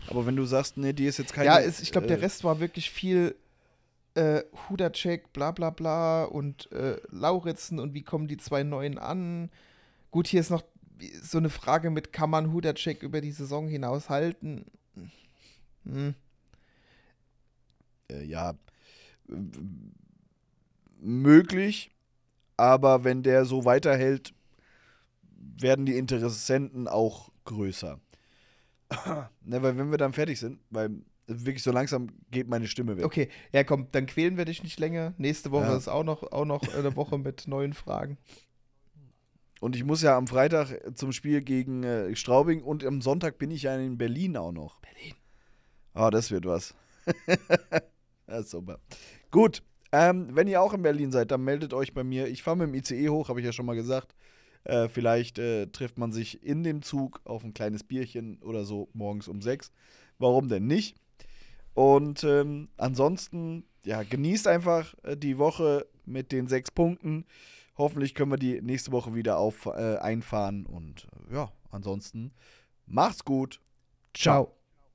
Aber 0.10 0.26
wenn 0.26 0.36
du 0.36 0.44
sagst, 0.44 0.76
nee, 0.76 0.92
die 0.92 1.06
ist 1.06 1.18
jetzt 1.18 1.32
keine. 1.32 1.46
ja, 1.46 1.58
ist, 1.60 1.82
ich 1.82 1.94
glaube, 1.94 2.08
der 2.08 2.18
äh, 2.18 2.20
Rest 2.20 2.44
war 2.44 2.60
wirklich 2.60 2.92
viel 2.92 3.38
äh, 4.16 4.42
Hudacek, 4.68 5.32
bla 5.32 5.52
bla 5.52 5.70
bla 5.70 6.26
und 6.26 6.74
äh, 6.74 6.98
Lauritzen 7.10 7.80
und 7.80 7.94
wie 7.94 8.04
kommen 8.04 8.28
die 8.28 8.36
zwei 8.36 8.64
Neuen 8.64 8.98
an. 8.98 9.50
Gut, 10.12 10.28
hier 10.28 10.42
ist 10.42 10.50
noch 10.50 10.66
so 11.22 11.38
eine 11.38 11.50
Frage 11.50 11.90
mit, 11.90 12.12
kann 12.12 12.30
man 12.30 12.52
Hudacek 12.52 13.02
über 13.02 13.22
die 13.22 13.32
Saison 13.32 13.70
hinaus 13.70 14.10
halten? 14.10 14.66
Hm. 15.86 16.16
äh, 18.12 18.26
ja, 18.26 18.56
äh, 19.30 19.36
möglich, 21.00 21.93
aber 22.58 23.04
wenn 23.04 23.24
der 23.24 23.46
so 23.46 23.66
weiterhält, 23.66 24.34
werden 25.60 25.86
die 25.86 25.98
Interessenten 25.98 26.88
auch 26.88 27.32
größer. 27.46 28.00
ne, 29.42 29.62
weil 29.64 29.78
wenn 29.78 29.92
wir 29.92 29.98
dann 29.98 30.14
fertig 30.14 30.40
sind, 30.40 30.60
weil 30.70 30.90
wirklich 31.28 31.64
so 31.64 31.72
langsam 31.72 32.10
geht 32.32 32.48
meine 32.48 32.68
Stimme 32.68 32.98
weg. 32.98 33.06
Okay, 33.06 33.30
ja 33.52 33.64
komm, 33.64 33.88
dann 33.92 34.06
quälen 34.06 34.38
wir 34.38 34.46
dich 34.46 34.64
nicht 34.64 34.80
länger. 34.80 35.14
Nächste 35.18 35.52
Woche 35.52 35.66
Ja. 35.66 35.78
ist 35.78 35.88
auch 35.88 36.04
noch, 36.04 36.24
auch 36.32 36.46
noch 36.46 36.62
eine 36.76 36.96
Woche 36.96 37.18
mit 37.18 37.48
neuen 37.48 37.74
Fragen. 37.74 38.18
Und 39.62 39.78
ich 39.78 39.86
muss 39.86 40.02
ja 40.02 40.18
am 40.18 40.28
Freitag 40.28 40.78
zum 40.96 41.14
Spiel 41.14 41.42
gegen 41.42 41.84
äh, 41.84 42.14
Straubing 42.16 42.62
und 42.64 42.84
am 42.84 43.02
Sonntag 43.02 43.38
bin 43.38 43.50
ich 43.50 43.64
ja 43.64 43.76
in 43.78 43.98
Berlin 43.98 44.36
auch 44.36 44.52
noch. 44.52 44.80
Berlin. 44.82 45.14
Ah, 45.94 46.12
das 46.12 46.32
wird 46.32 46.46
was. 46.46 46.76
ja, 48.28 48.44
super. 48.44 48.80
Gut. 49.32 49.64
Ähm, 49.94 50.30
wenn 50.32 50.48
ihr 50.48 50.60
auch 50.60 50.74
in 50.74 50.82
Berlin 50.82 51.12
seid, 51.12 51.30
dann 51.30 51.44
meldet 51.44 51.72
euch 51.72 51.94
bei 51.94 52.04
mir. 52.04 52.28
Ich 52.28 52.42
fahre 52.42 52.58
mit 52.58 52.68
dem 52.68 52.74
ICE 52.74 53.10
hoch, 53.10 53.30
habe 53.30 53.40
ich 53.40 53.46
ja 53.46 53.54
schon 53.54 53.68
mal 53.68 53.76
gesagt. 53.76 54.16
Äh, 54.64 54.90
vielleicht 54.90 55.38
äh, 55.38 55.68
trifft 55.68 56.00
man 56.00 56.12
sich 56.12 56.44
in 56.44 56.64
dem 56.64 56.82
Zug 56.82 57.22
auf 57.26 57.44
ein 57.44 57.54
kleines 57.54 57.84
Bierchen 57.84 58.42
oder 58.42 58.66
so 58.66 58.90
morgens 58.94 59.28
um 59.28 59.44
sechs. 59.44 59.72
Warum 60.18 60.50
denn 60.50 60.66
nicht? 60.66 60.98
Und 61.76 62.24
ähm, 62.24 62.70
ansonsten, 62.78 63.66
ja, 63.86 64.02
genießt 64.02 64.48
einfach 64.48 64.96
äh, 65.04 65.16
die 65.16 65.38
Woche 65.38 65.86
mit 66.06 66.32
den 66.32 66.48
sechs 66.48 66.72
Punkten. 66.72 67.26
Hoffentlich 67.78 68.16
können 68.16 68.32
wir 68.32 68.38
die 68.38 68.62
nächste 68.64 68.92
Woche 68.92 69.14
wieder 69.14 69.38
auf, 69.38 69.68
äh, 69.68 69.98
einfahren. 69.98 70.66
Und 70.66 71.08
ja, 71.32 71.52
ansonsten 71.70 72.32
macht's 72.88 73.24
gut. 73.24 73.60
Ciao. 74.16 74.56